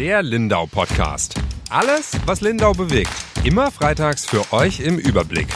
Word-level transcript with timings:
Der 0.00 0.22
Lindau 0.22 0.64
Podcast. 0.64 1.34
Alles, 1.68 2.12
was 2.24 2.40
Lindau 2.40 2.72
bewegt. 2.72 3.10
Immer 3.44 3.70
freitags 3.70 4.24
für 4.24 4.50
euch 4.50 4.80
im 4.80 4.96
Überblick. 4.96 5.48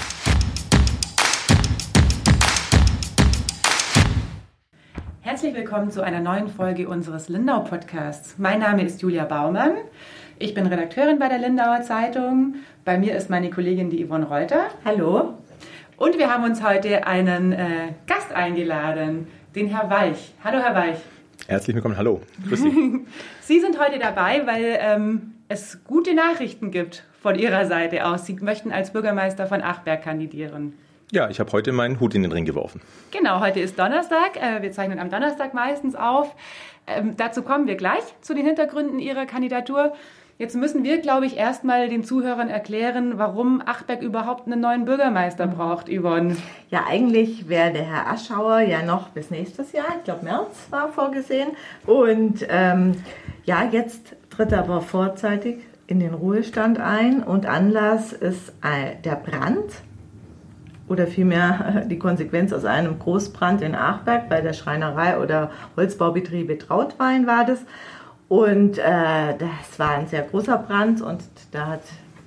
Herzlich 5.22 5.54
willkommen 5.54 5.90
zu 5.90 6.02
einer 6.02 6.20
neuen 6.20 6.48
Folge 6.48 6.90
unseres 6.90 7.30
Lindau 7.30 7.60
Podcasts. 7.60 8.34
Mein 8.36 8.58
Name 8.60 8.82
ist 8.82 9.00
Julia 9.00 9.24
Baumann. 9.24 9.76
Ich 10.38 10.52
bin 10.52 10.66
Redakteurin 10.66 11.18
bei 11.18 11.28
der 11.28 11.38
Lindauer 11.38 11.80
Zeitung. 11.80 12.56
Bei 12.84 12.98
mir 12.98 13.16
ist 13.16 13.30
meine 13.30 13.48
Kollegin 13.48 13.88
die 13.88 14.06
Yvonne 14.06 14.26
Reuter. 14.26 14.66
Hallo. 14.84 15.38
Und 15.96 16.18
wir 16.18 16.30
haben 16.30 16.44
uns 16.44 16.62
heute 16.62 17.06
einen 17.06 17.52
äh, 17.52 17.94
Gast 18.06 18.30
eingeladen, 18.30 19.26
den 19.54 19.68
Herr 19.68 19.88
Weich. 19.88 20.34
Hallo, 20.44 20.58
Herr 20.58 20.74
Weich. 20.74 20.98
Herzlich 21.46 21.76
willkommen, 21.76 21.98
hallo. 21.98 22.22
Grüß 22.48 22.62
Sie. 22.62 23.04
Sie 23.42 23.60
sind 23.60 23.78
heute 23.78 23.98
dabei, 23.98 24.46
weil 24.46 24.78
ähm, 24.80 25.34
es 25.48 25.84
gute 25.84 26.14
Nachrichten 26.14 26.70
gibt 26.70 27.04
von 27.20 27.34
Ihrer 27.34 27.66
Seite 27.66 28.06
aus. 28.06 28.24
Sie 28.24 28.34
möchten 28.34 28.72
als 28.72 28.92
Bürgermeister 28.92 29.46
von 29.46 29.60
Achberg 29.60 30.02
kandidieren. 30.02 30.72
Ja, 31.12 31.28
ich 31.28 31.40
habe 31.40 31.52
heute 31.52 31.72
meinen 31.72 32.00
Hut 32.00 32.14
in 32.14 32.22
den 32.22 32.32
Ring 32.32 32.46
geworfen. 32.46 32.80
Genau, 33.10 33.40
heute 33.40 33.60
ist 33.60 33.78
Donnerstag. 33.78 34.36
Äh, 34.36 34.62
wir 34.62 34.72
zeichnen 34.72 34.98
am 34.98 35.10
Donnerstag 35.10 35.52
meistens 35.52 35.94
auf. 35.94 36.34
Ähm, 36.86 37.14
dazu 37.16 37.42
kommen 37.42 37.66
wir 37.66 37.76
gleich 37.76 38.02
zu 38.22 38.34
den 38.34 38.46
Hintergründen 38.46 38.98
Ihrer 38.98 39.26
Kandidatur. 39.26 39.92
Jetzt 40.36 40.56
müssen 40.56 40.82
wir, 40.82 41.00
glaube 41.00 41.26
ich, 41.26 41.36
erstmal 41.36 41.88
den 41.88 42.02
Zuhörern 42.02 42.48
erklären, 42.48 43.18
warum 43.18 43.62
Achberg 43.64 44.02
überhaupt 44.02 44.46
einen 44.46 44.60
neuen 44.60 44.84
Bürgermeister 44.84 45.46
braucht, 45.46 45.88
Yvonne. 45.88 46.36
Ja, 46.70 46.86
eigentlich 46.88 47.48
wäre 47.48 47.72
der 47.72 47.84
Herr 47.84 48.10
Aschauer 48.10 48.58
ja 48.58 48.82
noch 48.82 49.10
bis 49.10 49.30
nächstes 49.30 49.70
Jahr, 49.70 49.86
ich 49.98 50.02
glaube 50.02 50.24
März 50.24 50.66
war 50.70 50.88
vorgesehen. 50.88 51.50
Und 51.86 52.44
ähm, 52.48 52.96
ja, 53.44 53.62
jetzt 53.70 54.16
tritt 54.30 54.50
er 54.50 54.60
aber 54.60 54.80
vorzeitig 54.80 55.58
in 55.86 56.00
den 56.00 56.14
Ruhestand 56.14 56.80
ein 56.80 57.22
und 57.22 57.46
Anlass 57.46 58.12
ist 58.12 58.48
äh, 58.62 58.96
der 59.04 59.14
Brand 59.14 59.72
oder 60.88 61.06
vielmehr 61.06 61.84
die 61.88 61.98
Konsequenz 62.00 62.52
aus 62.52 62.64
einem 62.64 62.98
Großbrand 62.98 63.62
in 63.62 63.76
Achberg 63.76 64.28
bei 64.28 64.40
der 64.40 64.52
Schreinerei 64.52 65.16
oder 65.20 65.52
Holzbaubetriebe 65.76 66.58
Trautwein 66.58 67.28
war 67.28 67.44
das. 67.44 67.60
Und 68.34 68.78
äh, 68.78 68.82
das 69.38 69.78
war 69.78 69.90
ein 69.90 70.08
sehr 70.08 70.22
großer 70.22 70.58
Brand 70.58 71.00
und 71.00 71.22
da 71.52 71.68
hat 71.68 71.82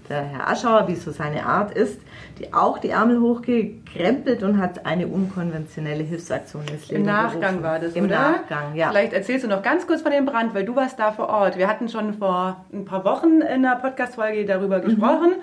der 0.08 0.22
Herr 0.22 0.48
Aschauer, 0.50 0.88
wie 0.88 0.94
es 0.94 1.04
so 1.04 1.12
seine 1.12 1.46
Art 1.46 1.72
ist, 1.72 2.00
die 2.40 2.54
auch 2.54 2.78
die 2.78 2.92
Ärmel 2.92 3.20
hochgekrempelt 3.20 4.42
und 4.42 4.58
hat 4.58 4.86
eine 4.86 5.08
unkonventionelle 5.08 6.04
Hilfsaktion 6.04 6.64
ins 6.72 6.88
Leben 6.88 7.02
Im 7.02 7.08
Nachgang 7.08 7.42
gerufen. 7.42 7.64
war 7.64 7.80
das, 7.80 7.94
Im 7.94 8.06
oder? 8.06 8.32
Nachgang, 8.32 8.76
ja. 8.76 8.90
Vielleicht 8.90 9.12
erzählst 9.12 9.44
du 9.44 9.50
noch 9.50 9.62
ganz 9.62 9.86
kurz 9.86 10.02
von 10.02 10.14
dem 10.14 10.26
Brand, 10.26 10.54
weil 10.56 10.64
du 10.64 10.78
warst 10.78 10.98
da 10.98 11.12
vor 11.12 11.28
Ort. 11.28 11.58
Wir 11.58 11.68
hatten 11.68 11.90
schon 11.90 12.14
vor 12.14 12.66
ein 12.72 12.86
paar 12.86 13.04
Wochen 13.04 13.42
in 13.42 13.66
einer 13.66 13.76
Podcast-Folge 13.76 14.46
darüber 14.46 14.80
gesprochen. 14.80 15.34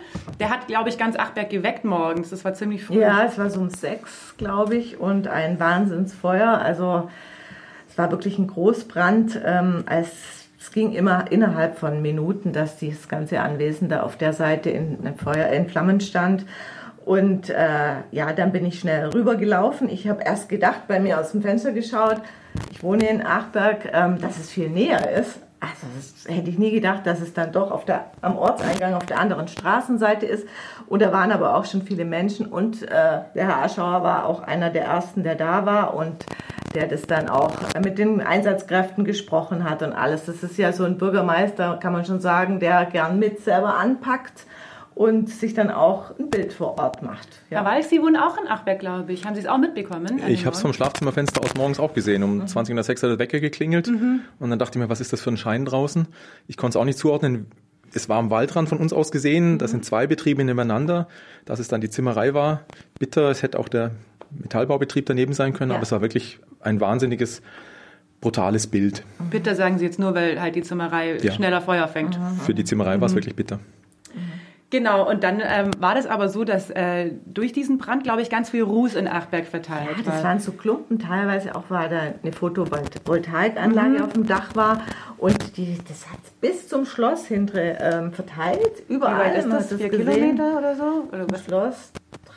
Der 0.40 0.48
hat, 0.48 0.66
glaube 0.66 0.88
ich, 0.88 0.96
ganz 0.96 1.18
Achberg 1.18 1.50
geweckt 1.50 1.84
morgens. 1.84 2.30
Das 2.30 2.42
war 2.42 2.54
ziemlich 2.54 2.84
früh. 2.84 3.00
Ja, 3.00 3.24
es 3.24 3.36
war 3.36 3.50
so 3.50 3.60
um 3.60 3.68
sechs, 3.68 4.34
glaube 4.38 4.76
ich, 4.76 4.98
und 4.98 5.28
ein 5.28 5.60
Wahnsinnsfeuer. 5.60 6.58
Also 6.58 7.10
es 7.90 7.98
war 7.98 8.10
wirklich 8.10 8.38
ein 8.38 8.46
Großbrand. 8.46 9.42
Ähm, 9.44 9.84
als, 9.86 10.10
es 10.64 10.70
ging 10.70 10.92
immer 10.92 11.30
innerhalb 11.30 11.76
von 11.76 12.00
Minuten, 12.00 12.54
dass 12.54 12.78
dieses 12.78 13.06
ganze 13.06 13.40
Anwesen 13.40 13.90
da 13.90 14.02
auf 14.02 14.16
der 14.16 14.32
Seite 14.32 14.70
in, 14.70 15.04
in 15.04 15.14
Feuer, 15.14 15.48
in 15.48 15.68
Flammen 15.68 16.00
stand. 16.00 16.46
Und 17.04 17.50
äh, 17.50 17.96
ja, 18.12 18.32
dann 18.32 18.50
bin 18.50 18.64
ich 18.64 18.80
schnell 18.80 19.10
rübergelaufen. 19.10 19.90
Ich 19.90 20.08
habe 20.08 20.22
erst 20.24 20.48
gedacht, 20.48 20.88
bei 20.88 21.00
mir 21.00 21.20
aus 21.20 21.32
dem 21.32 21.42
Fenster 21.42 21.72
geschaut, 21.72 22.16
ich 22.70 22.82
wohne 22.82 23.06
in 23.10 23.26
Achberg, 23.26 23.90
ähm, 23.92 24.18
dass 24.22 24.38
es 24.38 24.48
viel 24.48 24.70
näher 24.70 25.10
ist. 25.10 25.38
Also 25.60 25.86
das 25.96 26.34
hätte 26.34 26.48
ich 26.48 26.58
nie 26.58 26.70
gedacht, 26.70 27.06
dass 27.06 27.20
es 27.20 27.34
dann 27.34 27.52
doch 27.52 27.70
auf 27.70 27.84
der, 27.84 28.06
am 28.22 28.38
Ortseingang 28.38 28.94
auf 28.94 29.04
der 29.04 29.20
anderen 29.20 29.48
Straßenseite 29.48 30.24
ist. 30.24 30.46
Und 30.86 31.02
da 31.02 31.12
waren 31.12 31.30
aber 31.30 31.56
auch 31.56 31.66
schon 31.66 31.82
viele 31.82 32.06
Menschen 32.06 32.46
und 32.46 32.84
äh, 32.84 32.86
der 32.88 33.24
Herr 33.34 33.62
Aschauer 33.62 34.02
war 34.02 34.24
auch 34.24 34.42
einer 34.42 34.70
der 34.70 34.84
ersten, 34.84 35.24
der 35.24 35.34
da 35.34 35.66
war 35.66 35.94
und 35.94 36.24
der 36.74 36.88
das 36.88 37.02
dann 37.02 37.28
auch 37.28 37.52
mit 37.82 37.98
den 37.98 38.20
Einsatzkräften 38.20 39.04
gesprochen 39.04 39.68
hat 39.68 39.82
und 39.82 39.92
alles. 39.92 40.24
Das 40.26 40.42
ist 40.42 40.58
ja 40.58 40.72
so 40.72 40.84
ein 40.84 40.98
Bürgermeister, 40.98 41.78
kann 41.80 41.92
man 41.92 42.04
schon 42.04 42.20
sagen, 42.20 42.60
der 42.60 42.84
gern 42.86 43.18
mit 43.18 43.42
selber 43.42 43.76
anpackt 43.76 44.46
und 44.94 45.28
sich 45.28 45.54
dann 45.54 45.70
auch 45.70 46.16
ein 46.18 46.30
Bild 46.30 46.52
vor 46.52 46.78
Ort 46.78 47.02
macht. 47.02 47.28
Herr 47.48 47.64
Walch, 47.64 47.86
Sie 47.86 48.00
wohnen 48.00 48.16
auch 48.16 48.36
in 48.38 48.46
Achberg, 48.48 48.78
glaube 48.78 49.12
ich. 49.12 49.24
Haben 49.24 49.34
Sie 49.34 49.40
es 49.40 49.46
auch 49.46 49.58
mitbekommen? 49.58 50.20
Ich 50.28 50.46
habe 50.46 50.54
es 50.54 50.62
vom 50.62 50.72
Schlafzimmerfenster 50.72 51.42
aus 51.42 51.54
morgens 51.54 51.80
auch 51.80 51.94
gesehen. 51.94 52.22
Um 52.22 52.46
20 52.46 52.74
nach 52.76 52.84
6 52.84 53.02
hat 53.02 53.10
der 53.10 53.18
Wecker 53.18 53.40
geklingelt. 53.40 53.88
Und 53.88 54.50
dann 54.50 54.58
dachte 54.58 54.78
ich 54.78 54.82
mir, 54.82 54.88
was 54.88 55.00
ist 55.00 55.12
das 55.12 55.20
für 55.20 55.30
ein 55.30 55.36
Schein 55.36 55.64
draußen? 55.64 56.06
Ich 56.46 56.56
konnte 56.56 56.78
es 56.78 56.80
auch 56.80 56.84
nicht 56.84 56.98
zuordnen. 56.98 57.46
Es 57.94 58.08
war 58.08 58.18
am 58.18 58.30
Waldrand 58.30 58.68
von 58.68 58.78
uns 58.78 58.92
aus 58.92 59.10
gesehen. 59.12 59.58
Das 59.58 59.70
sind 59.70 59.84
zwei 59.84 60.06
Betriebe 60.06 60.42
nebeneinander. 60.44 61.08
Dass 61.44 61.58
es 61.60 61.68
dann 61.68 61.80
die 61.80 61.90
Zimmerei 61.90 62.34
war, 62.34 62.62
bitter. 62.98 63.30
Es 63.30 63.42
hätte 63.42 63.58
auch 63.58 63.68
der 63.68 63.92
Metallbaubetrieb 64.30 65.06
daneben 65.06 65.32
sein 65.32 65.52
können. 65.52 65.70
Ja. 65.70 65.76
Aber 65.76 65.82
es 65.84 65.92
war 65.92 66.00
wirklich 66.00 66.38
ein 66.60 66.80
wahnsinniges, 66.80 67.42
brutales 68.20 68.66
Bild. 68.66 69.04
Bitte 69.30 69.54
sagen 69.54 69.78
Sie 69.78 69.84
jetzt 69.84 69.98
nur, 69.98 70.14
weil 70.14 70.40
halt 70.40 70.56
die 70.56 70.62
Zimmerei 70.62 71.18
Ja. 71.18 71.32
schneller 71.32 71.60
Feuer 71.60 71.86
fängt. 71.88 72.18
Für 72.44 72.54
die 72.54 72.64
Zimmerei 72.64 73.00
war 73.00 73.06
es 73.06 73.14
wirklich 73.14 73.36
bitter. 73.36 73.60
Genau, 74.74 75.08
und 75.08 75.22
dann 75.22 75.40
ähm, 75.40 75.70
war 75.78 75.94
das 75.94 76.04
aber 76.08 76.28
so, 76.28 76.42
dass 76.42 76.68
äh, 76.68 77.12
durch 77.26 77.52
diesen 77.52 77.78
Brand, 77.78 78.02
glaube 78.02 78.22
ich, 78.22 78.28
ganz 78.28 78.50
viel 78.50 78.64
Ruß 78.64 78.96
in 78.96 79.06
Achberg 79.06 79.46
verteilt 79.46 79.98
Ja, 79.98 80.02
das 80.04 80.14
war. 80.16 80.24
waren 80.24 80.40
so 80.40 80.50
Klumpen, 80.50 80.98
teilweise 80.98 81.54
auch 81.54 81.70
war 81.70 81.88
da 81.88 82.00
eine 82.20 82.32
Photovoltaikanlage 82.32 84.02
auf 84.02 84.12
dem 84.14 84.26
Dach 84.26 84.56
war 84.56 84.80
und 85.18 85.56
die, 85.56 85.78
das 85.86 86.10
hat 86.10 86.18
bis 86.40 86.66
zum 86.66 86.86
Schloss 86.86 87.26
hintere 87.26 87.78
ähm, 87.80 88.12
verteilt, 88.12 88.82
Wie 88.88 88.94
überall. 88.94 89.26
weit 89.32 89.38
ist 89.38 89.48
das? 89.48 89.68
Vier 89.74 89.88
gesehen. 89.90 90.06
Kilometer 90.36 90.58
oder 90.58 90.74
so? 90.74 91.08
Oder? 91.12 91.38
Schloss, 91.38 91.92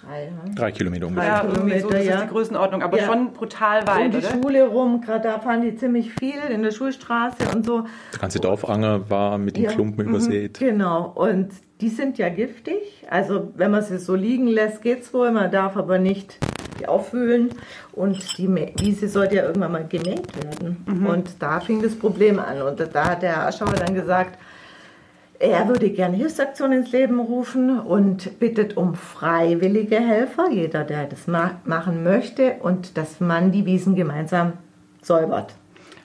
drei. 0.08 0.28
hm? 0.46 0.56
Drei 0.56 0.72
Kilometer 0.72 1.08
ungefähr. 1.08 1.30
Ja, 1.30 1.44
irgendwie 1.46 1.80
so, 1.80 1.90
das 1.90 2.06
ja. 2.06 2.16
ist 2.16 2.24
die 2.24 2.28
Größenordnung, 2.30 2.82
aber 2.82 2.98
Ja. 2.98 3.06
schon 3.06 3.34
brutal 3.34 3.82
Um 3.82 3.88
weit, 3.88 4.14
die 4.14 4.18
oder? 4.18 4.30
Schule 4.30 4.68
rum, 4.68 5.02
gerade 5.02 5.22
da 5.28 5.40
fahren 5.40 5.62
die 5.62 5.76
ziemlich 5.76 6.14
viel 6.14 6.40
in 6.50 6.64
der 6.64 6.72
Schulstraße 6.72 7.50
und 7.56 7.66
so. 7.66 7.84
Der 8.14 8.20
ganze 8.20 8.40
Dorfanger 8.40 9.10
war 9.10 9.38
mit 9.38 9.58
den 9.58 9.64
Ja. 9.66 9.72
Klumpen 9.72 10.08
übersät. 10.10 10.60
Genau, 10.60 11.12
und 11.16 11.50
die 11.82 11.90
sind 11.90 12.18
ja 12.18 12.30
giftig. 12.30 13.06
Also 13.10 13.52
wenn 13.56 13.72
man 13.72 13.84
sie 13.84 13.98
so 14.00 14.16
liegen 14.16 14.48
lässt, 14.48 14.82
geht's 14.82 15.14
wohl. 15.14 15.32
Man 15.32 15.52
darf 15.52 15.78
aber 15.78 16.00
nicht 16.00 16.40
die 16.80 16.88
aufwühlen. 16.88 17.50
Und 17.94 18.38
die 18.38 18.48
Wiese 18.80 19.08
sollte 19.10 19.36
ja 19.36 19.44
irgendwann 19.44 19.72
mal 19.72 19.86
gemäht 19.88 20.28
werden. 20.44 21.06
Und 21.08 21.42
da 21.42 21.60
fing 21.60 21.82
das 21.82 21.96
Problem 21.96 22.40
an. 22.40 22.62
Und 22.62 22.80
da 22.80 23.10
hat 23.12 23.22
der 23.22 23.36
Herr 23.38 23.48
Aschauer 23.48 23.74
dann 23.74 23.94
gesagt, 23.96 24.40
er 25.40 25.68
würde 25.68 25.90
gerne 25.90 26.16
Hilfsaktionen 26.18 26.80
ins 26.80 26.92
Leben 26.92 27.20
rufen 27.20 27.80
und 27.80 28.40
bittet 28.40 28.76
um 28.78 28.96
freiwillige 28.96 29.98
Helfer, 30.00 30.50
jeder, 30.52 30.84
der 30.84 31.06
das 31.06 31.28
ma 31.28 31.52
machen 31.66 32.04
möchte, 32.04 32.56
und 32.62 32.98
dass 32.98 33.20
man 33.20 33.52
die 33.52 33.66
Wiesen 33.66 33.96
gemeinsam 33.96 34.54
säubert. 35.02 35.54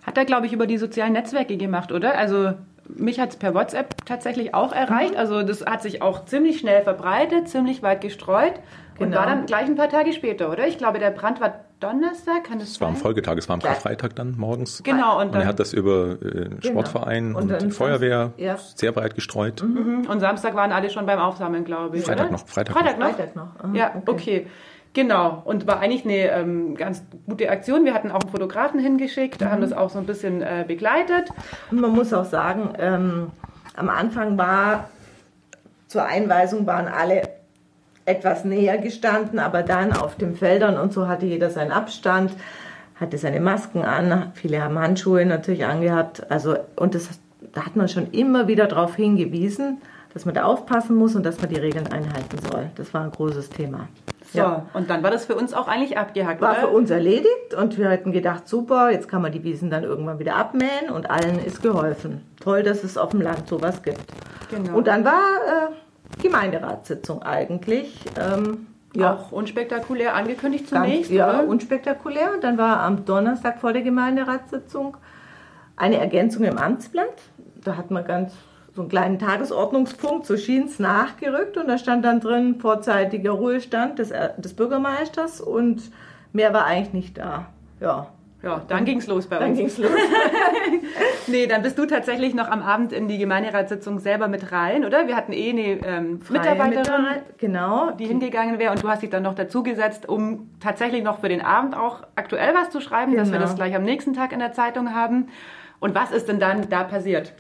Hat 0.06 0.19
er, 0.19 0.25
glaube 0.25 0.47
ich, 0.47 0.53
über 0.53 0.66
die 0.66 0.78
sozialen 0.78 1.12
Netzwerke 1.12 1.56
gemacht, 1.56 1.93
oder? 1.93 2.19
Also 2.19 2.53
mich 2.88 3.20
hat 3.20 3.31
es 3.31 3.37
per 3.37 3.54
WhatsApp 3.54 4.04
tatsächlich 4.04 4.54
auch 4.54 4.72
Mhm. 4.72 4.76
erreicht. 4.78 5.16
Also 5.16 5.43
das 5.43 5.64
hat 5.64 5.82
sich 5.82 6.03
auch 6.03 6.25
ziemlich 6.25 6.59
schnell 6.59 6.82
verbreitet, 6.82 7.49
ziemlich 7.49 7.82
weit 7.82 8.00
gestreut 8.00 8.54
und 8.99 9.06
Genau. 9.06 9.19
war 9.19 9.26
dann 9.26 9.47
gleich 9.47 9.66
ein 9.66 9.76
paar 9.76 9.88
Tage 9.88 10.12
später, 10.12 10.50
oder? 10.50 10.66
Ich 10.66 10.78
glaube, 10.78 10.99
der 10.99 11.10
Brand 11.10 11.41
war 11.41 11.60
Donnerstag, 11.82 12.44
kann 12.44 12.59
das 12.59 12.69
Es 12.70 12.81
war 12.81 12.88
am 12.88 12.94
sein? 12.94 13.03
Folgetag, 13.03 13.37
es 13.37 13.48
war 13.48 13.54
am 13.54 13.60
Ja. 13.60 13.69
Karfreitag 13.69 14.15
dann 14.16 14.37
morgens. 14.38 14.82
Genau, 14.82 15.16
und 15.20 15.28
Und 15.28 15.34
er 15.34 15.41
dann 15.41 15.48
hat 15.48 15.59
das 15.60 15.72
über 15.72 16.16
äh, 16.22 16.50
Sportverein 16.65 17.34
Und 17.34 17.43
und, 17.43 17.48
dann 17.50 17.70
Feuerwehr 17.72 18.32
ja. 18.37 18.56
sehr 18.76 18.93
breit 18.93 19.15
gestreut. 19.15 19.62
Mhm. 19.62 20.06
Und 20.09 20.20
Samstag 20.20 20.54
waren 20.54 20.72
alle 20.72 20.91
schon 20.91 21.06
beim 21.06 21.19
Aufsammeln, 21.19 21.65
glaube 21.65 21.97
ich. 21.98 22.04
Freitag 22.04 22.26
oder? 22.26 22.32
noch, 22.32 22.47
Freitag 22.47 22.75
Freitag 22.76 22.98
noch. 22.98 23.06
Freitag 23.10 23.37
noch. 23.37 23.56
Aha, 23.59 23.75
Ja, 23.75 24.03
okay. 24.06 24.47
Genau. 24.94 25.41
Und 25.47 25.66
war 25.66 25.81
eigentlich 25.81 26.04
eine 26.04 26.31
ähm, 26.32 26.75
ganz 26.76 27.02
gute 27.26 27.49
Aktion. 27.50 27.85
Wir 27.87 27.94
hatten 27.94 28.11
auch 28.11 28.20
einen 28.20 28.31
Fotografen 28.31 28.78
hingeschickt, 28.78 29.40
Mhm. 29.40 29.46
haben 29.50 29.61
das 29.62 29.73
auch 29.73 29.88
so 29.90 29.99
ein 29.99 30.05
bisschen 30.06 30.43
äh, 30.43 30.64
begleitet. 30.69 31.31
Und 31.70 31.81
man 31.81 31.93
muss 31.93 32.12
auch 32.12 32.26
sagen, 32.26 32.75
ähm, 32.78 33.31
am 33.75 33.88
Anfang 33.88 34.37
war 34.37 34.90
zur 35.88 36.05
Einweisung 36.05 36.67
waren 36.67 36.88
alle 36.88 37.23
etwas 38.04 38.44
näher 38.44 38.78
gestanden, 38.78 39.38
aber 39.38 39.62
dann 39.62 39.93
auf 39.93 40.16
den 40.16 40.34
Feldern 40.34 40.78
und 40.78 40.93
so 40.93 41.08
hatte 41.08 41.26
jeder 41.26 41.50
seinen 41.50 41.72
Abstand, 41.72 42.32
hatte 42.99 43.19
seine 43.19 43.40
Masken 43.40 43.82
an, 43.82 44.32
viele 44.34 44.62
haben 44.62 44.78
Handschuhe 44.78 45.25
natürlich 45.25 45.64
angehabt. 45.64 46.31
Also 46.31 46.56
und 46.76 46.94
das, 46.94 47.08
da 47.52 47.66
hat 47.66 47.76
man 47.76 47.88
schon 47.88 48.10
immer 48.10 48.49
wieder 48.49 48.66
darauf 48.66 48.96
hingewiesen, 48.96 49.81
dass 50.14 50.25
man 50.25 50.34
da 50.34 50.44
aufpassen 50.44 50.96
muss 50.96 51.14
und 51.14 51.25
dass 51.25 51.40
man 51.40 51.49
die 51.49 51.58
Regeln 51.58 51.87
einhalten 51.87 52.38
soll. 52.50 52.70
Das 52.75 52.93
war 52.93 53.02
ein 53.02 53.10
großes 53.10 53.50
Thema. 53.50 53.88
So, 54.34 54.62
und 54.72 54.88
dann 54.88 55.02
war 55.02 55.10
das 55.10 55.26
für 55.26 55.34
uns 55.34 55.52
auch 55.52 55.69
eigentlich 55.69 55.99
abgehakt, 55.99 56.40
War 56.40 56.52
oder? 56.52 56.60
für 56.60 56.69
uns 56.69 56.90
erledigt 56.90 57.54
und 57.56 57.76
wir 57.76 57.90
hätten 57.90 58.12
gedacht, 58.12 58.49
super, 58.49 58.90
jetzt 58.90 59.08
kann 59.08 59.20
man 59.20 59.31
die 59.31 59.44
Wiesen 59.44 59.69
dann 59.69 59.84
irgendwann 59.84 60.19
wieder 60.19 60.37
abmähen 60.37 60.90
und 60.90 61.10
allen 61.10 61.38
ist 61.38 61.62
geholfen. 61.62 62.22
Toll, 62.40 62.62
dass 62.62 62.82
es 62.82 62.96
auf 62.96 63.10
dem 63.10 63.20
Land 63.20 63.49
sowas 63.49 63.82
gibt. 63.82 64.00
Genau. 64.50 64.78
Und 64.78 64.87
dann 64.87 65.04
war 65.04 65.12
äh, 65.12 65.75
Gemeinderatssitzung 66.20 67.23
eigentlich. 67.23 67.99
Ähm, 68.20 68.67
ja, 68.94 69.14
Auch 69.14 69.32
unspektakulär 69.32 70.14
angekündigt 70.14 70.70
ganz, 70.70 70.85
zunächst, 70.85 71.11
ja, 71.11 71.29
oder? 71.29 71.49
unspektakulär. 71.49 72.35
Und 72.35 72.44
dann 72.44 72.59
war 72.59 72.81
am 72.81 73.05
Donnerstag 73.05 73.61
vor 73.61 73.73
der 73.73 73.82
Gemeinderatssitzung 73.82 74.97
eine 75.76 75.99
Ergänzung 75.99 76.44
im 76.44 76.59
Amtsblatt. 76.59 77.23
da 77.64 77.76
hat 77.76 77.91
man 77.91 78.05
ganz 78.05 78.35
so 78.75 78.82
einen 78.82 78.88
kleinen 78.88 79.19
Tagesordnungspunkt, 79.19 80.26
so 80.26 80.37
schien 80.37 80.64
es 80.64 80.79
nachgerückt 80.79 81.59
und 81.59 81.69
da 81.69 81.76
stand 81.76 82.05
dann 82.05 82.20
drin 82.20 82.59
vorzeitiger 82.59 83.32
Ruhestand 83.32 83.99
des, 83.99 84.12
des 84.38 84.55
Bürgermeisters 84.55 85.41
und 85.41 85.82
mehr 86.32 86.55
war 86.55 86.64
eigentlich 86.64 86.93
nicht 86.93 87.19
da. 87.19 87.47
Ja, 87.81 88.09
ja, 88.42 88.62
dann 88.68 88.84
ging's 88.84 89.06
los 89.06 89.26
bei 89.26 89.38
dann 89.38 89.50
uns. 89.50 89.58
ging's 89.58 89.78
los. 89.78 89.90
nee, 91.26 91.46
dann 91.46 91.62
bist 91.62 91.78
du 91.78 91.86
tatsächlich 91.86 92.34
noch 92.34 92.48
am 92.48 92.62
Abend 92.62 92.92
in 92.92 93.08
die 93.08 93.18
Gemeinderatssitzung 93.18 93.98
selber 94.00 94.28
mit 94.28 94.50
rein, 94.52 94.84
oder? 94.84 95.06
Wir 95.06 95.16
hatten 95.16 95.32
eh 95.32 95.50
eine 95.50 95.62
ähm, 95.86 96.20
Mitarbeiterin, 96.28 96.78
Mitarbeit- 96.82 97.38
genau. 97.38 97.90
die 97.92 98.06
hingegangen 98.06 98.58
wäre 98.58 98.72
und 98.72 98.82
du 98.82 98.88
hast 98.88 99.02
dich 99.02 99.10
dann 99.10 99.22
noch 99.22 99.34
dazugesetzt, 99.34 100.08
um 100.08 100.50
tatsächlich 100.60 101.02
noch 101.02 101.20
für 101.20 101.28
den 101.28 101.40
Abend 101.40 101.76
auch 101.76 102.02
aktuell 102.16 102.54
was 102.54 102.70
zu 102.70 102.80
schreiben, 102.80 103.16
dass 103.16 103.28
wir 103.28 103.38
Genau. 103.38 103.46
das 103.46 103.54
gleich 103.56 103.74
am 103.74 103.82
nächsten 103.84 104.12
Tag 104.14 104.32
in 104.32 104.38
der 104.40 104.52
Zeitung 104.52 104.94
haben. 104.94 105.28
Und 105.80 105.94
was 105.94 106.10
ist 106.12 106.28
denn 106.28 106.38
dann 106.40 106.68
da 106.68 106.84
passiert? 106.84 107.32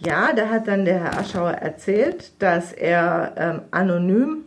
Ja, 0.00 0.32
da 0.34 0.48
hat 0.48 0.66
dann 0.68 0.84
der 0.84 0.98
Herr 1.02 1.18
Aschauer 1.18 1.52
erzählt, 1.52 2.32
dass 2.42 2.72
er 2.72 3.32
ähm, 3.36 3.60
anonym 3.70 4.44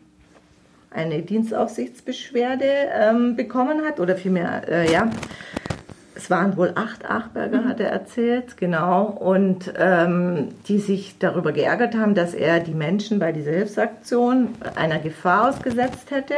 eine 0.92 1.22
Dienstaufsichtsbeschwerde 1.22 2.66
ähm, 2.94 3.36
bekommen 3.36 3.86
hat, 3.86 4.00
oder 4.00 4.16
vielmehr, 4.16 4.62
äh, 4.68 4.92
ja, 4.92 5.10
es 6.18 6.30
waren 6.32 6.58
wohl 6.58 6.72
acht 6.76 7.10
Achberger, 7.10 7.66
hat 7.66 7.80
er 7.80 7.92
erzählt, 7.92 8.58
genau, 8.58 9.04
und 9.06 9.72
ähm, 9.78 10.50
die 10.68 10.80
sich 10.80 11.20
darüber 11.20 11.52
geärgert 11.52 11.96
haben, 11.96 12.16
dass 12.16 12.34
er 12.34 12.60
die 12.60 12.74
Menschen 12.74 13.20
bei 13.20 13.32
dieser 13.32 13.52
Hilfsaktion 13.52 14.50
einer 14.76 15.00
Gefahr 15.00 15.50
ausgesetzt 15.50 16.10
hätte. 16.12 16.34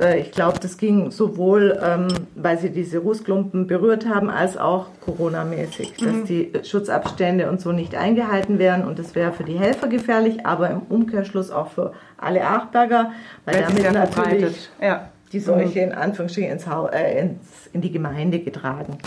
Äh, 0.00 0.20
Ich 0.20 0.32
glaube, 0.32 0.58
das 0.60 0.78
ging 0.78 1.10
sowohl, 1.10 1.78
ähm, 1.82 2.08
weil 2.34 2.58
sie 2.58 2.70
diese 2.70 2.98
Rußklumpen 2.98 3.66
berührt 3.66 4.06
haben, 4.08 4.30
als 4.30 4.56
auch 4.56 4.86
Corona-mäßig, 5.04 5.94
dass 5.98 6.24
die 6.24 6.52
Schutzabstände 6.64 7.48
und 7.50 7.60
so 7.60 7.72
nicht 7.72 7.94
eingehalten 7.94 8.58
werden. 8.58 8.86
Und 8.86 8.98
das 8.98 9.14
wäre 9.14 9.32
für 9.32 9.44
die 9.44 9.58
Helfer 9.58 9.88
gefährlich, 9.88 10.46
aber 10.46 10.70
im 10.70 10.80
Umkehrschluss 10.88 11.50
auch 11.50 11.68
für 11.68 11.92
alle 12.16 12.42
Achberger, 12.44 13.12
weil, 13.44 13.54
Weil 13.56 13.62
damit 13.62 13.92
natürlich. 13.92 14.70
Ja. 14.80 15.10
Die 15.36 15.40
Seuche 15.40 15.80
in 15.80 15.92
Anführungsstrichen 15.92 16.50
ins 16.50 16.66
äh, 16.66 17.20
ins, 17.20 17.66
in 17.72 17.80
die 17.82 17.92
Gemeinde 17.92 18.38
getragen 18.40 18.98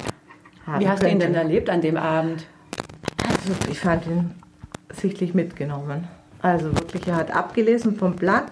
haben 0.65 0.79
Wie 0.79 0.87
hast 0.87 1.01
du 1.01 1.07
ihn 1.07 1.13
könnte. 1.19 1.25
denn 1.27 1.35
erlebt 1.35 1.69
an 1.69 1.81
dem 1.81 1.97
Abend? 1.97 2.45
Also 3.27 3.53
ich 3.71 3.79
fand 3.79 4.05
ihn 4.05 4.31
sichtlich 4.93 5.33
mitgenommen. 5.33 6.07
Also 6.41 6.67
wirklich, 6.75 7.07
er 7.07 7.15
hat 7.17 7.35
abgelesen 7.35 7.95
vom 7.95 8.15
Blatt 8.15 8.51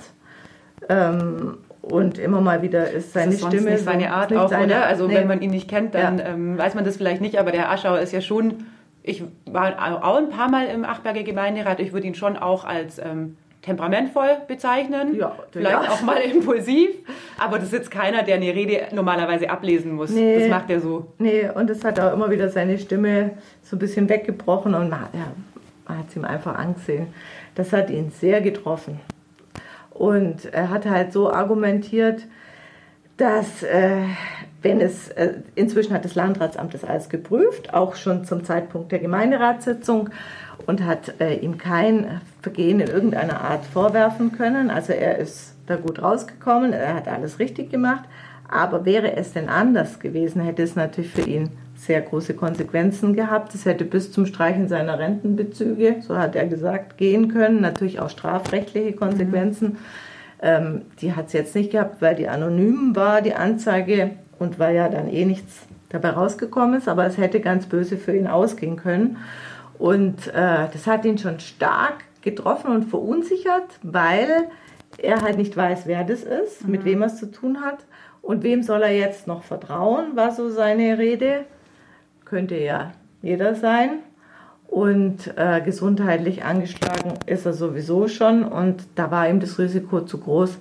ähm, 0.90 1.58
und 1.82 2.18
immer 2.18 2.42
mal 2.42 2.62
wieder 2.62 2.90
ist 2.90 3.14
seine 3.14 3.34
ist 3.34 3.46
Stimme. 3.46 3.72
nicht 3.72 3.84
seine 3.84 4.12
Art 4.12 4.34
auch, 4.34 4.50
seine 4.50 4.66
oder? 4.66 4.86
Also 4.86 5.08
nee. 5.08 5.16
wenn 5.16 5.28
man 5.28 5.42
ihn 5.42 5.52
nicht 5.52 5.70
kennt, 5.70 5.94
dann 5.96 6.18
Ja. 6.20 6.26
ähm, 6.26 6.58
weiß 6.58 6.74
man 6.76 6.84
das 6.84 6.98
vielleicht 6.98 7.22
nicht, 7.22 7.38
aber 7.40 7.52
der 7.52 7.72
Aschauer 7.72 8.00
ist 8.00 8.12
ja 8.12 8.22
schon, 8.22 8.66
ich 9.04 9.24
war 9.46 10.04
auch 10.04 10.18
ein 10.18 10.30
paar 10.30 10.50
Mal 10.50 10.68
im 10.68 10.84
Achberger 10.84 11.24
Gemeinderat, 11.24 11.80
ich 11.80 11.94
würde 11.94 12.08
ihn 12.08 12.16
schon 12.16 12.36
auch 12.38 12.66
als 12.66 13.00
ähm, 13.00 13.38
temperamentvoll 13.68 14.38
bezeichnen, 14.48 15.16
Ja, 15.16 15.36
vielleicht 15.52 15.84
ja. 15.84 15.92
auch 15.92 16.02
mal 16.02 16.18
impulsiv, 16.34 16.90
aber 17.38 17.58
das 17.58 17.68
ist 17.68 17.74
jetzt 17.74 17.92
keiner, 17.92 18.24
der 18.24 18.36
eine 18.36 18.56
Rede 18.56 18.88
normalerweise 18.94 19.50
ablesen 19.50 19.92
muss. 19.94 20.10
Nee. 20.10 20.40
Das 20.40 20.50
macht 20.50 20.70
er 20.70 20.80
so. 20.80 21.08
Nee, 21.20 21.50
und 21.54 21.70
es 21.70 21.84
hat 21.84 22.00
auch 22.00 22.14
immer 22.14 22.32
wieder 22.32 22.50
seine 22.50 22.80
Stimme 22.80 23.32
so 23.62 23.76
ein 23.76 23.80
bisschen 23.80 24.08
weggebrochen 24.08 24.74
und 24.74 24.90
man, 24.90 25.02
ja, 25.14 25.28
man 25.88 25.98
hat 26.00 26.06
es 26.10 26.16
ihm 26.16 26.24
einfach 26.24 26.56
angesehen. 26.56 27.08
Das 27.56 27.74
hat 27.74 27.90
ihn 27.90 28.10
sehr 28.12 28.40
getroffen. 28.42 29.00
Und 29.92 30.46
er 30.54 30.70
hat 30.70 30.86
halt 30.86 31.12
so 31.12 31.32
argumentiert, 31.32 32.22
dass 33.18 33.64
äh, 33.64 34.04
wenn 34.62 34.80
es, 34.80 35.10
äh, 35.10 35.34
inzwischen 35.56 35.94
hat 35.94 36.06
das 36.06 36.16
Landratsamt 36.16 36.74
das 36.74 36.86
alles 36.86 37.10
geprüft, 37.10 37.74
auch 37.74 37.96
schon 37.96 38.24
zum 38.24 38.44
Zeitpunkt 38.44 38.92
der 38.92 39.00
Gemeinderatssitzung 39.00 40.10
und 40.68 40.86
hat 40.86 41.20
äh, 41.20 41.36
ihm 41.36 41.58
kein 41.58 42.22
Vergehen 42.42 42.80
in 42.80 42.88
irgendeiner 42.88 43.42
Art 43.42 43.66
vorwerfen 43.66 44.32
können. 44.34 44.70
Also 44.70 44.94
er 44.94 45.18
ist 45.18 45.56
da 45.66 45.78
gut 45.78 46.02
rausgekommen, 46.02 46.74
er 46.74 46.94
hat 46.94 47.08
alles 47.08 47.40
richtig 47.40 47.72
gemacht. 47.72 48.04
Aber 48.50 48.86
wäre 48.86 49.18
es 49.18 49.34
denn 49.34 49.50
anders 49.50 50.00
gewesen, 50.00 50.42
hätte 50.42 50.64
es 50.64 50.76
natürlich 50.76 51.12
für 51.12 51.28
ihn 51.28 51.50
sehr 51.76 52.02
große 52.02 52.34
Konsequenzen 52.34 53.14
gehabt. 53.14 53.54
Es 53.56 53.66
hätte 53.66 53.86
bis 53.86 54.12
zum 54.12 54.26
Streichen 54.26 54.68
seiner 54.68 55.00
Rentenbezüge, 55.00 55.98
so 56.02 56.18
hat 56.18 56.36
er 56.36 56.48
gesagt, 56.48 56.98
gehen 56.98 57.30
können. 57.30 57.62
Natürlich 57.62 58.00
auch 58.00 58.10
strafrechtliche 58.10 58.94
Konsequenzen. 58.94 59.78
Ähm, 60.42 60.84
die 61.02 61.14
hat 61.14 61.28
es 61.28 61.34
jetzt 61.34 61.56
nicht 61.56 61.72
gehabt, 61.72 62.02
weil 62.02 62.16
die 62.16 62.30
anonym 62.30 62.96
war, 62.96 63.22
die 63.22 63.34
Anzeige, 63.34 64.12
und 64.40 64.60
weil 64.60 64.76
ja 64.76 64.88
dann 64.88 65.08
eh 65.08 65.26
nichts 65.26 65.66
dabei 65.90 66.12
rausgekommen 66.12 66.78
ist. 66.78 66.88
Aber 66.88 67.06
es 67.06 67.18
hätte 67.18 67.40
ganz 67.40 67.66
böse 67.66 67.98
für 67.98 68.16
ihn 68.16 68.28
ausgehen 68.28 68.78
können. 68.78 69.18
Und 69.78 70.28
äh, 70.28 70.68
das 70.72 70.88
hat 70.88 71.06
ihn 71.06 71.18
schon 71.18 71.40
stark 71.40 72.04
getroffen 72.22 72.72
und 72.72 72.86
verunsichert, 72.86 73.80
weil 73.84 74.50
er 74.98 75.22
halt 75.22 75.38
nicht 75.38 75.56
weiß, 75.56 75.86
wer 75.86 76.04
das 76.04 76.24
ist, 76.24 76.68
mit 76.68 76.84
wem 76.86 77.02
er 77.02 77.08
es 77.08 77.18
zu 77.18 77.32
tun 77.32 77.62
hat. 77.62 77.86
Und 78.22 78.44
wem 78.44 78.64
soll 78.64 78.82
er 78.82 78.96
jetzt 78.96 79.28
noch 79.28 79.44
vertrauen, 79.44 80.16
war 80.16 80.32
so 80.32 80.50
seine 80.50 80.98
Rede. 80.98 81.46
Könnte 82.26 82.58
ja 82.58 82.92
jeder 83.22 83.56
sein. 83.56 84.00
Und 84.68 85.34
äh, 85.38 85.62
gesundheitlich 85.62 86.44
angeschlagen 86.44 87.14
ist 87.26 87.46
er 87.46 87.54
sowieso 87.54 88.08
schon. 88.08 88.44
Und 88.44 88.84
da 88.96 89.12
war 89.12 89.30
ihm 89.30 89.40
das 89.40 89.60
Risiko 89.60 90.02
zu 90.02 90.18
groß, 90.18 90.58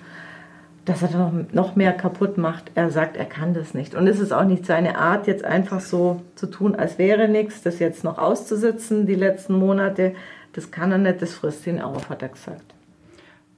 dass 0.87 1.03
er 1.03 1.11
noch, 1.11 1.33
noch 1.53 1.77
mehr 1.77 1.93
kaputt 1.93 2.39
macht. 2.39 2.71
Er 2.75 2.91
sagt, 2.91 3.17
er 3.17 3.27
kann 3.27 3.53
das 3.53 3.75
nicht. 3.75 3.95
Und 3.95 4.07
es 4.07 4.21
ist 4.21 4.33
auch 4.33 4.45
nicht 4.45 4.65
seine 4.65 4.97
Art, 4.99 5.27
jetzt 5.27 5.45
einfach 5.45 5.81
so 5.81 6.23
zu 6.37 6.47
tun, 6.47 6.77
als 6.77 6.97
wäre 6.97 7.29
nichts, 7.29 7.63
das 7.63 7.81
jetzt 7.81 8.05
noch 8.05 8.19
auszusitzen, 8.19 9.05
die 9.05 9.17
letzten 9.17 9.55
Monate. 9.55 10.15
Das 10.53 10.71
kann 10.71 10.93
er 10.93 10.99
nicht, 10.99 11.21
das 11.21 11.35
frisst 11.35 11.67
ihn 11.67 11.83
auf, 11.83 12.09
hat 12.09 12.23
er 12.23 12.29
gesagt. 12.29 12.76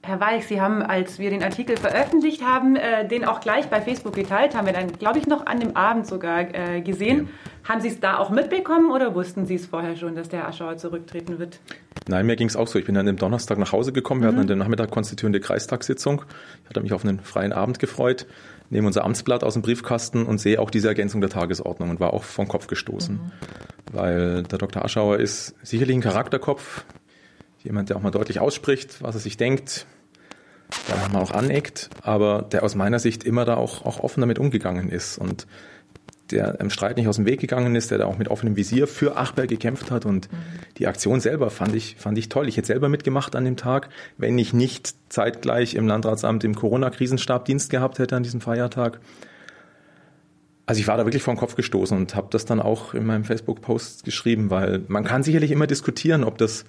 Herr 0.01 0.21
Weich, 0.21 0.47
Sie 0.47 0.61
haben, 0.61 0.81
als 0.81 1.19
wir 1.19 1.29
den 1.29 1.43
Artikel 1.43 1.75
veröffentlicht 1.75 2.41
haben, 2.41 2.77
äh, 2.77 3.05
den 3.05 3.25
auch 3.25 3.41
gleich 3.41 3.67
bei 3.67 3.81
Facebook 3.81 4.15
geteilt, 4.15 4.55
haben 4.55 4.65
wir 4.65 4.73
dann, 4.73 4.93
glaube 4.93 5.19
ich, 5.19 5.27
noch 5.27 5.45
an 5.45 5.59
dem 5.59 5.75
Abend 5.75 6.07
sogar 6.07 6.53
äh, 6.55 6.81
gesehen. 6.81 7.27
Haben 7.67 7.81
Sie 7.81 7.89
es 7.89 7.99
da 7.99 8.17
auch 8.17 8.29
mitbekommen 8.29 8.91
oder 8.91 9.13
wussten 9.13 9.45
Sie 9.45 9.55
es 9.55 9.65
vorher 9.65 9.97
schon, 9.97 10.15
dass 10.15 10.29
der 10.29 10.47
Aschauer 10.47 10.77
zurücktreten 10.77 11.37
wird? 11.37 11.59
Nein, 12.07 12.25
mir 12.25 12.37
ging 12.37 12.47
es 12.47 12.55
auch 12.55 12.67
so. 12.67 12.79
Ich 12.79 12.85
bin 12.85 12.95
dann 12.95 13.07
am 13.09 13.17
Donnerstag 13.17 13.57
nach 13.57 13.73
Hause 13.73 13.91
gekommen. 13.91 14.21
Wir 14.21 14.29
hatten 14.29 14.39
an 14.39 14.47
dem 14.47 14.57
Nachmittag 14.57 14.89
konstituierende 14.89 15.41
Kreistagssitzung. 15.41 16.23
Ich 16.63 16.69
hatte 16.69 16.81
mich 16.81 16.93
auf 16.93 17.03
einen 17.03 17.19
freien 17.19 17.51
Abend 17.51 17.77
gefreut, 17.77 18.25
nehme 18.69 18.87
unser 18.87 19.03
Amtsblatt 19.03 19.43
aus 19.43 19.53
dem 19.53 19.61
Briefkasten 19.61 20.25
und 20.25 20.39
sehe 20.39 20.59
auch 20.61 20.71
diese 20.71 20.87
Ergänzung 20.87 21.19
der 21.19 21.29
Tagesordnung 21.29 21.89
und 21.89 21.99
war 21.99 22.13
auch 22.13 22.23
vom 22.23 22.47
Kopf 22.47 22.67
gestoßen. 22.67 23.19
Weil 23.91 24.43
der 24.43 24.57
Dr. 24.57 24.83
Aschauer 24.83 25.17
ist 25.17 25.55
sicherlich 25.61 25.95
ein 25.95 26.01
Charakterkopf, 26.01 26.85
jemand, 27.63 27.89
der 27.89 27.97
auch 27.97 28.01
mal 28.01 28.11
deutlich 28.11 28.39
ausspricht, 28.39 29.01
was 29.01 29.15
er 29.15 29.21
sich 29.21 29.37
denkt, 29.37 29.85
der 30.87 31.09
mal 31.09 31.21
auch 31.21 31.31
aneckt, 31.31 31.89
aber 32.03 32.43
der 32.43 32.63
aus 32.63 32.75
meiner 32.75 32.99
Sicht 32.99 33.23
immer 33.23 33.45
da 33.45 33.55
auch, 33.55 33.85
auch 33.85 33.99
offen 33.99 34.21
damit 34.21 34.39
umgegangen 34.39 34.89
ist 34.89 35.17
und 35.17 35.47
der 36.31 36.59
im 36.59 36.69
Streit 36.69 36.97
nicht 36.97 37.07
aus 37.07 37.15
dem 37.15 37.25
Weg 37.25 37.39
gegangen 37.39 37.75
ist, 37.75 37.89
der 37.89 37.97
da 37.97 38.05
auch 38.05 38.17
mit 38.17 38.27
offenem 38.27 38.55
Visier 38.55 38.87
für 38.87 39.17
Achberg 39.17 39.49
gekämpft 39.49 39.89
hat 39.89 40.05
und 40.05 40.29
die 40.77 40.87
Aktion 40.87 41.19
selber 41.19 41.49
fand 41.49 41.75
ich, 41.75 41.95
fand 41.97 42.17
ich 42.17 42.29
toll. 42.29 42.47
Ich 42.47 42.57
hätte 42.57 42.67
selber 42.67 42.87
mitgemacht 42.87 43.35
an 43.35 43.45
dem 43.45 43.57
Tag, 43.57 43.89
wenn 44.17 44.37
ich 44.37 44.53
nicht 44.53 44.93
zeitgleich 45.09 45.73
im 45.73 45.87
Landratsamt 45.87 46.43
im 46.43 46.55
Corona-Krisenstab 46.55 47.45
Dienst 47.45 47.71
gehabt 47.71 47.97
hätte 47.97 48.15
an 48.15 48.23
diesem 48.23 48.41
Feiertag. 48.41 48.99
Also 50.65 50.79
ich 50.81 50.87
war 50.87 50.97
da 50.97 51.05
wirklich 51.05 51.23
vor 51.23 51.33
den 51.33 51.39
Kopf 51.39 51.55
gestoßen 51.55 51.97
und 51.97 52.15
habe 52.15 52.27
das 52.29 52.45
dann 52.45 52.59
auch 52.59 52.93
in 52.93 53.05
meinem 53.05 53.23
Facebook-Post 53.23 54.05
geschrieben, 54.05 54.51
weil 54.51 54.83
man 54.87 55.03
kann 55.03 55.23
sicherlich 55.23 55.49
immer 55.49 55.65
diskutieren, 55.65 56.23
ob 56.23 56.37
das 56.37 56.65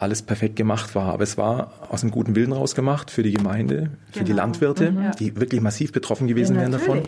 alles 0.00 0.22
perfekt 0.22 0.54
gemacht 0.56 0.94
war, 0.94 1.12
aber 1.12 1.24
es 1.24 1.36
war 1.36 1.72
aus 1.90 2.02
einem 2.02 2.12
guten 2.12 2.36
Willen 2.36 2.52
raus 2.52 2.74
gemacht 2.76 3.10
für 3.10 3.22
die 3.24 3.32
Gemeinde, 3.32 3.90
für 4.12 4.20
die 4.20 4.26
Genau. 4.26 4.36
Landwirte, 4.42 4.92
Mhm, 4.92 5.02
ja. 5.02 5.10
die 5.10 5.36
wirklich 5.40 5.60
massiv 5.60 5.90
betroffen 5.92 6.28
gewesen 6.28 6.54
Ja, 6.54 6.62
wären 6.62 6.72
davon. 6.72 7.02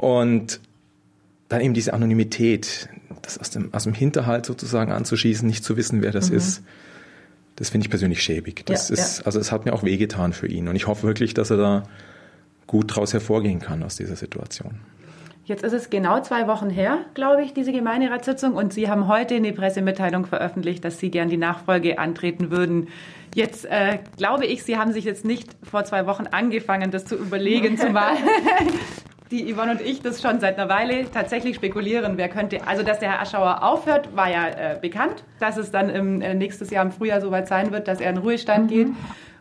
Und 0.00 0.60
dann 1.48 1.60
eben 1.60 1.74
diese 1.74 1.94
Anonymität, 1.94 2.88
das 3.22 3.38
aus 3.38 3.50
dem, 3.50 3.72
aus 3.72 3.84
dem 3.84 3.94
Hinterhalt 3.94 4.44
sozusagen 4.46 4.92
anzuschießen, 4.92 5.46
nicht 5.46 5.64
zu 5.64 5.76
wissen, 5.76 6.02
wer 6.02 6.12
das 6.12 6.28
ist, 6.28 6.62
das 7.56 7.70
finde 7.70 7.86
ich 7.86 7.90
persönlich 7.90 8.22
schäbig. 8.22 8.64
Das 8.66 8.90
Ja, 8.90 8.94
ist, 8.96 9.22
also 9.24 9.38
es 9.40 9.50
hat 9.50 9.64
mir 9.64 9.72
auch 9.72 9.82
wehgetan 9.82 10.32
für 10.34 10.46
ihn. 10.48 10.68
Und 10.68 10.76
ich 10.76 10.86
hoffe 10.86 11.06
wirklich, 11.06 11.32
dass 11.32 11.50
er 11.50 11.56
da 11.56 11.82
gut 12.66 12.94
draus 12.94 13.14
hervorgehen 13.14 13.60
kann 13.60 13.82
aus 13.82 13.96
dieser 13.96 14.16
Situation. 14.16 14.80
Jetzt 15.46 15.62
ist 15.62 15.74
es 15.74 15.90
genau 15.90 16.20
zwei 16.22 16.48
Wochen 16.48 16.70
her, 16.70 17.04
glaube 17.14 17.44
ich, 17.44 17.54
diese 17.54 17.70
Gemeinderatssitzung. 17.70 18.54
Und 18.54 18.72
Sie 18.72 18.90
haben 18.90 19.06
heute 19.06 19.36
eine 19.36 19.52
Pressemitteilung 19.52 20.26
veröffentlicht, 20.26 20.84
dass 20.84 20.98
Sie 20.98 21.08
gern 21.08 21.28
die 21.28 21.36
Nachfolge 21.36 22.00
antreten 22.00 22.50
würden. 22.50 22.88
Jetzt 23.32 23.64
äh, 23.64 24.00
glaube 24.16 24.44
ich, 24.44 24.64
Sie 24.64 24.76
haben 24.76 24.92
sich 24.92 25.04
jetzt 25.04 25.24
nicht 25.24 25.56
vor 25.62 25.84
zwei 25.84 26.04
Wochen 26.06 26.26
angefangen, 26.26 26.90
das 26.90 27.04
zu 27.04 27.14
überlegen, 27.14 27.78
zumal 27.78 28.16
die 29.30 29.54
Yvonne 29.54 29.70
und 29.70 29.82
ich 29.82 30.02
das 30.02 30.20
schon 30.20 30.40
seit 30.40 30.58
einer 30.58 30.68
Weile 30.68 31.08
tatsächlich 31.12 31.54
spekulieren, 31.54 32.16
wer 32.16 32.28
könnte. 32.28 32.66
Also, 32.66 32.82
dass 32.82 32.98
der 32.98 33.12
Herr 33.12 33.22
Aschauer 33.22 33.62
aufhört, 33.62 34.16
war 34.16 34.28
ja 34.28 34.48
äh, 34.48 34.78
bekannt. 34.80 35.22
Dass 35.38 35.58
es 35.58 35.70
dann 35.70 35.90
im, 35.90 36.22
äh, 36.22 36.34
nächstes 36.34 36.70
Jahr 36.70 36.84
im 36.84 36.90
Frühjahr 36.90 37.20
soweit 37.20 37.46
sein 37.46 37.70
wird, 37.70 37.86
dass 37.86 38.00
er 38.00 38.10
in 38.10 38.16
Ruhestand 38.16 38.68
geht. 38.68 38.88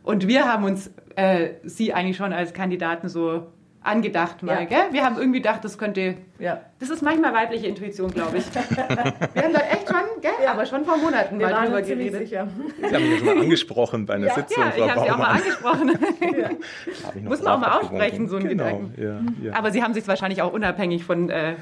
Und 0.03 0.27
wir 0.27 0.45
haben 0.45 0.65
uns 0.65 0.93
äh, 1.15 1.53
Sie 1.63 1.95
eigentlich 1.95 2.17
schon 2.17 2.31
als 2.31 2.53
Kandidaten 2.53 3.09
so 3.09 3.47
angedacht 3.85 4.43
mal, 4.43 4.61
Ja. 4.61 4.65
gell? 4.65 4.83
Wir 4.91 5.03
haben 5.05 5.17
irgendwie 5.17 5.39
gedacht, 5.39 5.63
das 5.63 5.77
könnte. 5.77 6.15
Ja. 6.39 6.61
Das 6.79 6.89
ist 6.89 7.01
manchmal 7.01 7.33
weibliche 7.33 7.67
Intuition, 7.67 8.11
glaube 8.11 8.37
ich. 8.37 8.45
wir 8.53 9.43
haben 9.43 9.53
da 9.53 9.59
echt 9.59 9.87
schon, 9.87 10.21
gell? 10.21 10.31
Aber 10.47 10.65
schon 10.65 10.85
vor 10.85 10.97
Monaten 10.97 11.39
Wir 11.39 11.47
mal 11.47 11.53
waren 11.53 11.65
drüber 11.65 11.81
geredet. 11.81 12.27
sicher. 12.27 12.47
Sie 12.79 12.85
haben 12.85 13.03
mich 13.03 13.11
ja 13.11 13.17
schon 13.17 13.25
mal 13.27 13.39
angesprochen 13.41 14.05
bei 14.05 14.15
einer 14.15 14.29
Sitzung, 14.33 14.63
Ja, 14.63 14.73
ich 14.75 14.89
habe 14.91 15.01
sie 15.05 15.11
auch 15.11 15.17
mal 15.17 15.37
angesprochen. 15.37 15.87
Noch 17.15 17.21
Muss 17.29 17.41
man 17.41 17.53
auch 17.53 17.59
mal 17.59 17.79
aussprechen, 17.79 18.27
so 18.27 18.37
einen 18.37 18.49
genau, 18.49 18.63
Gedanken. 18.65 19.01
Ja, 19.41 19.47
ja. 19.49 19.53
Aber 19.57 19.71
Sie 19.71 19.83
haben 19.83 19.93
sich 19.93 20.07
wahrscheinlich 20.07 20.41
auch 20.41 20.53
unabhängig 20.53 21.03
von 21.03 21.29
äh, 21.29 21.55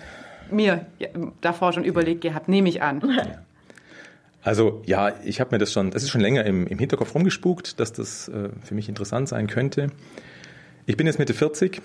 mir 0.49 0.85
ja, 0.99 1.09
davor 1.41 1.73
schon 1.73 1.83
überlegt 1.83 2.21
gehabt, 2.21 2.47
nehme 2.47 2.69
ich 2.69 2.81
an. 2.81 3.01
Also 4.43 4.81
ja, 4.85 5.13
ich 5.23 5.39
habe 5.39 5.51
mir 5.55 5.57
das 5.57 5.71
schon, 5.71 5.91
das 5.91 6.03
ist 6.03 6.09
schon 6.09 6.21
länger 6.21 6.45
im, 6.45 6.67
im 6.67 6.77
Hinterkopf 6.77 7.15
rumgespukt, 7.15 7.79
dass 7.79 7.93
das 7.93 8.27
äh, 8.27 8.49
für 8.63 8.75
mich 8.75 8.89
interessant 8.89 9.29
sein 9.29 9.47
könnte. 9.47 9.87
Ich 10.85 10.97
bin 10.97 11.07
jetzt 11.07 11.17
Mitte 11.17 11.33
40, 11.33 11.81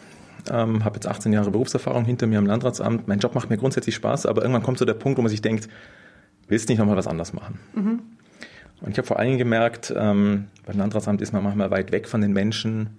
ähm, 0.50 0.84
habe 0.84 0.96
jetzt 0.96 1.06
18 1.06 1.32
Jahre 1.32 1.50
Berufserfahrung 1.50 2.04
hinter 2.04 2.26
mir 2.26 2.38
im 2.38 2.46
Landratsamt. 2.46 3.08
Mein 3.08 3.18
Job 3.18 3.34
macht 3.34 3.50
mir 3.50 3.56
grundsätzlich 3.56 3.94
Spaß, 3.94 4.26
aber 4.26 4.42
irgendwann 4.42 4.62
kommt 4.62 4.78
so 4.78 4.84
der 4.84 4.94
Punkt, 4.94 5.18
wo 5.18 5.22
man 5.22 5.30
sich 5.30 5.42
denkt, 5.42 5.68
willst 6.48 6.68
du 6.68 6.72
nicht 6.72 6.78
nochmal 6.78 6.96
was 6.96 7.06
anderes 7.06 7.32
machen? 7.32 7.58
Und 8.80 8.90
ich 8.90 8.98
habe 8.98 9.06
vor 9.06 9.18
allen 9.18 9.28
Dingen 9.28 9.38
gemerkt, 9.38 9.92
ähm, 9.96 10.46
beim 10.66 10.78
Landratsamt 10.78 11.20
ist 11.20 11.32
man 11.32 11.42
manchmal 11.42 11.70
weit 11.70 11.92
weg 11.92 12.08
von 12.08 12.20
den 12.20 12.32
Menschen, 12.32 12.90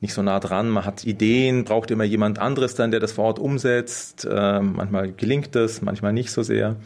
nicht 0.00 0.14
so 0.14 0.22
nah 0.22 0.40
dran. 0.40 0.68
Man 0.68 0.84
hat 0.84 1.04
Ideen, 1.04 1.64
braucht 1.64 1.90
immer 1.90 2.04
jemand 2.04 2.38
anderes 2.38 2.74
dann, 2.74 2.90
der 2.90 3.00
das 3.00 3.12
vor 3.12 3.24
Ort 3.24 3.38
umsetzt. 3.38 4.26
Ähm, 4.30 4.74
manchmal 4.76 5.12
gelingt 5.12 5.54
das, 5.54 5.80
manchmal 5.80 6.12
nicht 6.12 6.30
so 6.30 6.42
sehr. 6.42 6.76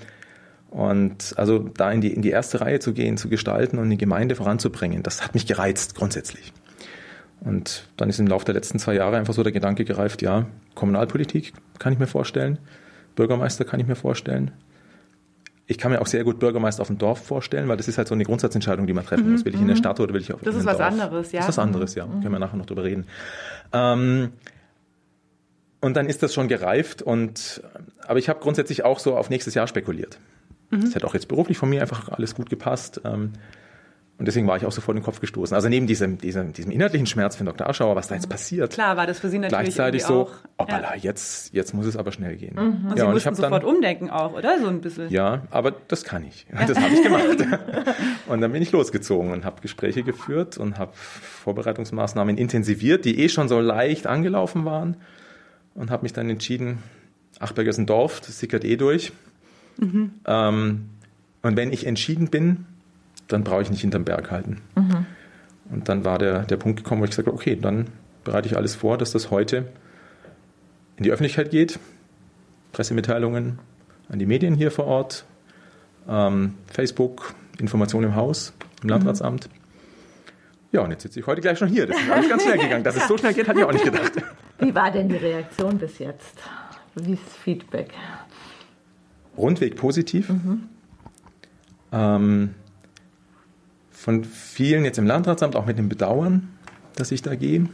Und 0.71 1.33
also 1.37 1.59
da 1.61 1.91
in 1.91 2.03
die, 2.03 2.13
in 2.13 2.21
die 2.21 2.31
erste 2.31 2.61
Reihe 2.61 2.79
zu 2.79 2.93
gehen, 2.93 3.17
zu 3.17 3.29
gestalten 3.31 3.79
und 3.79 3.89
die 3.89 3.97
Gemeinde 3.97 4.35
voranzubringen, 4.35 5.03
das 5.03 5.25
hat 5.25 5.33
mich 5.33 5.47
gereizt 5.47 5.95
grundsätzlich. 5.95 6.53
Und 7.41 7.87
dann 7.97 8.09
ist 8.09 8.19
im 8.19 8.27
Laufe 8.27 8.45
der 8.45 8.55
letzten 8.55 8.79
zwei 8.79 8.95
Jahre 8.95 9.17
einfach 9.17 9.35
so 9.35 9.43
der 9.43 9.53
Gedanke 9.53 9.85
gereift, 9.85 10.23
ja, 10.23 10.47
Kommunalpolitik 10.75 11.53
kann 11.79 11.93
ich 11.93 11.99
mir 11.99 12.07
vorstellen, 12.07 12.59
Bürgermeister 13.15 13.65
kann 13.65 13.79
ich 13.81 13.87
mir 13.87 13.95
vorstellen. 13.97 14.51
Ich 15.69 15.79
kann 15.79 15.91
mir 15.91 16.01
auch 16.01 16.07
sehr 16.07 16.23
gut 16.23 16.39
Bürgermeister 16.39 16.83
auf 16.83 16.87
dem 16.89 16.99
Dorf 16.99 17.25
vorstellen, 17.25 17.69
weil 17.69 17.77
das 17.77 17.89
ist 17.89 17.99
halt 17.99 18.07
so 18.09 18.15
eine 18.15 18.25
Grundsatzentscheidung, 18.25 18.87
die 18.87 18.93
man 18.93 19.05
treffen 19.05 19.33
muss. 19.33 19.45
Will 19.45 19.55
ich 19.55 19.61
in 19.61 19.67
der 19.67 19.75
Stadt 19.77 19.99
oder 19.99 20.15
will 20.15 20.21
ich 20.21 20.33
auf 20.33 20.41
Das 20.43 20.55
in 20.55 20.61
ist 20.61 20.67
einem 20.67 20.79
was 20.79 20.91
Dorf? 20.91 21.03
anderes, 21.03 21.33
ja. 21.33 21.41
Das 21.41 21.49
ist 21.49 21.57
was 21.57 21.59
anderes, 21.59 21.95
ja. 21.97 22.05
Können 22.07 22.31
wir 22.33 22.39
nachher 22.39 22.57
noch 22.57 22.67
drüber 22.67 22.85
reden. 22.85 23.07
Ähm, 23.73 24.31
und 25.81 25.95
dann 25.97 26.07
ist 26.07 26.23
das 26.23 26.33
schon 26.35 26.49
gereift 26.49 27.03
und 27.03 27.63
aber 28.07 28.19
ich 28.19 28.29
habe 28.29 28.41
grundsätzlich 28.41 28.85
auch 28.85 28.99
so 29.01 29.17
auf 29.17 29.29
nächstes 29.31 29.55
Jahr 29.55 29.67
spekuliert. 29.67 30.19
Das 30.71 30.95
hätte 30.95 31.07
auch 31.07 31.15
jetzt 31.15 31.29
beruflich 31.29 31.59
von 31.59 31.69
mir 31.69 31.81
einfach 31.81 32.09
alles 32.09 32.35
gut 32.35 32.51
gepasst. 32.51 33.01
Ähm, 33.05 33.33
und 34.19 34.27
deswegen 34.27 34.47
war 34.47 34.57
ich 34.57 34.65
auch 34.65 34.73
so 34.73 34.81
vor 34.81 34.95
den 34.95 35.03
Kopf 35.03 35.21
gestoßen. 35.21 35.55
Also 35.55 35.69
neben 35.69 35.87
diesem, 35.87 36.17
diesem, 36.17 36.55
diesem 36.55 36.73
inhaltlichen 36.73 37.07
Schmerz 37.07 37.37
von 37.37 37.45
Dr. 37.45 37.69
Aschauer, 37.69 37.97
was 37.97 38.09
da 38.09 38.15
jetzt 38.15 38.31
passiert, 38.31 38.73
Klar 38.73 38.97
war 38.97 39.07
das 39.07 39.19
für 39.19 39.29
Sie 39.29 39.39
natürlich 39.39 39.75
gleichzeitig 39.75 40.05
so, 40.05 40.31
auch. 40.59 40.69
ja. 40.69 40.95
jetzt, 40.95 41.53
jetzt 41.53 41.75
muss 41.75 41.85
es 41.85 41.99
aber 41.99 42.13
schnell 42.13 42.37
gehen. 42.37 42.57
Und 42.59 42.93
Sie 42.95 42.99
Ja, 42.99 43.05
und 43.05 43.11
ich 43.11 43.27
mussten 43.27 43.27
habe 43.27 43.37
sofort 43.37 43.63
dann, 43.65 43.71
umdenken 43.71 44.09
auch, 44.09 44.33
oder? 44.33 44.59
So 44.59 44.69
ein 44.69 44.81
bisschen. 44.81 45.11
ja, 45.11 45.43
aber 45.51 45.71
das 45.71 46.05
kann 46.05 46.25
ich. 46.25 46.47
Das 46.67 46.81
habe 46.81 46.95
ich 46.95 47.03
gemacht. 47.03 47.27
Und 48.27 48.41
dann 48.41 48.53
bin 48.53 48.63
ich 48.63 48.73
losgezogen 48.73 49.31
und 49.31 49.45
habe 49.45 49.61
Gespräche 49.61 50.03
geführt 50.03 50.59
und 50.59 50.79
habe 50.79 50.91
Vorbereitungsmaßnahmen 50.95 52.37
intensiviert, 52.39 53.05
die 53.05 53.21
eh 53.21 53.29
schon 53.29 53.49
so 53.49 53.61
leicht 53.61 54.07
angelaufen 54.09 54.65
waren. 54.65 54.97
Und 55.75 55.91
habe 55.91 56.03
mich 56.03 56.13
dann 56.13 56.29
entschieden, 56.29 56.79
Achberg 57.39 57.69
ist 57.69 57.79
ein 57.79 57.87
Dorf, 57.87 58.21
das 58.21 58.41
sickert 58.41 58.65
eh 58.65 58.77
durch. 58.77 59.13
Ähm, 60.27 60.89
und 61.43 61.57
wenn 61.57 61.73
ich 61.73 61.87
entschieden 61.87 62.31
bin, 62.31 62.67
dann 63.29 63.45
brauche 63.45 63.63
ich 63.63 63.71
nicht 63.71 63.81
hinterm 63.81 64.05
Berg 64.05 64.31
halten. 64.31 64.61
Und 65.71 65.89
dann 65.89 66.05
war 66.05 66.19
der, 66.19 66.45
der 66.45 66.57
Punkt 66.57 66.83
gekommen, 66.83 67.01
wo 67.01 67.05
ich 67.05 67.11
gesagt 67.11 67.27
habe, 67.27 67.37
okay, 67.37 67.57
dann 67.57 67.87
bereite 68.25 68.49
ich 68.49 68.57
alles 68.57 68.75
vor, 68.75 68.99
dass 68.99 69.13
das 69.13 69.31
heute 69.31 69.69
in 70.97 71.05
die 71.05 71.11
Öffentlichkeit 71.11 71.51
geht. 71.51 71.79
Pressemitteilungen 72.73 73.59
an 74.09 74.19
die 74.19 74.27
Medien 74.27 74.55
hier 74.55 74.71
vor 74.71 74.87
Ort, 74.87 75.25
ähm, 76.09 76.55
Facebook, 76.67 77.35
Information 77.59 78.05
im 78.05 78.15
Haus, 78.15 78.53
im 78.83 78.91
Landratsamt. 78.91 79.49
Ja, 80.73 80.83
und 80.83 80.91
jetzt 80.91 81.03
sitze 81.03 81.21
ich 81.21 81.27
heute 81.27 81.41
gleich 81.41 81.59
schon 81.59 81.69
hier. 81.69 81.87
Das 81.87 81.97
ist 81.99 82.11
alles 82.11 82.29
ganz 82.29 82.43
schnell 82.43 82.59
gegangen. 82.59 82.85
Dass 82.85 82.97
es 82.97 83.09
so 83.09 83.17
schnell 83.17 83.35
geht, 83.35 83.49
hatte 83.49 83.59
ich 83.59 83.65
auch 83.65 83.73
nicht 83.73 83.85
gedacht. 83.85 84.13
Wie 84.59 84.75
war 84.75 84.91
denn 84.91 85.09
die 85.09 85.17
Reaktion 85.17 85.79
bis 85.79 85.99
jetzt? 85.99 86.39
Wie 86.95 87.15
ist 87.15 87.23
das 87.27 87.37
Feedback? 87.37 87.91
Rundweg 89.37 89.77
positiv. 89.77 90.31
Ähm, 91.93 92.55
von 94.07 94.23
vielen 94.23 94.85
jetzt 94.85 94.99
im 94.99 95.07
Landratsamt, 95.07 95.57
auch 95.57 95.67
mit 95.67 95.79
dem 95.79 95.89
Bedauern, 95.89 96.57
dass 96.95 97.11
ich 97.11 97.23
da 97.23 97.35
gehe. 97.35 97.67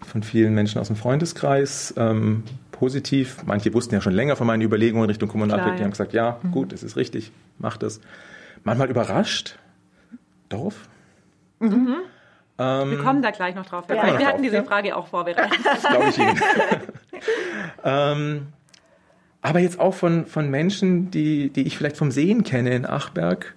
Von 0.00 0.22
vielen 0.22 0.54
Menschen 0.54 0.80
aus 0.80 0.86
dem 0.86 0.96
Freundeskreis 0.96 1.92
ähm, 1.98 2.44
positiv. 2.70 3.42
Manche 3.44 3.74
wussten 3.74 3.94
ja 3.94 4.00
schon 4.00 4.14
länger 4.14 4.36
von 4.36 4.46
meinen 4.46 4.62
Überlegungen 4.62 5.04
Richtung 5.04 5.28
Kommunalpolitik. 5.28 5.76
Die 5.76 5.84
haben 5.84 5.90
gesagt, 5.90 6.14
ja, 6.14 6.40
gut, 6.50 6.72
es 6.72 6.82
ist 6.82 6.96
richtig, 6.96 7.30
mach 7.58 7.76
das. 7.76 8.00
Manchmal 8.64 8.88
überrascht. 8.88 9.58
Dorf? 10.48 10.88
Wir 11.58 11.68
kommen 12.56 13.20
da 13.20 13.32
gleich 13.32 13.54
noch 13.54 13.66
drauf. 13.66 13.84
Ja. 13.90 13.96
Wir 13.96 14.02
hatten 14.02 14.22
drauf, 14.22 14.40
diese 14.42 14.56
ja. 14.56 14.64
Frage 14.64 14.96
auch 14.96 15.08
vorbereitet. 15.08 15.58
Das 15.62 15.82
glaube 15.82 16.08
ich 16.08 16.16
Ihnen. 16.16 16.40
ähm, 17.84 18.46
aber 19.42 19.58
jetzt 19.58 19.78
auch 19.78 19.92
von, 19.92 20.24
von 20.24 20.48
Menschen, 20.48 21.10
die, 21.10 21.50
die 21.50 21.66
ich 21.66 21.76
vielleicht 21.76 21.98
vom 21.98 22.10
Sehen 22.10 22.44
kenne 22.44 22.70
in 22.70 22.86
Achberg. 22.86 23.54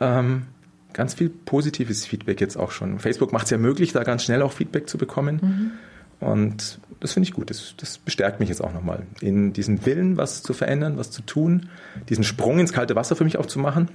Ähm, 0.00 0.46
ganz 0.92 1.14
viel 1.14 1.28
positives 1.28 2.06
Feedback 2.06 2.40
jetzt 2.40 2.56
auch 2.56 2.70
schon. 2.70 2.98
Facebook 2.98 3.32
macht 3.32 3.44
es 3.44 3.50
ja 3.50 3.58
möglich, 3.58 3.92
da 3.92 4.02
ganz 4.04 4.24
schnell 4.24 4.42
auch 4.42 4.52
Feedback 4.52 4.88
zu 4.88 4.98
bekommen. 4.98 5.78
Und 6.20 6.80
das 7.00 7.12
finde 7.12 7.28
ich 7.28 7.34
gut. 7.34 7.50
Das, 7.50 7.74
das 7.76 7.98
bestärkt 7.98 8.40
mich 8.40 8.48
jetzt 8.48 8.60
auch 8.62 8.72
nochmal 8.72 9.04
in 9.20 9.52
diesem 9.52 9.86
Willen, 9.86 10.16
was 10.16 10.42
zu 10.42 10.52
verändern, 10.52 10.96
was 10.96 11.10
zu 11.10 11.22
tun, 11.22 11.68
diesen 12.08 12.24
Sprung 12.24 12.58
ins 12.58 12.72
kalte 12.72 12.96
Wasser 12.96 13.14
für 13.14 13.24
mich 13.24 13.38
auch 13.38 13.46
zu 13.46 13.58
machen 13.58 13.88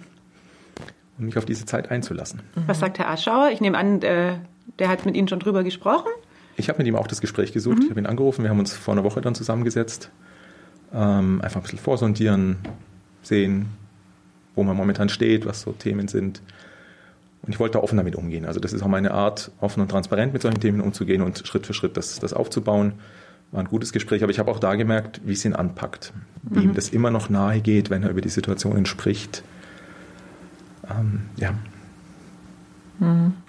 und 1.18 1.26
mich 1.26 1.38
auf 1.38 1.46
diese 1.46 1.66
Zeit 1.66 1.92
einzulassen. 1.92 2.42
Was 2.68 2.80
sagt 2.80 3.00
Herr 3.00 3.10
Aschauer? 3.10 3.50
Ich 3.52 3.60
nehme 3.60 3.78
an, 3.78 4.00
der 4.00 4.40
hat 4.88 5.06
mit 5.06 5.16
Ihnen 5.16 5.28
schon 5.28 5.40
drüber 5.40 5.64
gesprochen. 5.64 6.10
Ich 6.56 6.70
habe 6.70 6.78
mit 6.78 6.88
ihm 6.88 6.96
auch 6.96 7.08
das 7.08 7.20
Gespräch 7.20 7.52
gesucht. 7.52 7.80
Ich 7.84 7.90
habe 7.90 8.00
ihn 8.00 8.06
angerufen. 8.06 8.44
Wir 8.44 8.50
haben 8.50 8.60
uns 8.60 8.74
vor 8.74 8.94
einer 8.94 9.04
Woche 9.04 9.22
dann 9.22 9.34
zusammengesetzt. 9.36 10.12
Ähm, 10.94 11.42
einfach 11.42 11.60
ein 11.60 11.64
bisschen 11.64 11.80
vorsondieren, 11.80 12.58
sehen, 13.24 13.70
wo 14.56 14.64
man 14.64 14.78
momentan 14.78 15.10
steht, 15.10 15.46
was 15.46 15.62
so 15.62 15.72
Themen 15.72 16.08
sind. 16.08 16.42
Und 17.44 17.52
ich 17.52 17.60
wollte 17.60 17.84
offen 17.84 17.98
damit 17.98 18.16
umgehen. 18.16 18.46
Also 18.46 18.60
das 18.60 18.72
ist 18.72 18.82
auch 18.82 18.88
meine 18.88 19.12
Art, 19.12 19.52
offen 19.60 19.82
und 19.82 19.90
transparent 19.90 20.32
mit 20.32 20.42
solchen 20.42 20.62
Themen 20.62 20.80
umzugehen 20.80 21.22
und 21.22 21.46
Schritt 21.46 21.68
für 21.68 21.74
Schritt 21.74 21.98
das, 21.98 22.20
das 22.20 22.34
aufzubauen. 22.34 22.94
War 23.52 23.60
ein 23.60 23.68
gutes 23.68 23.92
Gespräch, 23.92 24.24
aber 24.24 24.32
ich 24.32 24.40
habe 24.40 24.50
auch 24.50 24.60
da 24.60 24.76
gemerkt, 24.76 25.22
wie 25.26 25.34
es 25.34 25.44
ihn 25.44 25.54
anpackt. 25.54 26.14
Wie 26.42 26.64
ihm 26.64 26.74
das 26.74 26.90
immer 26.90 27.12
noch 27.12 27.30
nahe 27.30 27.62
geht, 27.62 27.90
wenn 27.90 28.02
er 28.02 28.10
über 28.10 28.22
die 28.22 28.30
Situationen 28.30 28.86
spricht. 28.86 29.44
Ähm, 30.90 31.24
ja, 31.36 31.54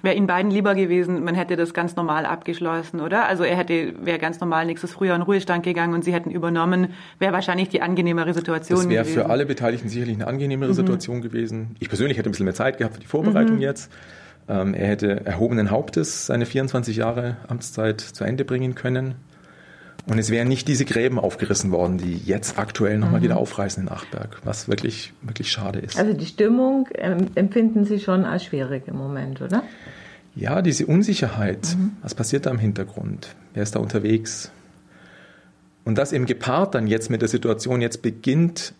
Wäre 0.02 0.16
Ihnen 0.16 0.26
beiden 0.26 0.50
lieber 0.50 0.75
gewesen, 0.75 1.25
man 1.25 1.34
hätte 1.34 1.56
das 1.56 1.75
ganz 1.75 1.96
normal 1.96 2.26
abgeschlossen, 2.26 3.00
oder? 3.00 3.26
Also 3.26 3.42
er 3.44 3.56
hätte, 3.56 3.94
wäre 4.04 4.18
ganz 4.18 4.40
normal 4.40 4.66
nächstes 4.66 4.92
Frühjahr 4.92 5.16
in 5.16 5.23
Ruhestand 5.23 5.64
gegangen 5.64 5.94
und 5.94 6.04
Sie 6.04 6.12
hätten 6.12 6.30
übernommen, 6.30 6.88
wäre 7.18 7.32
wahrscheinlich 7.32 7.68
die 7.68 7.82
angenehmere 7.82 8.34
Situation 8.34 8.78
Das 8.78 8.88
wäre 8.88 9.04
gewesen. 9.04 9.23
für 9.23 9.30
alle 9.30 9.46
Beteiligten 9.46 9.88
sicherlich 9.88 10.16
eine 10.16 10.26
angenehmere 10.26 10.75
Situation 10.75 11.23
gewesen. 11.23 11.76
Ich 11.80 11.88
persönlich 11.88 12.18
hätte 12.18 12.28
ein 12.28 12.32
bisschen 12.32 12.44
mehr 12.44 12.54
Zeit 12.54 12.78
gehabt 12.78 12.94
für 12.94 13.00
die 13.00 13.06
Vorbereitung 13.06 13.61
jetzt. 13.61 13.90
Ähm, 14.49 14.75
er 14.75 14.88
hätte 14.88 15.25
erhobenen 15.25 15.70
Hauptes 15.70 16.26
seine 16.26 16.44
24 16.46 16.96
Jahre 16.96 17.37
Amtszeit 17.49 18.00
zu 18.00 18.25
Ende 18.25 18.44
bringen 18.44 18.75
können. 18.75 19.14
Und 20.06 20.18
es 20.18 20.30
wären 20.30 20.49
nicht 20.49 20.68
diese 20.68 20.84
Gräben 20.84 21.18
aufgerissen 21.18 21.70
worden, 21.70 21.96
die 21.96 22.18
jetzt 22.18 22.58
aktuell 22.58 22.99
nochmal 22.99 23.23
wieder 23.23 23.38
aufreißen 23.38 23.84
in 23.84 23.88
Achberg, 23.88 24.38
was 24.44 24.68
wirklich, 24.68 25.14
wirklich 25.23 25.50
schade 25.50 25.78
ist. 25.78 25.99
Also 25.99 26.12
die 26.12 26.26
Stimmung 26.26 26.88
ähm, 26.94 27.28
empfinden 27.34 27.87
Sie 27.87 27.99
schon 28.00 28.25
als 28.25 28.44
schwierig 28.44 28.87
im 28.87 28.96
Moment, 28.96 29.40
oder? 29.40 29.62
Ja, 30.37 30.61
diese 30.62 30.87
Unsicherheit. 30.87 31.76
Was 32.02 32.14
passiert 32.14 32.44
da 32.44 32.50
im 32.50 32.58
Hintergrund? 32.58 33.34
Wer 33.54 33.62
ist 33.62 33.76
da 33.76 33.80
unterwegs? 33.80 34.50
Und 35.84 35.96
das 35.96 36.12
eben 36.12 36.26
gepaart 36.26 36.75
dann 36.75 36.87
jetzt 36.87 37.08
mit 37.08 37.23
der 37.23 37.28
Situation, 37.28 37.80
jetzt 37.80 38.02
beginnt 38.02 38.75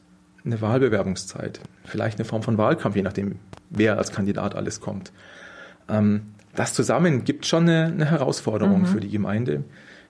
eine 0.45 0.61
Wahlbewerbungszeit. 0.61 1.61
Vielleicht 1.85 2.19
eine 2.19 2.27
Form 2.27 2.43
von 2.43 2.59
Wahlkampf, 2.59 2.97
je 2.97 3.03
nachdem, 3.03 3.37
wer 3.71 3.97
als 3.97 4.13
Kandidat 4.13 4.55
alles 4.55 4.81
kommt. 4.81 5.13
Ähm, 5.89 6.35
das 6.55 6.75
zusammen 6.75 7.25
gibt 7.25 7.47
schon 7.47 7.69
eine, 7.69 7.87
eine 7.87 8.11
Herausforderung 8.11 8.87
für 8.87 9.01
die 9.01 9.09
Gemeinde. 9.09 9.65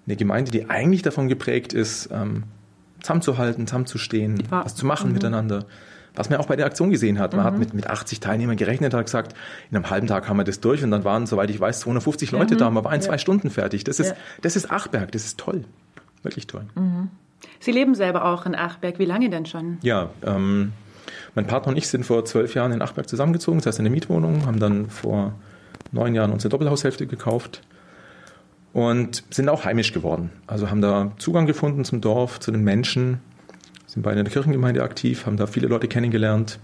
Eine 0.06 0.16
Gemeinde, 0.16 0.50
die 0.50 0.68
eigentlich 0.68 1.02
davon 1.02 1.28
geprägt 1.28 1.73
ist, 1.73 2.11
ähm, 2.12 2.44
zusammenzuhalten, 3.00 3.66
zusammenzustehen, 3.66 4.40
Ja. 4.50 4.64
was 4.64 4.75
zu 4.75 4.87
machen 4.87 5.12
miteinander. 5.12 5.66
Was 6.16 6.30
man 6.30 6.38
auch 6.38 6.46
bei 6.46 6.54
der 6.54 6.66
Aktion 6.66 6.90
gesehen 6.90 7.18
hat. 7.18 7.34
Man 7.34 7.44
hat 7.44 7.58
mit, 7.58 7.75
mit 7.75 7.88
80 7.88 8.20
Teilnehmern 8.20 8.56
gerechnet, 8.56 8.94
hat 8.94 9.04
gesagt, 9.06 9.34
in 9.70 9.76
einem 9.76 9.90
halben 9.90 10.06
Tag 10.06 10.28
haben 10.28 10.37
wir 10.37 10.44
das 10.44 10.61
durch 10.61 10.84
und 10.84 10.92
dann 10.92 11.02
waren, 11.04 11.26
soweit 11.26 11.50
ich 11.50 11.58
weiß, 11.58 11.80
250 11.80 12.30
Leute 12.30 12.54
da. 12.56 12.70
Man 12.70 12.84
war 12.84 12.94
in 12.94 13.00
zwei 13.00 13.18
Stunden 13.18 13.50
fertig. 13.50 13.82
Das 13.82 13.99
ist, 13.99 14.11
Ja. 14.11 14.16
das 14.42 14.54
ist 14.54 14.70
Achberg, 14.70 15.11
das 15.11 15.25
ist 15.25 15.38
toll. 15.38 15.64
Wirklich 16.23 16.46
toll. 16.46 16.66
Sie 17.58 17.73
leben 17.73 17.94
selber 17.96 18.26
auch 18.26 18.46
in 18.46 18.54
Achberg. 18.54 18.99
Wie 19.00 19.04
lange 19.06 19.28
denn 19.28 19.44
schon? 19.44 19.78
Ja, 19.82 20.11
ähm, 20.25 20.73
mein 21.34 21.46
Partner 21.49 21.73
und 21.73 21.76
ich 21.78 21.88
sind 21.88 22.06
vor 22.06 22.25
zwölf 22.25 22.54
Jahren 22.54 22.70
in 22.70 22.80
Achberg 22.80 23.08
zusammengezogen, 23.08 23.58
das 23.58 23.66
heißt 23.66 23.80
in 23.80 23.87
eine 23.87 23.90
Mietwohnung, 23.94 24.46
haben 24.46 24.61
dann 24.61 24.88
vor 24.90 25.34
neun 25.90 26.14
Jahren 26.14 26.30
unsere 26.30 26.50
Doppelhaushälfte 26.50 27.06
gekauft 27.08 27.61
und 28.75 29.23
sind 29.31 29.49
auch 29.49 29.64
heimisch 29.64 29.93
geworden. 29.93 30.31
Also 30.47 30.69
haben 30.69 30.83
da 30.83 31.12
Zugang 31.16 31.47
gefunden 31.47 31.85
zum 31.85 32.02
Dorf, 32.02 32.40
zu 32.40 32.50
den 32.50 32.62
Menschen, 32.62 33.21
sind 33.87 34.02
bei 34.02 34.11
einer 34.11 34.25
Kirchengemeinde 34.25 34.83
aktiv, 34.83 35.25
haben 35.25 35.37
da 35.37 35.47
viele 35.47 35.69
Leute 35.69 35.87
kennengelernt, 35.87 36.59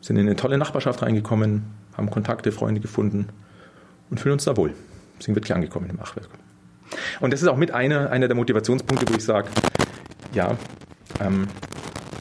sind 0.00 0.16
in 0.16 0.26
eine 0.26 0.36
tolle 0.36 0.56
Nachbarschaft 0.56 1.02
reingekommen, 1.02 1.64
haben 1.94 2.10
Kontakte, 2.10 2.52
Freunde 2.52 2.80
gefunden 2.80 3.28
und 4.10 4.18
fühlen 4.18 4.32
uns 4.32 4.44
da 4.44 4.56
wohl. 4.56 4.72
Sind 5.18 5.34
wirklich 5.34 5.54
angekommen 5.54 5.90
im 5.90 6.00
Achwerk. 6.00 6.28
Und 7.20 7.32
das 7.32 7.42
ist 7.42 7.48
auch 7.48 7.56
mit 7.56 7.70
einer, 7.70 8.10
einer 8.10 8.28
der 8.28 8.36
Motivationspunkte, 8.36 9.12
wo 9.12 9.16
ich 9.16 9.24
sage, 9.24 9.48
ja, 10.32 10.56
ähm, 11.20 11.48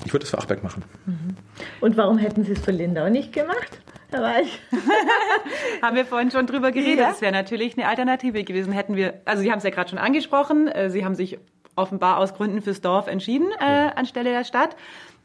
ich 0.03 0.13
würde 0.13 0.25
es 0.25 0.29
für 0.29 0.37
Achberg 0.37 0.61
machen. 0.61 0.83
Und 1.79 1.95
warum 1.95 2.17
hätten 2.17 2.43
Sie 2.43 2.51
es 2.51 2.59
für 2.59 2.71
Lindau 2.71 3.09
nicht 3.09 3.31
gemacht? 3.31 3.81
Herr 4.15 4.23
Weich? 4.23 4.59
haben 5.81 5.95
wir 5.95 6.05
vorhin 6.05 6.31
schon 6.31 6.47
drüber 6.47 6.71
geredet. 6.71 6.99
Ja? 6.99 7.09
Das 7.09 7.21
wäre 7.21 7.31
natürlich 7.31 7.77
eine 7.77 7.87
Alternative 7.87 8.43
gewesen. 8.43 8.73
Hätten 8.73 8.95
wir, 8.95 9.15
also 9.25 9.41
Sie 9.41 9.51
haben 9.51 9.57
es 9.57 9.63
ja 9.63 9.69
gerade 9.69 9.89
schon 9.89 9.99
angesprochen, 9.99 10.67
äh, 10.67 10.89
Sie 10.89 11.05
haben 11.05 11.15
sich 11.15 11.37
offenbar 11.75 12.17
aus 12.17 12.33
Gründen 12.33 12.61
fürs 12.61 12.81
Dorf 12.81 13.07
entschieden 13.07 13.47
äh, 13.59 13.89
anstelle 13.95 14.31
der 14.31 14.43
Stadt. 14.43 14.75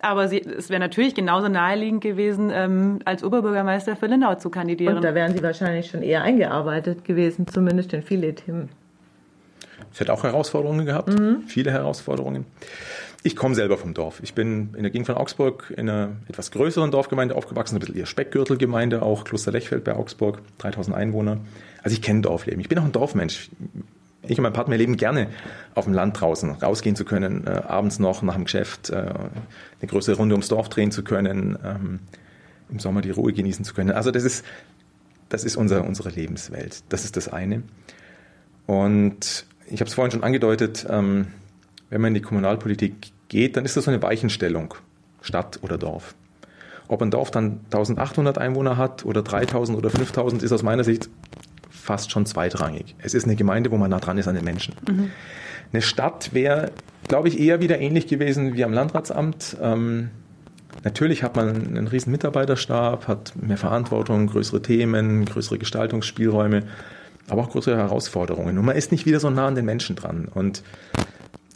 Aber 0.03 0.29
sie, 0.29 0.41
es 0.41 0.71
wäre 0.71 0.81
natürlich 0.81 1.15
genauso 1.15 1.49
naheliegend 1.49 2.03
gewesen, 2.03 2.51
ähm, 2.53 3.01
als 3.05 3.23
Oberbürgermeister 3.23 3.97
für 3.97 4.07
Lindau 4.07 4.35
zu 4.35 4.49
kandidieren. 4.49 4.97
Und 4.97 5.03
da 5.03 5.15
wären 5.15 5.35
Sie 5.35 5.43
wahrscheinlich 5.43 5.91
schon 5.91 6.03
eher 6.03 6.23
eingearbeitet 6.23 7.05
gewesen, 7.05 7.47
zumindest 7.47 7.93
in 7.93 8.03
viele 8.03 8.35
Themen. 8.35 8.71
Es 9.93 10.01
hat 10.01 10.09
auch 10.11 10.23
Herausforderungen 10.23 10.87
gehabt, 10.87 11.09
mhm. 11.09 11.43
viele 11.47 11.71
Herausforderungen. 11.71 12.47
Ich 13.23 13.37
komme 13.37 13.55
selber 13.55 13.77
vom 13.77 13.93
Dorf. 13.93 14.21
Ich 14.23 14.33
bin 14.33 14.71
in 14.75 14.83
der 14.83 14.91
Gegend 14.91 15.07
von 15.07 15.17
Augsburg 15.17 15.75
in 15.77 15.91
einer 15.91 16.13
etwas 16.29 16.51
größeren 16.53 16.91
Dorfgemeinde 16.91 17.35
aufgewachsen, 17.35 17.77
ein 17.77 17.81
bisschen 17.81 17.97
eher 17.97 18.07
Speckgürtelgemeinde, 18.07 19.03
auch 19.03 19.25
Kloster 19.25 19.53
Lechfeld 19.53 19.85
bei 19.85 19.95
Augsburg, 19.95 20.41
3000 20.59 20.97
Einwohner. 20.97 21.39
Also 21.83 21.95
ich 21.95 22.01
kenne 22.01 22.23
Dorfleben. 22.23 22.61
Ich 22.61 22.69
bin 22.69 22.79
auch 22.79 22.85
ein 22.85 22.93
Dorfmensch. 22.93 23.51
Ich 24.23 24.39
und 24.39 24.43
mein 24.43 24.53
Partner 24.55 24.77
leben 24.77 24.97
gerne 24.97 25.29
auf 25.75 25.85
dem 25.85 25.93
Land 25.93 26.19
draußen, 26.21 26.51
rausgehen 26.51 26.97
zu 26.97 27.05
können, 27.05 27.47
äh, 27.47 27.51
abends 27.51 27.99
noch 27.99 28.23
nach 28.23 28.35
dem 28.35 28.45
Geschäft 28.45 28.89
äh, 28.91 28.97
eine 28.97 29.87
größere 29.87 30.17
Runde 30.17 30.35
ums 30.35 30.49
Dorf 30.49 30.69
drehen 30.69 30.91
zu 30.91 31.03
können, 31.03 31.59
ähm, 31.65 32.01
im 32.71 32.79
Sommer 32.79 33.03
die 33.03 33.11
Ruhe 33.11 33.33
genießen 33.33 33.65
zu 33.65 33.75
können. 33.75 33.91
Also 33.91 34.11
das 34.11 34.25
ist, 34.25 34.45
das 35.29 35.45
ist 35.45 35.57
unser, 35.57 35.85
unsere 35.85 36.11
Lebenswelt. 36.11 36.85
Das 36.89 37.05
ist 37.05 37.17
das 37.17 37.29
eine. 37.29 37.63
Und 38.67 39.47
ich 39.67 39.81
habe 39.81 39.89
es 39.89 39.95
vorhin 39.95 40.11
schon 40.11 40.23
angedeutet, 40.23 40.87
ähm, 40.89 41.29
wenn 41.91 42.01
man 42.01 42.09
in 42.09 42.15
die 42.15 42.23
Kommunalpolitik 42.23 43.13
geht, 43.29 43.57
dann 43.57 43.65
ist 43.65 43.77
das 43.77 43.85
so 43.85 43.91
eine 43.91 44.03
Weichenstellung, 44.03 44.75
Stadt 45.21 45.59
oder 45.63 45.77
Dorf. 45.77 46.15
Ob 46.89 47.03
ein 47.03 47.11
Dorf 47.11 47.31
dann 47.31 47.61
1800 47.67 48.39
Einwohner 48.39 48.77
hat 48.77 49.05
oder 49.05 49.23
3000 49.23 49.77
oder 49.77 49.91
5000, 49.91 50.43
ist 50.43 50.53
aus 50.53 50.63
meiner 50.63 50.85
Sicht 50.85 51.09
fast 51.71 52.11
schon 52.11 52.27
zweitrangig. 52.27 52.95
Es 52.99 53.15
ist 53.15 53.25
eine 53.25 53.37
Gemeinde, 53.37 53.71
wo 53.71 53.77
man 53.77 53.91
nah 53.91 54.01
dran 54.01 54.19
ist 54.19 54.29
an 54.29 54.35
den 54.35 54.45
Menschen. 54.45 54.75
Mhm. 54.89 55.11
Eine 55.73 55.83
Stadt 55.83 56.35
wäre, 56.35 56.73
glaube 57.07 57.29
ich, 57.29 57.39
eher 57.39 57.61
wieder 57.61 57.81
ähnlich 57.81 58.07
gewesen 58.07 58.55
wie 58.55 58.65
am 58.65 58.73
Landratsamt. 58.73 59.57
Ähm, 59.61 60.11
natürlich 60.83 61.23
hat 61.23 61.37
man 61.37 61.49
einen 61.49 61.87
riesen 61.87 62.11
Mitarbeiterstab, 62.11 63.07
hat 63.07 63.35
mehr 63.41 63.57
Verantwortung, 63.57 64.27
größere 64.27 64.63
Themen, 64.63 65.25
größere 65.25 65.59
Gestaltungsspielräume, 65.59 66.65
aber 67.29 67.43
auch 67.43 67.51
größere 67.51 67.77
Herausforderungen. 67.77 68.59
Und 68.59 68.65
man 68.65 68.77
ist 68.77 68.91
nicht 68.91 69.07
wieder 69.07 69.21
so 69.21 69.31
nah 69.31 69.47
an 69.47 69.55
den 69.55 69.65
Menschen 69.65 69.95
dran. 69.95 70.29
Und 70.33 70.65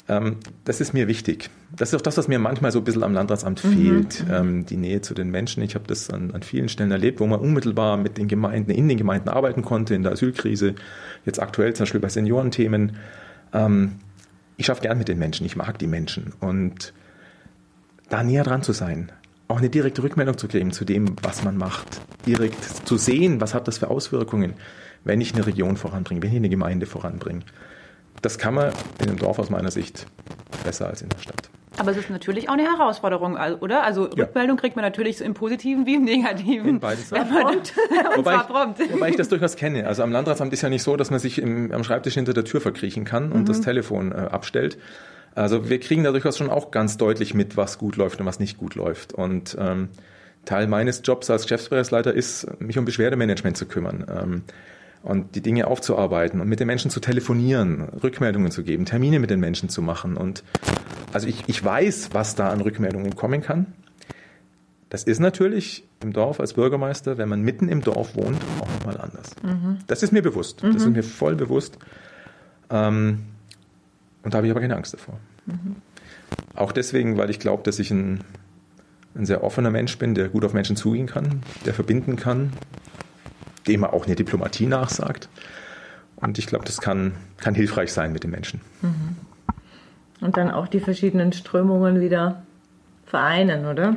das 0.06 0.82
ist 0.82 0.92
mir 0.92 1.08
wichtig. 1.08 1.48
Das 1.74 1.88
ist 1.88 1.94
auch 1.94 2.02
das, 2.02 2.18
was 2.18 2.28
mir 2.28 2.38
manchmal 2.38 2.70
so 2.72 2.80
ein 2.80 2.84
bisschen 2.84 3.02
am 3.02 3.14
Landratsamt 3.14 3.64
mhm. 3.64 3.72
fehlt, 3.72 4.24
ähm, 4.30 4.66
die 4.66 4.76
Nähe 4.76 5.00
zu 5.00 5.14
den 5.14 5.30
Menschen. 5.30 5.62
Ich 5.62 5.74
habe 5.74 5.86
das 5.86 6.10
an, 6.10 6.32
an, 6.32 6.42
vielen 6.42 6.68
Stellen 6.68 6.90
erlebt, 6.90 7.20
wo 7.20 7.26
man 7.26 7.40
unmittelbar 7.40 7.96
mit 7.96 8.18
den 8.18 8.28
Gemeinden, 8.28 8.70
in 8.70 8.86
den 8.86 8.98
Gemeinden 8.98 9.30
arbeiten 9.30 9.62
konnte, 9.62 9.94
in 9.94 10.02
der 10.02 10.12
Asylkrise, 10.12 10.74
jetzt 11.24 11.40
aktuell 11.40 11.72
zum 11.72 11.84
Beispiel 11.84 12.00
bei 12.00 12.10
Seniorenthemen. 12.10 12.96
Ähm, 13.54 13.92
ich 14.58 14.66
schaffe 14.66 14.82
gern 14.82 14.98
mit 14.98 15.08
den 15.08 15.18
Menschen, 15.18 15.46
ich 15.46 15.56
mag 15.56 15.78
die 15.78 15.86
Menschen. 15.86 16.34
Und 16.38 16.92
da 18.10 18.22
näher 18.22 18.44
dran 18.44 18.62
zu 18.62 18.72
sein, 18.72 19.10
auch 19.48 19.58
eine 19.58 19.70
direkte 19.70 20.02
Rückmeldung 20.02 20.36
zu 20.36 20.48
geben 20.48 20.72
zu 20.72 20.84
dem, 20.84 21.16
was 21.22 21.44
man 21.44 21.56
macht, 21.56 22.02
direkt 22.26 22.62
zu 22.86 22.98
sehen, 22.98 23.40
was 23.40 23.54
hat 23.54 23.68
das 23.68 23.78
für 23.78 23.88
Auswirkungen, 23.88 24.52
wenn 25.02 25.22
ich 25.22 25.34
eine 25.34 25.46
Region 25.46 25.78
voranbringe, 25.78 26.22
wenn 26.22 26.30
ich 26.30 26.36
eine 26.36 26.50
Gemeinde 26.50 26.84
voranbringe 26.84 27.42
das 28.24 28.38
kann 28.38 28.54
man 28.54 28.72
in 29.00 29.08
einem 29.08 29.18
Dorf 29.18 29.38
aus 29.38 29.50
meiner 29.50 29.70
Sicht 29.70 30.06
besser 30.64 30.88
als 30.88 31.02
in 31.02 31.08
der 31.10 31.18
Stadt. 31.18 31.50
Aber 31.76 31.90
es 31.90 31.96
ist 31.96 32.08
natürlich 32.08 32.48
auch 32.48 32.52
eine 32.54 32.62
Herausforderung, 32.62 33.36
oder? 33.60 33.82
Also 33.82 34.08
ja. 34.14 34.24
Rückmeldung 34.24 34.56
kriegt 34.56 34.76
man 34.76 34.84
natürlich 34.84 35.18
so 35.18 35.24
im 35.24 35.34
Positiven 35.34 35.86
wie 35.86 35.94
im 35.94 36.04
Negativen. 36.04 36.68
In 36.68 36.80
beides 36.80 37.10
wenn 37.10 37.28
man 37.28 37.42
prompt. 37.42 37.74
wobei, 38.16 38.36
ich, 38.36 38.92
wobei 38.92 39.08
ich 39.10 39.16
das 39.16 39.28
durchaus 39.28 39.56
kenne. 39.56 39.86
Also 39.86 40.02
am 40.02 40.12
Landratsamt 40.12 40.52
ist 40.52 40.62
ja 40.62 40.68
nicht 40.68 40.84
so, 40.84 40.96
dass 40.96 41.10
man 41.10 41.18
sich 41.18 41.40
im, 41.40 41.72
am 41.72 41.82
Schreibtisch 41.82 42.14
hinter 42.14 42.32
der 42.32 42.44
Tür 42.44 42.60
verkriechen 42.60 43.04
kann 43.04 43.32
und 43.32 43.42
mhm. 43.42 43.46
das 43.46 43.60
Telefon 43.60 44.12
äh, 44.12 44.14
abstellt. 44.14 44.78
Also 45.34 45.68
wir 45.68 45.80
kriegen 45.80 46.04
da 46.04 46.12
durchaus 46.12 46.38
schon 46.38 46.48
auch 46.48 46.70
ganz 46.70 46.96
deutlich 46.96 47.34
mit, 47.34 47.56
was 47.56 47.78
gut 47.78 47.96
läuft 47.96 48.20
und 48.20 48.26
was 48.26 48.38
nicht 48.38 48.56
gut 48.56 48.76
läuft. 48.76 49.12
Und 49.12 49.56
ähm, 49.58 49.88
Teil 50.44 50.68
meines 50.68 51.02
Jobs 51.04 51.28
als 51.28 51.42
Geschäftsbereichsleiter 51.42 52.14
ist, 52.14 52.60
mich 52.60 52.78
um 52.78 52.84
Beschwerdemanagement 52.84 53.56
zu 53.56 53.66
kümmern. 53.66 54.06
Ähm, 54.08 54.42
und 55.04 55.34
die 55.34 55.42
Dinge 55.42 55.66
aufzuarbeiten 55.66 56.40
und 56.40 56.48
mit 56.48 56.60
den 56.60 56.66
Menschen 56.66 56.90
zu 56.90 56.98
telefonieren, 56.98 57.82
Rückmeldungen 58.02 58.50
zu 58.50 58.64
geben, 58.64 58.86
Termine 58.86 59.18
mit 59.18 59.28
den 59.28 59.38
Menschen 59.38 59.68
zu 59.68 59.82
machen. 59.82 60.16
Und 60.16 60.42
also 61.12 61.28
ich, 61.28 61.44
ich 61.46 61.62
weiß, 61.62 62.10
was 62.12 62.34
da 62.34 62.48
an 62.48 62.62
Rückmeldungen 62.62 63.14
kommen 63.14 63.42
kann. 63.42 63.66
Das 64.88 65.04
ist 65.04 65.18
natürlich 65.18 65.86
im 66.02 66.14
Dorf 66.14 66.40
als 66.40 66.54
Bürgermeister, 66.54 67.18
wenn 67.18 67.28
man 67.28 67.42
mitten 67.42 67.68
im 67.68 67.82
Dorf 67.82 68.16
wohnt, 68.16 68.40
auch 68.60 68.68
nochmal 68.78 68.98
anders. 68.98 69.34
Mhm. 69.42 69.78
Das 69.86 70.02
ist 70.02 70.12
mir 70.12 70.22
bewusst. 70.22 70.62
Mhm. 70.62 70.72
Das 70.72 70.82
ist 70.82 70.88
mir 70.88 71.02
voll 71.02 71.34
bewusst. 71.34 71.78
Ähm, 72.70 73.24
und 74.22 74.32
da 74.32 74.38
habe 74.38 74.46
ich 74.46 74.50
aber 74.52 74.60
keine 74.60 74.76
Angst 74.76 74.94
davor. 74.94 75.18
Mhm. 75.44 75.76
Auch 76.54 76.72
deswegen, 76.72 77.18
weil 77.18 77.28
ich 77.28 77.40
glaube, 77.40 77.62
dass 77.62 77.78
ich 77.78 77.90
ein, 77.90 78.24
ein 79.14 79.26
sehr 79.26 79.44
offener 79.44 79.70
Mensch 79.70 79.98
bin, 79.98 80.14
der 80.14 80.30
gut 80.30 80.46
auf 80.46 80.54
Menschen 80.54 80.76
zugehen 80.76 81.06
kann, 81.06 81.42
der 81.66 81.74
verbinden 81.74 82.16
kann, 82.16 82.54
dem 83.66 83.82
er 83.82 83.92
auch 83.92 84.06
eine 84.06 84.14
Diplomatie 84.14 84.66
nachsagt. 84.66 85.28
Und 86.16 86.38
ich 86.38 86.46
glaube, 86.46 86.64
das 86.64 86.80
kann, 86.80 87.12
kann 87.38 87.54
hilfreich 87.54 87.92
sein 87.92 88.12
mit 88.12 88.24
den 88.24 88.30
Menschen. 88.30 88.60
Mhm. 88.82 89.16
Und 90.20 90.36
dann 90.36 90.50
auch 90.50 90.68
die 90.68 90.80
verschiedenen 90.80 91.32
Strömungen 91.32 92.00
wieder 92.00 92.42
vereinen, 93.04 93.66
oder? 93.66 93.96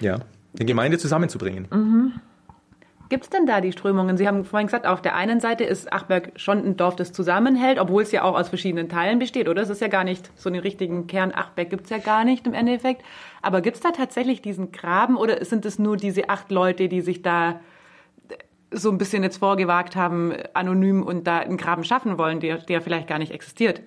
Ja, 0.00 0.18
die 0.52 0.66
Gemeinde 0.66 0.98
zusammenzubringen. 0.98 1.66
Mhm. 1.70 2.12
Gibt 3.08 3.24
es 3.24 3.30
denn 3.30 3.46
da 3.46 3.62
die 3.62 3.72
Strömungen? 3.72 4.18
Sie 4.18 4.28
haben 4.28 4.44
vorhin 4.44 4.66
gesagt, 4.66 4.86
auf 4.86 5.00
der 5.00 5.14
einen 5.14 5.40
Seite 5.40 5.64
ist 5.64 5.90
Achberg 5.90 6.32
schon 6.36 6.58
ein 6.58 6.76
Dorf, 6.76 6.94
das 6.94 7.12
zusammenhält, 7.12 7.78
obwohl 7.78 8.02
es 8.02 8.12
ja 8.12 8.22
auch 8.22 8.38
aus 8.38 8.50
verschiedenen 8.50 8.90
Teilen 8.90 9.18
besteht, 9.18 9.48
oder? 9.48 9.62
Es 9.62 9.70
ist 9.70 9.80
ja 9.80 9.88
gar 9.88 10.04
nicht 10.04 10.30
so 10.36 10.50
einen 10.50 10.60
richtigen 10.60 11.06
Kern 11.06 11.32
Achberg 11.32 11.70
gibt 11.70 11.84
es 11.84 11.90
ja 11.90 11.98
gar 11.98 12.24
nicht 12.24 12.46
im 12.46 12.52
Endeffekt. 12.52 13.02
Aber 13.40 13.62
gibt 13.62 13.76
es 13.76 13.82
da 13.82 13.92
tatsächlich 13.92 14.42
diesen 14.42 14.72
Graben 14.72 15.16
oder 15.16 15.42
sind 15.42 15.64
es 15.64 15.78
nur 15.78 15.96
diese 15.96 16.28
acht 16.28 16.50
Leute, 16.50 16.88
die 16.88 17.00
sich 17.00 17.22
da 17.22 17.60
so 18.70 18.90
ein 18.90 18.98
bisschen 18.98 19.22
jetzt 19.22 19.38
vorgewagt 19.38 19.96
haben, 19.96 20.32
anonym 20.54 21.02
und 21.02 21.26
da 21.26 21.38
einen 21.38 21.56
Graben 21.56 21.84
schaffen 21.84 22.18
wollen, 22.18 22.40
der, 22.40 22.58
der 22.58 22.82
vielleicht 22.82 23.08
gar 23.08 23.18
nicht 23.18 23.32
existiert. 23.32 23.82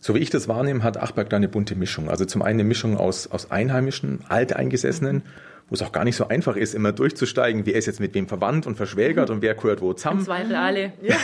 So 0.00 0.14
wie 0.14 0.20
ich 0.20 0.30
das 0.30 0.48
wahrnehme, 0.48 0.82
hat 0.82 0.96
Achberg 0.96 1.28
da 1.28 1.36
eine 1.36 1.48
bunte 1.48 1.74
Mischung. 1.74 2.08
Also 2.08 2.24
zum 2.24 2.42
einen 2.42 2.60
eine 2.60 2.68
Mischung 2.68 2.96
aus, 2.96 3.26
aus 3.26 3.50
Einheimischen, 3.50 4.24
Alteingesessenen, 4.28 5.22
wo 5.68 5.74
es 5.74 5.82
auch 5.82 5.92
gar 5.92 6.04
nicht 6.04 6.16
so 6.16 6.28
einfach 6.28 6.56
ist, 6.56 6.74
immer 6.74 6.92
durchzusteigen, 6.92 7.66
wer 7.66 7.74
ist 7.74 7.86
jetzt 7.86 8.00
mit 8.00 8.14
wem 8.14 8.28
verwandt 8.28 8.66
und 8.66 8.76
verschwägert 8.76 9.28
und 9.28 9.42
wer 9.42 9.54
gehört 9.54 9.82
wo 9.82 9.92
zusammen. 9.92 10.20
Im 10.20 10.24
Zweifel 10.24 10.54
alle. 10.54 10.92
Ja. 11.02 11.16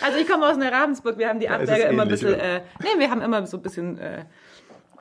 also 0.00 0.18
ich 0.18 0.28
komme 0.28 0.46
aus 0.46 0.56
Ravensburg, 0.58 1.18
wir 1.18 1.28
haben 1.28 1.40
die 1.40 1.48
Achberger 1.48 1.88
immer 1.90 2.04
ein 2.04 2.08
bisschen, 2.08 2.34
äh, 2.34 2.62
nee, 2.80 2.98
wir 2.98 3.10
haben 3.10 3.20
immer 3.20 3.46
so 3.46 3.56
ein 3.56 3.62
bisschen 3.62 3.98
äh, 3.98 4.24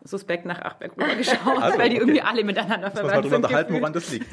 suspekt 0.05 0.45
nach 0.45 0.61
Achberg 0.61 0.95
geschaut, 1.17 1.37
also, 1.61 1.77
weil 1.79 1.89
die 1.89 1.95
okay. 1.95 2.03
irgendwie 2.03 2.21
alle 2.21 2.43
miteinander 2.43 2.91
verwandt 2.91 3.23
sind. 3.23 3.31
Mal 3.31 3.35
unterhalten, 3.37 3.73
woran 3.73 3.93
das 3.93 4.11
liegt. 4.11 4.27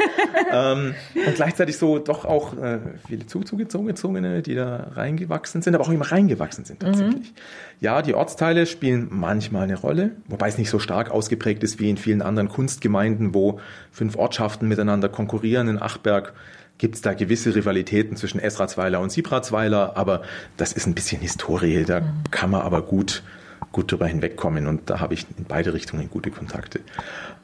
ähm, 0.52 0.94
und 1.14 1.34
gleichzeitig 1.34 1.78
so 1.78 1.98
doch 1.98 2.24
auch 2.24 2.56
äh, 2.58 2.78
viele 3.06 3.26
Zuzugezogene, 3.26 4.42
die 4.42 4.54
da 4.54 4.88
reingewachsen 4.94 5.62
sind, 5.62 5.74
aber 5.74 5.84
auch 5.84 5.90
immer 5.90 6.12
reingewachsen 6.12 6.64
sind 6.64 6.80
tatsächlich. 6.80 7.30
Mhm. 7.30 7.36
Ja, 7.80 8.02
die 8.02 8.14
Ortsteile 8.14 8.66
spielen 8.66 9.08
manchmal 9.10 9.64
eine 9.64 9.76
Rolle, 9.76 10.10
wobei 10.26 10.48
es 10.48 10.58
nicht 10.58 10.70
so 10.70 10.78
stark 10.78 11.10
ausgeprägt 11.10 11.64
ist 11.64 11.80
wie 11.80 11.90
in 11.90 11.96
vielen 11.96 12.22
anderen 12.22 12.48
Kunstgemeinden, 12.48 13.34
wo 13.34 13.58
fünf 13.90 14.16
Ortschaften 14.16 14.68
miteinander 14.68 15.08
konkurrieren. 15.08 15.68
In 15.68 15.80
Achberg 15.80 16.34
gibt 16.78 16.96
es 16.96 17.00
da 17.00 17.14
gewisse 17.14 17.54
Rivalitäten 17.54 18.16
zwischen 18.16 18.40
Esratzweiler 18.40 19.00
und 19.00 19.10
Sibratzweiler, 19.10 19.96
aber 19.96 20.22
das 20.56 20.72
ist 20.72 20.86
ein 20.86 20.94
bisschen 20.94 21.20
Historie, 21.20 21.84
da 21.84 22.00
mhm. 22.00 22.06
kann 22.30 22.50
man 22.50 22.60
aber 22.60 22.82
gut 22.82 23.22
gut 23.70 23.92
darüber 23.92 24.06
hinwegkommen 24.06 24.66
und 24.66 24.90
da 24.90 25.00
habe 25.00 25.14
ich 25.14 25.26
in 25.38 25.44
beide 25.44 25.72
Richtungen 25.72 26.10
gute 26.10 26.30
Kontakte. 26.30 26.80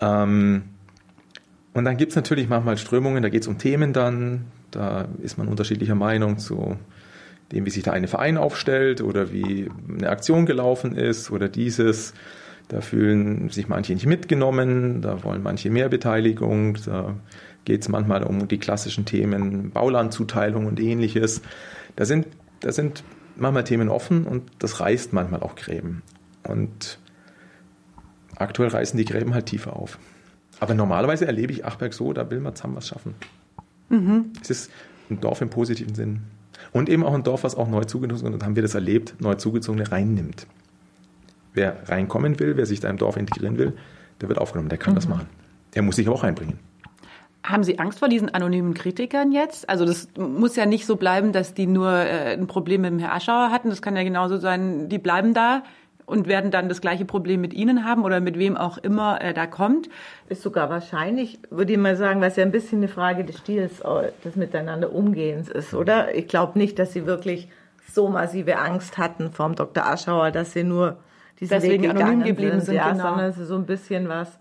Ähm, 0.01 0.65
und 1.75 1.85
dann 1.85 1.97
gibt 1.97 2.11
es 2.11 2.17
natürlich 2.17 2.49
manchmal 2.49 2.77
Strömungen, 2.79 3.23
da 3.23 3.29
geht 3.29 3.43
es 3.43 3.49
um 3.49 3.59
Themen 3.59 3.93
dann, 3.93 4.47
da 4.71 5.09
ist 5.23 5.39
man 5.39 5.49
unterschiedlicher 5.49 5.95
Meinung 5.95 6.39
zu 6.39 6.77
dem, 7.53 7.65
wie 7.67 7.71
sich 7.71 7.83
da 7.83 7.93
eine 7.93 8.09
Verein 8.09 8.37
aufstellt 8.37 9.01
oder 9.01 9.33
wie 9.33 9.71
eine 9.89 10.11
Aktion 10.11 10.47
gelaufen 10.47 10.97
ist 10.97 11.31
oder 11.31 11.49
dieses. 11.49 12.15
Da 12.69 12.83
fühlen 12.83 13.49
sich 13.49 13.69
manche 13.69 13.95
nicht 13.95 14.05
mitgenommen, 14.05 15.01
da 15.01 15.25
wollen 15.25 15.43
manche 15.43 15.71
mehr 15.71 15.89
Beteiligung, 15.89 16.77
da 16.85 17.15
geht 17.65 17.83
es 17.83 17.89
manchmal 17.89 18.23
um 18.25 18.47
die 18.47 18.59
klassischen 18.59 19.07
Themen 19.07 19.71
Baulandzuteilung 19.71 20.67
und 20.67 20.79
ähnliches. 20.79 21.41
Da 21.97 22.05
sind, 22.05 22.27
da 22.61 22.73
sind 22.73 23.05
manchmal 23.40 23.64
Themen 23.64 23.88
offen 23.88 24.24
und 24.24 24.51
das 24.59 24.81
reißt 24.81 25.12
manchmal 25.12 25.40
auch 25.40 25.55
Gräben. 25.55 26.03
Und 26.44 26.98
aktuell 28.37 28.70
reißen 28.70 28.96
die 28.96 29.05
Gräben 29.05 29.35
halt 29.35 29.46
tiefer 29.46 29.77
auf. 29.77 29.98
Aber 30.61 30.74
normalerweise 30.74 31.27
erlebe 31.27 31.53
ich 31.53 31.64
Achberg 31.64 31.94
so, 31.94 32.12
da 32.12 32.31
will 32.31 32.40
man 32.40 32.55
zusammen 32.55 32.77
was 32.77 32.88
schaffen. 32.88 33.14
Mhm. 33.88 34.33
Es 34.42 34.51
ist 34.51 34.70
ein 35.11 35.20
Dorf 35.20 35.40
im 35.40 35.51
positiven 35.51 35.94
Sinn. 35.94 36.22
Und 36.72 36.88
eben 36.88 37.05
auch 37.05 37.14
ein 37.14 37.22
Dorf, 37.22 37.44
was 37.44 37.55
auch 37.55 37.68
neu 37.68 37.85
zugezogen, 37.85 38.35
und 38.35 38.44
haben 38.44 38.57
wir 38.57 38.62
das 38.62 38.74
erlebt, 38.74 39.14
neu 39.20 39.35
zugezogene 39.35 39.90
reinnimmt. 39.90 40.46
Wer 41.55 41.88
reinkommen 41.88 42.38
will, 42.40 42.57
wer 42.57 42.66
sich 42.66 42.81
da 42.81 42.90
im 42.90 42.98
Dorf 42.98 43.16
integrieren 43.16 43.59
will, 43.59 43.74
der 44.20 44.29
wird 44.29 44.38
aufgenommen, 44.38 44.68
der 44.68 44.79
kann 44.79 44.92
mhm. 44.92 44.96
das 44.96 45.09
machen. 45.09 45.27
Der 45.74 45.83
muss 45.83 45.96
sich 45.96 46.09
auch 46.09 46.24
einbringen. 46.24 46.59
Haben 47.44 47.64
Sie 47.64 47.79
Angst 47.79 47.98
vor 47.98 48.09
diesen 48.09 48.35
anonymen 48.35 48.74
Kritikern 48.74 49.33
jetzt? 49.33 49.68
Also 49.68 49.85
das 49.85 50.09
muss 50.18 50.57
ja 50.57 50.66
nicht 50.66 50.87
so 50.87 50.96
bleiben, 50.96 51.33
dass 51.33 51.55
die 51.55 51.66
nur 51.66 51.90
äh, 51.90 52.35
ein 52.35 52.46
Problem 52.46 52.83
mit 52.83 52.90
dem 52.90 52.98
Herr 52.98 53.14
Aschauer 53.14 53.51
hatten. 53.51 53.70
Das 53.70 53.81
kann 53.81 53.96
ja 53.96 54.03
genauso 54.03 54.38
sein, 54.38 54.88
die 54.88 54.98
bleiben 54.98 55.35
da 55.35 55.62
und 56.09 56.27
werden 56.27 56.51
dann 56.51 56.68
das 56.68 56.81
gleiche 56.81 57.05
Problem 57.05 57.40
mit 57.40 57.53
Ihnen 57.53 57.85
haben 57.85 58.03
oder 58.03 58.20
mit 58.20 58.38
wem 58.38 58.57
auch 58.57 58.79
immer 58.79 59.20
äh, 59.20 59.35
da 59.35 59.46
kommt. 59.46 59.88
Ist 60.29 60.42
sogar 60.42 60.70
wahrscheinlich, 60.70 61.38
würde 61.51 61.72
ich 61.72 61.79
mal 61.79 61.96
sagen, 61.96 62.20
was 62.20 62.37
ja 62.37 62.44
ein 62.44 62.51
bisschen 62.51 62.79
eine 62.79 62.88
Frage 62.88 63.24
des 63.24 63.38
Stils, 63.38 63.81
äh, 63.81 64.11
des 64.24 64.35
Miteinander 64.35 64.92
Umgehens 64.92 65.48
ist, 65.48 65.74
oder? 65.74 66.14
Ich 66.14 66.27
glaube 66.27 66.59
nicht, 66.59 66.79
dass 66.79 66.92
Sie 66.92 67.07
wirklich 67.07 67.48
so 67.92 68.09
massive 68.09 68.59
Angst 68.59 68.98
hatten 68.98 69.33
vom 69.33 69.55
Dr. 69.55 69.87
Aschauer, 69.87 70.31
dass 70.31 70.53
Sie 70.53 70.64
nur 70.64 70.96
diese 71.40 71.55
Deswegen 71.55 71.85
Weg 71.85 71.90
anonym 71.90 72.24
geblieben 72.24 72.53
sind, 72.53 72.64
sind 72.66 72.74
ja, 72.77 72.90
genau. 72.90 73.05
sondern 73.05 73.27
es 73.27 73.38
ist 73.38 73.48
so 73.48 73.57
ein 73.57 73.66
bisschen 73.66 74.09
was 74.09 74.38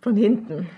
von 0.00 0.16
hinten 0.16 0.68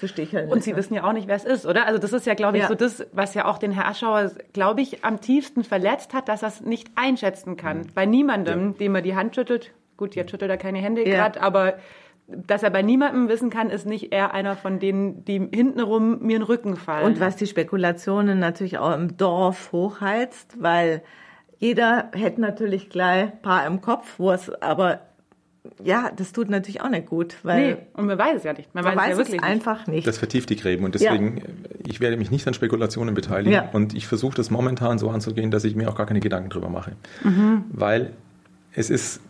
zu 0.00 0.08
sticheln. 0.08 0.50
Und 0.50 0.64
Sie 0.64 0.74
wissen 0.74 0.94
ja 0.94 1.04
auch 1.04 1.12
nicht, 1.12 1.28
wer 1.28 1.36
es 1.36 1.44
ist, 1.44 1.66
oder? 1.66 1.86
Also 1.86 1.98
das 2.00 2.12
ist 2.12 2.26
ja, 2.26 2.34
glaube 2.34 2.56
ich, 2.56 2.64
ja. 2.64 2.68
so 2.68 2.74
das, 2.74 3.06
was 3.12 3.34
ja 3.34 3.44
auch 3.44 3.58
den 3.58 3.70
Herr 3.70 3.86
Aschauer, 3.86 4.32
glaube 4.52 4.80
ich, 4.80 5.04
am 5.04 5.20
tiefsten 5.20 5.62
verletzt 5.62 6.14
hat, 6.14 6.28
dass 6.28 6.42
er 6.42 6.48
es 6.48 6.60
nicht 6.62 6.88
einschätzen 6.96 7.56
kann. 7.56 7.78
Mhm. 7.78 7.86
Bei 7.94 8.06
niemandem, 8.06 8.72
ja. 8.72 8.78
dem 8.78 8.94
er 8.96 9.02
die 9.02 9.14
Hand 9.14 9.34
schüttelt. 9.34 9.72
Gut, 9.96 10.16
jetzt 10.16 10.30
schüttelt 10.30 10.50
er 10.50 10.56
keine 10.56 10.78
Hände 10.78 11.06
ja. 11.06 11.14
gerade, 11.14 11.40
aber 11.42 11.74
dass 12.26 12.62
er 12.62 12.70
bei 12.70 12.82
niemandem 12.82 13.28
wissen 13.28 13.50
kann, 13.50 13.70
ist 13.70 13.86
nicht 13.86 14.12
er 14.12 14.32
einer 14.32 14.56
von 14.56 14.78
denen, 14.78 15.24
die 15.24 15.38
hintenrum 15.38 16.20
mir 16.20 16.36
in 16.36 16.42
den 16.42 16.42
Rücken 16.42 16.76
fallen. 16.76 17.06
Und 17.06 17.20
was 17.20 17.36
die 17.36 17.46
Spekulationen 17.46 18.38
natürlich 18.38 18.78
auch 18.78 18.94
im 18.94 19.16
Dorf 19.16 19.72
hochheizt, 19.72 20.62
weil 20.62 21.02
jeder 21.58 22.10
hätte 22.12 22.40
natürlich 22.40 22.88
gleich 22.88 23.24
ein 23.24 23.42
paar 23.42 23.66
im 23.66 23.80
Kopf, 23.80 24.14
wo 24.18 24.30
es 24.30 24.50
aber 24.62 25.00
ja, 25.82 26.10
das 26.16 26.32
tut 26.32 26.48
natürlich 26.48 26.80
auch 26.80 26.88
nicht 26.88 27.06
gut, 27.06 27.36
weil 27.42 27.72
nee, 27.72 27.76
und 27.94 28.06
man 28.06 28.18
weiß 28.18 28.38
es 28.38 28.44
ja 28.44 28.52
nicht. 28.52 28.74
Man, 28.74 28.84
man 28.84 28.96
weiß, 28.96 29.02
weiß, 29.02 29.12
es, 29.12 29.18
ja 29.18 29.24
wirklich 29.24 29.42
einfach 29.42 29.86
nicht. 29.86 30.06
Das 30.06 30.18
vertieft 30.18 30.48
die 30.50 30.56
Gräben 30.56 30.84
und 30.84 30.94
deswegen 30.94 31.38
ja. 31.38 31.44
ich 31.86 32.00
werde 32.00 32.16
mich 32.16 32.30
nicht 32.30 32.46
an 32.48 32.54
Spekulationen 32.54 33.14
beteiligen 33.14 33.52
ja. 33.52 33.68
und 33.70 33.94
ich 33.94 34.06
versuche 34.06 34.34
das 34.34 34.50
momentan 34.50 34.98
so 34.98 35.10
anzugehen, 35.10 35.50
dass 35.50 35.64
ich 35.64 35.76
mir 35.76 35.90
auch 35.90 35.94
gar 35.94 36.06
keine 36.06 36.20
Gedanken 36.20 36.50
drüber 36.50 36.70
mache, 36.70 36.92
mhm. 37.22 37.64
weil 37.70 38.12
es 38.72 38.88
ist 38.88 39.20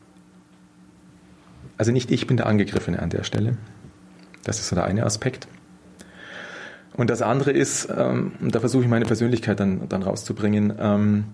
also 1.77 1.93
nicht 1.93 2.11
ich 2.11 2.27
bin 2.27 2.37
der 2.37 2.47
Angegriffene 2.47 3.01
an 3.01 3.11
der 3.11 3.25
Stelle. 3.25 3.57
Das 4.45 4.59
ist 4.59 4.69
so 4.69 4.77
der 4.77 4.85
eine 4.85 5.05
Aspekt. 5.05 5.49
Und 6.95 7.11
das 7.11 7.23
andere 7.23 7.51
ist, 7.53 7.88
ähm, 7.97 8.33
da 8.40 8.61
versuche 8.61 8.83
ich 8.83 8.88
meine 8.88 9.05
Persönlichkeit 9.05 9.61
dann, 9.61 9.88
dann 9.88 10.03
rauszubringen. 10.03 10.73
Ähm, 10.79 11.25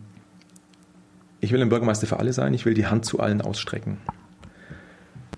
ich 1.40 1.52
will 1.52 1.60
ein 1.60 1.68
Bürgermeister 1.68 2.06
für 2.06 2.18
alle 2.18 2.32
sein, 2.32 2.54
ich 2.54 2.64
will 2.66 2.74
die 2.74 2.86
Hand 2.86 3.04
zu 3.04 3.20
allen 3.20 3.40
ausstrecken. 3.40 3.98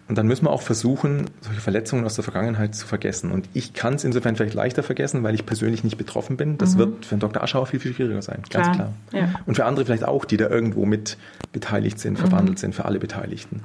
Und 0.08 0.16
dann 0.16 0.26
müssen 0.26 0.46
wir 0.46 0.50
auch 0.50 0.62
versuchen, 0.62 1.26
solche 1.42 1.60
Verletzungen 1.60 2.04
aus 2.06 2.14
der 2.14 2.24
Vergangenheit 2.24 2.74
zu 2.74 2.86
vergessen. 2.86 3.30
Und 3.30 3.46
ich 3.52 3.74
kann 3.74 3.94
es 3.94 4.04
insofern 4.04 4.36
vielleicht 4.36 4.54
leichter 4.54 4.82
vergessen, 4.82 5.22
weil 5.22 5.34
ich 5.34 5.44
persönlich 5.44 5.84
nicht 5.84 5.98
betroffen 5.98 6.38
bin. 6.38 6.56
Das 6.56 6.74
mhm. 6.74 6.78
wird 6.78 7.06
für 7.06 7.12
einen 7.12 7.20
Dr. 7.20 7.42
Aschauer 7.42 7.66
viel, 7.66 7.78
viel 7.78 7.92
schwieriger 7.92 8.22
sein, 8.22 8.42
ganz 8.48 8.70
klar. 8.70 8.74
klar. 8.74 8.92
Ja. 9.12 9.34
Und 9.44 9.56
für 9.56 9.66
andere 9.66 9.84
vielleicht 9.84 10.04
auch, 10.04 10.24
die 10.24 10.38
da 10.38 10.48
irgendwo 10.48 10.86
mit 10.86 11.18
beteiligt 11.52 12.00
sind, 12.00 12.18
verwandelt 12.18 12.56
mhm. 12.58 12.60
sind, 12.60 12.74
für 12.74 12.86
alle 12.86 12.98
Beteiligten. 12.98 13.64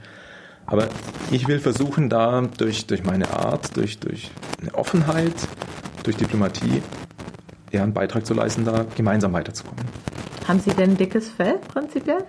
Aber 0.65 0.88
ich 1.32 1.47
will 1.47 1.60
versuchen, 1.60 2.10
da 2.10 2.41
durch, 2.58 2.88
durch 2.88 3.03
meine 3.03 3.32
Art, 3.32 3.75
durch, 3.77 3.99
durch 3.99 4.32
eine 4.62 4.75
Offenheit, 4.75 5.34
durch 6.03 6.17
Diplomatie, 6.17 6.82
eher 7.71 7.84
einen 7.84 7.93
Beitrag 7.93 8.25
zu 8.25 8.34
leisten, 8.34 8.65
da 8.65 8.86
gemeinsam 8.95 9.32
weiterzukommen. 9.34 9.84
Haben 10.47 10.60
Sie 10.60 10.71
denn 10.71 10.97
dickes 10.97 11.29
Fell 11.29 11.60
prinzipiell? 11.73 12.25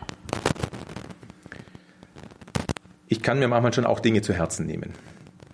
Ich 3.15 3.23
kann 3.23 3.39
mir 3.39 3.47
manchmal 3.47 3.73
schon 3.73 3.87
auch 3.87 4.01
Dinge 4.01 4.23
zu 4.23 4.33
Herzen 4.33 4.67
nehmen. 4.67 4.91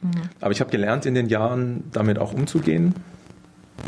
Mhm. 0.00 0.10
Aber 0.40 0.50
ich 0.50 0.60
habe 0.60 0.70
gelernt 0.70 1.04
in 1.04 1.14
den 1.14 1.28
Jahren, 1.28 1.84
damit 1.92 2.18
auch 2.18 2.32
umzugehen. 2.32 2.94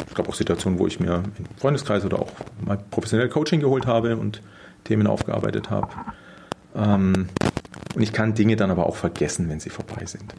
Es 0.06 0.14
gab 0.14 0.28
auch 0.28 0.34
Situationen, 0.34 0.78
wo 0.78 0.86
ich 0.86 1.00
mir 1.00 1.22
im 1.38 1.46
Freundeskreis 1.56 2.04
oder 2.04 2.18
auch 2.18 2.30
mal 2.62 2.78
professionell 2.90 3.30
Coaching 3.30 3.60
geholt 3.60 3.86
habe 3.86 4.18
und 4.18 4.42
Themen 4.84 5.06
aufgearbeitet 5.06 5.70
habe. 5.70 5.88
Ähm, 6.74 7.28
und 7.94 8.02
ich 8.02 8.12
kann 8.12 8.34
Dinge 8.34 8.56
dann 8.56 8.70
aber 8.70 8.86
auch 8.86 8.96
vergessen, 8.96 9.48
wenn 9.48 9.58
sie 9.58 9.70
vorbei 9.70 10.04
sind. 10.04 10.34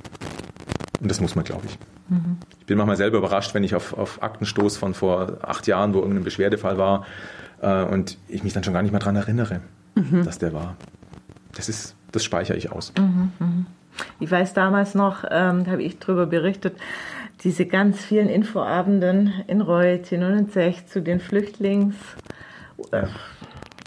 Und 1.01 1.09
das 1.09 1.19
muss 1.19 1.35
man, 1.35 1.43
glaube 1.43 1.63
ich. 1.65 1.79
Mhm. 2.09 2.37
Ich 2.59 2.67
bin 2.67 2.77
manchmal 2.77 2.97
selber 2.97 3.17
überrascht, 3.17 3.55
wenn 3.55 3.63
ich 3.63 3.73
auf, 3.73 3.97
auf 3.97 4.21
Akten 4.21 4.45
stoße 4.45 4.77
von 4.77 4.93
vor 4.93 5.39
acht 5.41 5.65
Jahren, 5.65 5.95
wo 5.95 5.99
irgendein 5.99 6.23
Beschwerdefall 6.23 6.77
war 6.77 7.05
äh, 7.61 7.83
und 7.83 8.19
ich 8.27 8.43
mich 8.43 8.53
dann 8.53 8.63
schon 8.63 8.73
gar 8.73 8.83
nicht 8.83 8.91
mehr 8.91 8.99
daran 8.99 9.15
erinnere, 9.15 9.61
mhm. 9.95 10.23
dass 10.23 10.37
der 10.37 10.53
war. 10.53 10.75
Das 11.55 11.67
ist 11.67 11.95
das 12.13 12.23
speichere 12.23 12.55
ich 12.55 12.71
aus. 12.71 12.93
Mhm, 12.97 13.31
mhm. 13.39 13.65
Ich 14.19 14.31
weiß 14.31 14.53
damals 14.53 14.95
noch, 14.95 15.23
ähm, 15.29 15.67
habe 15.67 15.83
ich 15.83 15.99
darüber 15.99 16.25
berichtet, 16.25 16.75
diese 17.43 17.65
ganz 17.65 17.99
vielen 17.99 18.29
Infoabenden 18.29 19.33
in 19.47 19.61
Reut 19.61 20.11
69 20.11 20.87
zu 20.87 21.01
den 21.01 21.19
Flüchtlings 21.19 21.95
äh, 22.91 23.07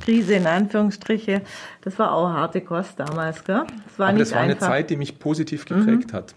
Krise 0.05 0.35
in 0.35 0.47
Anführungsstriche, 0.47 1.43
das 1.83 1.99
war 1.99 2.13
auch 2.13 2.29
harte 2.29 2.61
Kost 2.61 3.01
damals, 3.01 3.43
gell? 3.45 3.65
Das 3.87 3.99
war, 3.99 4.09
Aber 4.09 4.19
das 4.19 4.33
war 4.33 4.41
eine 4.41 4.59
Zeit, 4.59 4.91
die 4.91 4.97
mich 4.97 5.19
positiv 5.19 5.65
geprägt 5.65 6.13
mhm. 6.13 6.17
hat. 6.17 6.35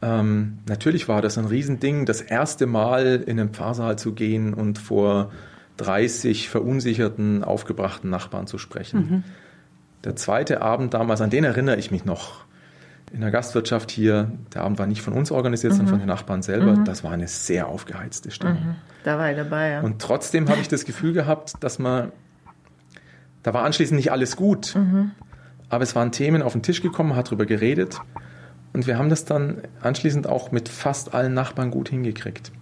Ähm, 0.00 0.58
natürlich 0.66 1.06
war 1.06 1.20
das 1.20 1.36
ein 1.36 1.44
Riesending, 1.44 2.06
das 2.06 2.22
erste 2.22 2.66
Mal 2.66 3.22
in 3.26 3.38
einen 3.38 3.50
Pfarrsaal 3.50 3.98
zu 3.98 4.14
gehen 4.14 4.54
und 4.54 4.78
vor 4.78 5.30
30 5.76 6.48
verunsicherten, 6.48 7.44
aufgebrachten 7.44 8.08
Nachbarn 8.08 8.46
zu 8.46 8.56
sprechen. 8.56 8.98
Mhm. 8.98 9.24
Der 10.06 10.14
zweite 10.14 10.62
Abend 10.62 10.94
damals, 10.94 11.20
an 11.20 11.30
den 11.30 11.42
erinnere 11.42 11.76
ich 11.76 11.90
mich 11.90 12.04
noch. 12.04 12.44
In 13.12 13.22
der 13.22 13.32
Gastwirtschaft 13.32 13.90
hier, 13.90 14.30
der 14.54 14.62
Abend 14.62 14.78
war 14.78 14.86
nicht 14.86 15.02
von 15.02 15.14
uns 15.14 15.32
organisiert, 15.32 15.72
mhm. 15.72 15.78
sondern 15.78 15.94
von 15.94 15.98
den 15.98 16.08
Nachbarn 16.08 16.42
selber. 16.42 16.76
Mhm. 16.76 16.84
Das 16.84 17.02
war 17.02 17.10
eine 17.10 17.26
sehr 17.26 17.66
aufgeheizte 17.66 18.30
Stimmung. 18.30 18.54
Mhm. 18.54 18.74
Da 19.02 19.18
war 19.18 19.30
ich 19.32 19.36
dabei, 19.36 19.70
ja. 19.70 19.80
Und 19.80 20.00
trotzdem 20.00 20.48
habe 20.48 20.60
ich 20.60 20.68
das 20.68 20.84
Gefühl 20.84 21.12
gehabt, 21.12 21.54
dass 21.58 21.80
man, 21.80 22.12
da 23.42 23.52
war 23.52 23.64
anschließend 23.64 23.96
nicht 23.96 24.12
alles 24.12 24.36
gut, 24.36 24.76
mhm. 24.76 25.10
aber 25.70 25.82
es 25.82 25.96
waren 25.96 26.12
Themen 26.12 26.40
auf 26.40 26.52
den 26.52 26.62
Tisch 26.62 26.82
gekommen, 26.82 27.08
man 27.08 27.18
hat 27.18 27.26
darüber 27.26 27.46
geredet. 27.46 28.00
Und 28.72 28.86
wir 28.86 28.98
haben 28.98 29.08
das 29.08 29.24
dann 29.24 29.62
anschließend 29.80 30.28
auch 30.28 30.52
mit 30.52 30.68
fast 30.68 31.14
allen 31.14 31.34
Nachbarn 31.34 31.72
gut 31.72 31.88
hingekriegt. 31.88 32.52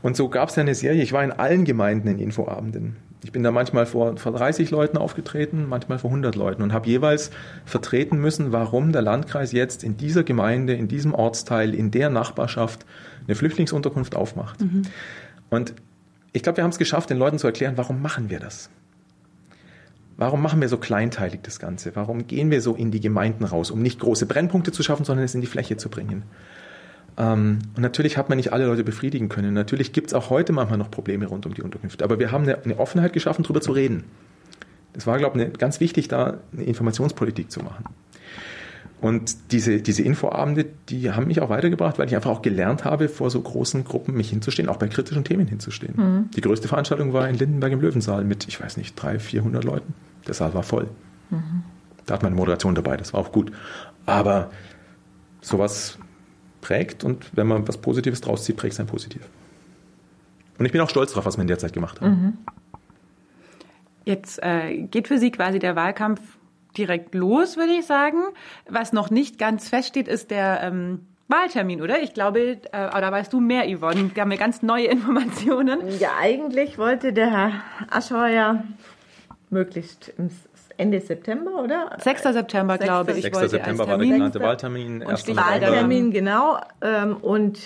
Und 0.00 0.16
so 0.16 0.30
gab 0.30 0.48
es 0.48 0.56
ja 0.56 0.62
eine 0.62 0.74
Serie, 0.74 1.02
ich 1.02 1.12
war 1.12 1.22
in 1.22 1.32
allen 1.32 1.66
Gemeinden 1.66 2.08
in 2.08 2.18
Infoabenden. 2.18 2.96
Ich 3.26 3.32
bin 3.32 3.42
da 3.42 3.50
manchmal 3.50 3.86
vor, 3.86 4.16
vor 4.18 4.30
30 4.30 4.70
Leuten 4.70 4.96
aufgetreten, 4.96 5.66
manchmal 5.68 5.98
vor 5.98 6.10
100 6.10 6.36
Leuten 6.36 6.62
und 6.62 6.72
habe 6.72 6.86
jeweils 6.86 7.32
vertreten 7.64 8.18
müssen, 8.20 8.52
warum 8.52 8.92
der 8.92 9.02
Landkreis 9.02 9.50
jetzt 9.50 9.82
in 9.82 9.96
dieser 9.96 10.22
Gemeinde, 10.22 10.74
in 10.74 10.86
diesem 10.86 11.12
Ortsteil, 11.12 11.74
in 11.74 11.90
der 11.90 12.08
Nachbarschaft 12.08 12.86
eine 13.26 13.34
Flüchtlingsunterkunft 13.34 14.14
aufmacht. 14.14 14.60
Mhm. 14.60 14.82
Und 15.50 15.74
ich 16.34 16.44
glaube, 16.44 16.58
wir 16.58 16.62
haben 16.62 16.70
es 16.70 16.78
geschafft, 16.78 17.10
den 17.10 17.18
Leuten 17.18 17.40
zu 17.40 17.48
erklären, 17.48 17.76
warum 17.76 18.00
machen 18.00 18.30
wir 18.30 18.38
das? 18.38 18.70
Warum 20.16 20.40
machen 20.40 20.60
wir 20.60 20.68
so 20.68 20.78
kleinteilig 20.78 21.40
das 21.42 21.58
Ganze? 21.58 21.96
Warum 21.96 22.28
gehen 22.28 22.52
wir 22.52 22.62
so 22.62 22.76
in 22.76 22.92
die 22.92 23.00
Gemeinden 23.00 23.42
raus, 23.42 23.72
um 23.72 23.82
nicht 23.82 23.98
große 23.98 24.26
Brennpunkte 24.26 24.70
zu 24.70 24.84
schaffen, 24.84 25.04
sondern 25.04 25.24
es 25.24 25.34
in 25.34 25.40
die 25.40 25.48
Fläche 25.48 25.76
zu 25.76 25.88
bringen? 25.88 26.22
Ähm, 27.18 27.60
und 27.74 27.82
natürlich 27.82 28.16
hat 28.16 28.28
man 28.28 28.36
nicht 28.36 28.52
alle 28.52 28.66
Leute 28.66 28.84
befriedigen 28.84 29.28
können. 29.28 29.54
Natürlich 29.54 29.92
gibt 29.92 30.08
es 30.08 30.14
auch 30.14 30.30
heute 30.30 30.52
manchmal 30.52 30.78
noch 30.78 30.90
Probleme 30.90 31.26
rund 31.26 31.46
um 31.46 31.54
die 31.54 31.62
Unterkünfte. 31.62 32.04
Aber 32.04 32.18
wir 32.18 32.32
haben 32.32 32.44
eine, 32.44 32.62
eine 32.62 32.78
Offenheit 32.78 33.12
geschaffen, 33.12 33.42
darüber 33.42 33.60
zu 33.60 33.72
reden. 33.72 34.04
Das 34.92 35.06
war, 35.06 35.18
glaube 35.18 35.42
ich, 35.42 35.58
ganz 35.58 35.80
wichtig, 35.80 36.08
da 36.08 36.38
eine 36.52 36.64
Informationspolitik 36.64 37.50
zu 37.50 37.60
machen. 37.60 37.84
Und 39.00 39.52
diese, 39.52 39.82
diese 39.82 40.02
Infoabende, 40.02 40.66
die 40.88 41.10
haben 41.10 41.26
mich 41.26 41.40
auch 41.42 41.50
weitergebracht, 41.50 41.98
weil 41.98 42.06
ich 42.06 42.16
einfach 42.16 42.30
auch 42.30 42.40
gelernt 42.40 42.84
habe, 42.84 43.08
vor 43.08 43.30
so 43.30 43.40
großen 43.40 43.84
Gruppen 43.84 44.14
mich 44.14 44.30
hinzustehen, 44.30 44.70
auch 44.70 44.78
bei 44.78 44.88
kritischen 44.88 45.22
Themen 45.22 45.46
hinzustehen. 45.46 45.94
Mhm. 45.96 46.30
Die 46.34 46.40
größte 46.40 46.66
Veranstaltung 46.66 47.12
war 47.12 47.28
in 47.28 47.36
Lindenberg 47.36 47.72
im 47.72 47.80
Löwensaal 47.80 48.24
mit, 48.24 48.48
ich 48.48 48.60
weiß 48.60 48.78
nicht, 48.78 49.00
300, 49.00 49.20
400 49.20 49.64
Leuten. 49.64 49.94
Der 50.26 50.32
Saal 50.34 50.54
war 50.54 50.62
voll. 50.62 50.88
Mhm. 51.30 51.62
Da 52.06 52.14
hat 52.14 52.22
man 52.22 52.32
eine 52.32 52.36
Moderation 52.36 52.74
dabei, 52.74 52.96
das 52.96 53.12
war 53.12 53.20
auch 53.20 53.32
gut. 53.32 53.52
Aber 54.06 54.50
sowas 55.42 55.98
prägt 56.66 57.04
und 57.04 57.30
wenn 57.36 57.46
man 57.46 57.68
was 57.68 57.78
Positives 57.78 58.20
draus 58.20 58.44
zieht, 58.44 58.56
prägt 58.56 58.74
es 58.74 58.80
ein 58.80 58.88
positiv. 58.88 59.22
Und 60.58 60.66
ich 60.66 60.72
bin 60.72 60.80
auch 60.80 60.90
stolz 60.90 61.10
darauf, 61.10 61.26
was 61.26 61.36
wir 61.36 61.42
in 61.42 61.48
der 61.48 61.58
Zeit 61.58 61.72
gemacht 61.72 62.00
haben. 62.00 62.10
Mhm. 62.10 62.38
Jetzt 64.04 64.42
äh, 64.42 64.82
geht 64.90 65.06
für 65.06 65.18
Sie 65.18 65.30
quasi 65.30 65.60
der 65.60 65.76
Wahlkampf 65.76 66.20
direkt 66.76 67.14
los, 67.14 67.56
würde 67.56 67.72
ich 67.72 67.86
sagen. 67.86 68.18
Was 68.68 68.92
noch 68.92 69.10
nicht 69.10 69.38
ganz 69.38 69.68
feststeht, 69.68 70.08
ist 70.08 70.32
der 70.32 70.60
ähm, 70.62 71.06
Wahltermin, 71.28 71.82
oder? 71.82 72.02
Ich 72.02 72.14
glaube, 72.14 72.40
äh, 72.40 72.58
da 72.72 73.12
weißt 73.12 73.32
du 73.32 73.38
mehr, 73.38 73.64
Yvonne. 73.64 74.10
Wir 74.14 74.22
haben 74.22 74.32
ja 74.32 74.38
ganz 74.38 74.62
neue 74.62 74.86
Informationen. 74.96 75.80
Ja, 76.00 76.10
eigentlich 76.20 76.78
wollte 76.78 77.12
der 77.12 77.30
Herr 77.30 77.52
Aschauer 77.90 78.28
ja 78.28 78.64
möglichst 79.50 80.12
im 80.18 80.30
Ende 80.78 81.00
September, 81.00 81.62
oder? 81.62 81.96
6. 81.98 82.22
September, 82.22 82.78
glaube 82.78 83.12
ich. 83.12 83.22
6. 83.22 83.38
September 83.50 83.86
war 83.86 83.98
der 83.98 84.06
geplante 84.06 84.40
Wahltermin. 84.40 85.02
Und 85.02 85.36
Wahltermin, 85.36 86.10
genau. 86.10 86.58
Ähm, 86.82 87.16
und 87.16 87.58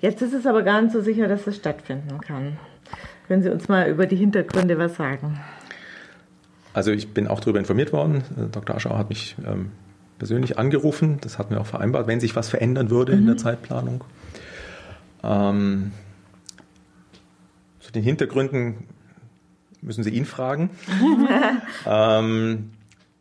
jetzt 0.00 0.22
ist 0.22 0.32
es 0.32 0.46
aber 0.46 0.62
gar 0.62 0.80
nicht 0.80 0.92
so 0.92 1.00
sicher, 1.00 1.28
dass 1.28 1.46
es 1.46 1.56
stattfinden 1.56 2.20
kann. 2.20 2.56
Können 3.28 3.42
Sie 3.42 3.50
uns 3.50 3.68
mal 3.68 3.88
über 3.88 4.06
die 4.06 4.16
Hintergründe 4.16 4.78
was 4.78 4.96
sagen? 4.96 5.40
Also 6.72 6.92
ich 6.92 7.12
bin 7.12 7.26
auch 7.26 7.40
darüber 7.40 7.58
informiert 7.58 7.92
worden. 7.92 8.22
Äh, 8.36 8.48
Dr. 8.52 8.76
Aschauer 8.76 8.98
hat 8.98 9.08
mich 9.08 9.36
ähm, 9.46 9.72
persönlich 10.18 10.58
angerufen. 10.58 11.18
Das 11.20 11.38
hatten 11.38 11.54
wir 11.54 11.60
auch 11.60 11.66
vereinbart, 11.66 12.06
wenn 12.06 12.20
sich 12.20 12.36
was 12.36 12.48
verändern 12.48 12.90
würde 12.90 13.12
mhm. 13.12 13.18
in 13.18 13.26
der 13.26 13.34
mhm. 13.34 13.38
Zeitplanung. 13.38 14.04
Ähm, 15.22 15.92
zu 17.80 17.92
den 17.92 18.02
Hintergründen 18.02 18.86
müssen 19.86 20.04
Sie 20.04 20.10
ihn 20.10 20.26
fragen. 20.26 20.70
ähm, 21.86 22.72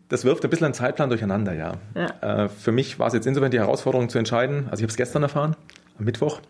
das 0.10 0.26
wirft 0.26 0.44
ein 0.44 0.50
bisschen 0.50 0.66
einen 0.66 0.74
Zeitplan 0.74 1.10
durcheinander, 1.10 1.54
ja. 1.54 1.74
ja. 1.96 2.44
Äh, 2.44 2.50
für 2.50 2.72
mich 2.72 3.00
war 3.00 3.08
es 3.08 3.14
jetzt 3.14 3.26
insofern 3.26 3.52
die 3.52 3.60
Herausforderung 3.60 4.10
zu 4.10 4.18
entscheiden, 4.18 4.68
also 4.70 4.76
ich 4.76 4.82
habe 4.82 4.92
es 4.92 4.98
gestern 4.98 5.24
erfahren, 5.24 5.56
am 5.98 6.06
Mittwoch. 6.06 6.42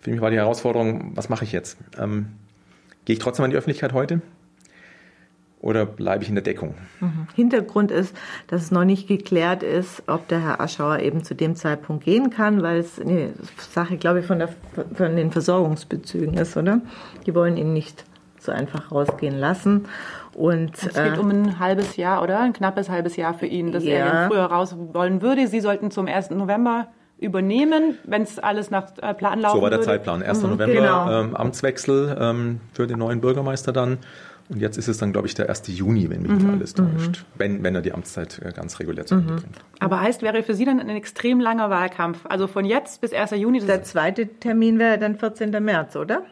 Für 0.00 0.10
mich 0.10 0.20
war 0.20 0.30
die 0.30 0.36
Herausforderung, 0.36 1.12
was 1.14 1.28
mache 1.28 1.44
ich 1.44 1.52
jetzt? 1.52 1.78
Ähm, 1.98 2.28
gehe 3.04 3.14
ich 3.14 3.20
trotzdem 3.20 3.44
an 3.44 3.50
die 3.50 3.56
Öffentlichkeit 3.56 3.92
heute? 3.92 4.20
Oder 5.60 5.86
bleibe 5.86 6.22
ich 6.22 6.28
in 6.28 6.36
der 6.36 6.44
Deckung? 6.44 6.74
Mhm. 7.00 7.26
Hintergrund 7.34 7.90
ist, 7.90 8.14
dass 8.46 8.62
es 8.62 8.70
noch 8.70 8.84
nicht 8.84 9.08
geklärt 9.08 9.64
ist, 9.64 10.04
ob 10.06 10.28
der 10.28 10.40
Herr 10.40 10.60
Aschauer 10.60 11.00
eben 11.00 11.24
zu 11.24 11.34
dem 11.34 11.56
Zeitpunkt 11.56 12.04
gehen 12.04 12.30
kann, 12.30 12.62
weil 12.62 12.78
es 12.78 13.00
eine 13.00 13.32
Sache, 13.70 13.96
glaube 13.96 14.20
ich, 14.20 14.26
von, 14.26 14.38
der, 14.38 14.50
von 14.94 15.16
den 15.16 15.32
Versorgungsbezügen 15.32 16.34
ist, 16.34 16.56
oder? 16.56 16.80
Die 17.26 17.34
wollen 17.34 17.56
ihn 17.56 17.72
nicht 17.72 18.04
so 18.48 18.52
einfach 18.52 18.90
rausgehen 18.90 19.38
lassen. 19.38 19.86
Und, 20.34 20.74
es 20.82 20.94
geht 20.94 21.16
äh, 21.16 21.20
um 21.20 21.30
ein 21.30 21.58
halbes 21.58 21.96
Jahr, 21.96 22.22
oder? 22.22 22.40
Ein 22.40 22.52
knappes 22.52 22.88
halbes 22.88 23.16
Jahr 23.16 23.34
für 23.34 23.46
ihn, 23.46 23.72
dass 23.72 23.84
ja. 23.84 23.94
er 23.94 24.28
früher 24.28 24.44
raus 24.44 24.76
wollen 24.92 25.20
würde. 25.22 25.46
Sie 25.46 25.60
sollten 25.60 25.90
zum 25.90 26.06
1. 26.06 26.30
November 26.30 26.88
übernehmen, 27.18 27.98
wenn 28.04 28.22
es 28.22 28.38
alles 28.38 28.70
nach 28.70 28.92
äh, 29.02 29.14
Plan 29.14 29.40
laufen 29.40 29.56
So 29.56 29.62
war 29.62 29.70
der 29.70 29.80
würde. 29.80 29.90
Zeitplan. 29.90 30.22
1. 30.22 30.42
Mhm, 30.42 30.50
November 30.50 30.80
genau. 30.80 31.20
ähm, 31.20 31.36
Amtswechsel 31.36 32.16
ähm, 32.20 32.60
für 32.72 32.86
den 32.86 32.98
neuen 32.98 33.20
Bürgermeister 33.20 33.72
dann. 33.72 33.98
Und 34.48 34.60
jetzt 34.60 34.78
ist 34.78 34.88
es 34.88 34.96
dann, 34.96 35.12
glaube 35.12 35.26
ich, 35.26 35.34
der 35.34 35.50
1. 35.50 35.64
Juni, 35.66 36.08
wenn 36.08 36.22
mich 36.22 36.30
nicht 36.30 36.46
mhm. 36.46 36.54
alles 36.54 36.72
täuscht, 36.72 36.86
mhm. 36.86 37.24
wenn, 37.36 37.64
wenn 37.64 37.74
er 37.74 37.82
die 37.82 37.92
Amtszeit 37.92 38.40
äh, 38.42 38.52
ganz 38.52 38.78
regulär 38.78 39.04
zu 39.04 39.16
Ende 39.16 39.32
mhm. 39.32 39.36
bringt. 39.38 39.58
Aber 39.80 40.00
heißt, 40.00 40.22
wäre 40.22 40.42
für 40.42 40.54
Sie 40.54 40.64
dann 40.64 40.80
ein 40.80 40.88
extrem 40.88 41.40
langer 41.40 41.68
Wahlkampf? 41.68 42.24
Also 42.28 42.46
von 42.46 42.64
jetzt 42.64 43.00
bis 43.00 43.12
1. 43.12 43.32
Juni? 43.32 43.60
Der 43.60 43.82
zweite 43.82 44.26
Termin 44.26 44.78
wäre 44.78 44.98
dann 44.98 45.18
14. 45.18 45.50
März, 45.62 45.96
oder? 45.96 46.22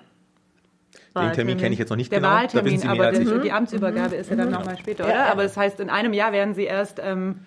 Den 1.23 1.33
Termin 1.33 1.59
kenne 1.59 1.73
ich 1.73 1.79
jetzt 1.79 1.91
noch 1.91 1.97
nicht 1.97 2.13
der 2.13 2.21
genau. 2.21 2.33
Wahltermin, 2.33 2.87
aber 2.87 3.13
die, 3.13 3.41
die 3.41 3.53
Amtsübergabe 3.53 4.15
mhm. 4.15 4.21
ist 4.21 4.31
ja 4.31 4.37
dann 4.37 4.51
nochmal 4.51 4.79
später, 4.79 5.05
oder? 5.05 5.15
Ja. 5.15 5.33
Aber 5.33 5.43
das 5.43 5.57
heißt, 5.57 5.81
in 5.81 5.91
einem 5.91 6.13
Jahr 6.13 6.33
werden 6.33 6.55
Sie 6.55 6.65
erst... 6.65 7.01
Ähm, 7.03 7.41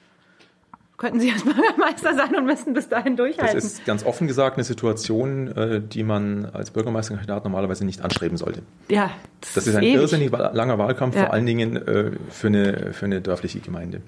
könnten 1.00 1.20
Sie 1.20 1.32
als 1.32 1.44
Bürgermeister 1.46 2.14
sein 2.14 2.36
und 2.36 2.46
müssten 2.46 2.74
bis 2.74 2.90
dahin 2.90 3.16
durchhalten. 3.16 3.56
Das 3.56 3.64
ist 3.64 3.86
ganz 3.86 4.06
offen 4.06 4.28
gesagt 4.28 4.58
eine 4.58 4.64
Situation, 4.64 5.48
äh, 5.48 5.82
die 5.82 6.04
man 6.04 6.46
als 6.46 6.70
Bürgermeisterkandidat 6.72 7.46
normalerweise 7.46 7.86
nicht 7.86 8.02
anstreben 8.02 8.38
sollte. 8.38 8.62
Ja, 8.90 9.10
das, 9.42 9.54
das 9.54 9.68
ist 9.68 9.76
ein 9.76 9.84
ewig. 9.84 9.96
irrsinnig 9.96 10.32
langer 10.32 10.78
Wahlkampf, 10.78 11.16
ja. 11.16 11.24
vor 11.24 11.34
allen 11.34 11.46
Dingen 11.48 11.78
äh, 11.78 12.12
für, 12.30 12.48
eine, 12.48 12.94
für 12.94 13.06
eine 13.06 13.22
dörfliche 13.22 13.62
Gemeinde. 13.62 14.02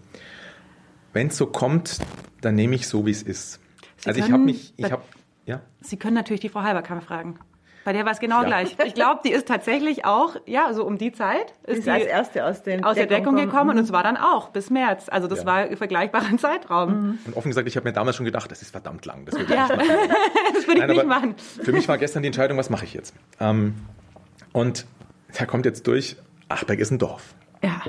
Wenn 1.14 1.28
es 1.28 1.38
so 1.38 1.48
kommt, 1.48 1.98
dann 2.42 2.56
nehme 2.56 2.76
ich 2.76 2.88
so, 2.88 3.06
wie 3.06 3.12
es 3.12 3.24
ist. 3.24 3.60
Sie 3.98 4.08
also 4.10 4.20
ich 4.20 4.32
habe 4.32 4.44
mich, 4.44 4.74
ich 4.78 4.92
habe, 4.92 5.04
ja. 5.46 5.62
Sie 5.82 5.98
können 5.98 6.16
natürlich 6.16 6.42
die 6.42 6.50
Frau 6.50 6.62
Halberkammer 6.62 7.02
fragen. 7.02 7.40
Bei 7.84 7.94
der 7.94 8.06
war 8.06 8.12
es 8.12 8.20
genau 8.20 8.42
ja. 8.42 8.48
gleich. 8.48 8.76
Ich 8.86 8.94
glaube, 8.94 9.22
die 9.26 9.32
ist 9.32 9.48
tatsächlich 9.48 10.06
auch, 10.06 10.36
ja, 10.46 10.74
so 10.74 10.86
um 10.86 10.98
die 10.98 11.12
Zeit 11.12 11.54
ist, 11.64 11.80
ist 11.80 11.88
die 11.88 11.92
als 11.92 12.06
erste 12.06 12.46
aus, 12.46 12.64
den 12.64 12.84
aus 12.84 12.96
der 12.96 13.08
Deckung 13.08 13.36
gekommen 13.36 13.72
mhm. 13.72 13.78
und 13.78 13.84
es 13.84 13.92
war 13.92 14.04
dann 14.04 14.18
auch 14.18 14.50
bis 14.50 14.70
März. 14.70 15.08
Also 15.10 15.28
das 15.28 15.40
ja. 15.40 15.46
war 15.46 15.56
ein 15.58 15.78
vergleichbarer 15.78 16.38
Zeitraum. 16.38 16.90
Mhm. 16.90 17.20
Und 17.26 17.38
offen 17.38 17.50
gesagt, 17.50 17.68
ich 17.68 17.76
habe 17.76 17.88
mir 17.88 17.94
damals 17.94 18.16
schon 18.16 18.26
gedacht, 18.26 18.52
das 18.52 18.62
ist 18.62 18.72
verdammt 18.72 19.06
lang. 19.06 19.26
Das 19.26 19.38
würde 19.38 19.54
ja. 19.54 19.66
ich, 19.66 19.78
das 20.54 20.68
würde 20.68 20.82
ich 20.82 20.88
Nein, 20.88 20.90
nicht 20.90 21.06
machen. 21.06 21.36
Für 21.38 21.72
mich 21.72 21.88
war 21.88 21.98
gestern 21.98 22.22
die 22.22 22.28
Entscheidung, 22.28 22.58
was 22.58 22.70
mache 22.70 22.86
ich 22.86 22.94
jetzt? 22.94 23.16
Ähm, 23.40 23.76
und 24.54 24.86
da 25.38 25.46
kommt 25.46 25.66
jetzt 25.66 25.88
durch, 25.88 26.18
Achberg 26.50 26.80
ist 26.80 26.92
ein 26.92 27.00
Dorf. 27.00 27.34
Ja, 27.64 27.82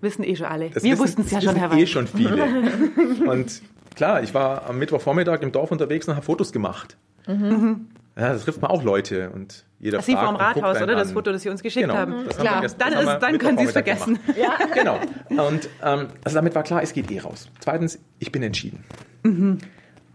wissen 0.00 0.24
eh 0.24 0.36
schon 0.36 0.46
alle. 0.46 0.70
Das 0.70 0.82
Wir 0.82 0.98
wussten 0.98 1.22
es 1.22 1.30
ja 1.30 1.40
schon, 1.40 1.56
Herr 1.56 1.70
Weiß. 1.70 1.78
eh 1.78 1.86
schon 1.86 2.06
viele. 2.06 2.44
und 3.26 3.62
klar, 3.94 4.22
ich 4.22 4.34
war 4.34 4.66
am 4.68 4.78
Mittwochvormittag 4.78 5.40
im 5.42 5.52
Dorf 5.52 5.70
unterwegs 5.70 6.08
und 6.08 6.14
habe 6.16 6.24
Fotos 6.24 6.52
gemacht. 6.52 6.96
Mhm. 7.26 7.88
Ja, 8.16 8.32
das 8.32 8.44
trifft 8.44 8.62
man 8.62 8.70
auch 8.70 8.82
Leute 8.82 9.30
und 9.30 9.64
jeder 9.80 9.98
das 9.98 10.06
fragt. 10.06 10.18
Sie 10.18 10.26
vom 10.26 10.36
Rathaus, 10.36 10.80
oder? 10.80 10.94
Das 10.94 11.12
Foto, 11.12 11.32
das 11.32 11.42
Sie 11.42 11.48
uns 11.48 11.62
geschickt 11.62 11.86
genau, 11.86 11.98
haben. 11.98 12.28
Klar, 12.28 12.56
haben 12.56 12.66
dann, 12.78 12.92
ist, 12.92 13.18
dann 13.20 13.38
können 13.38 13.58
Sie 13.58 13.64
es 13.64 13.72
vergessen. 13.72 14.18
Ja. 14.36 14.56
Genau. 14.72 14.98
Und 15.28 15.68
ähm, 15.82 16.08
also 16.22 16.34
damit 16.34 16.54
war 16.54 16.62
klar, 16.62 16.82
es 16.82 16.92
geht 16.92 17.10
eh 17.10 17.20
raus. 17.20 17.48
Zweitens, 17.60 17.98
ich 18.18 18.30
bin 18.30 18.42
entschieden. 18.42 18.84
Mhm. 19.24 19.58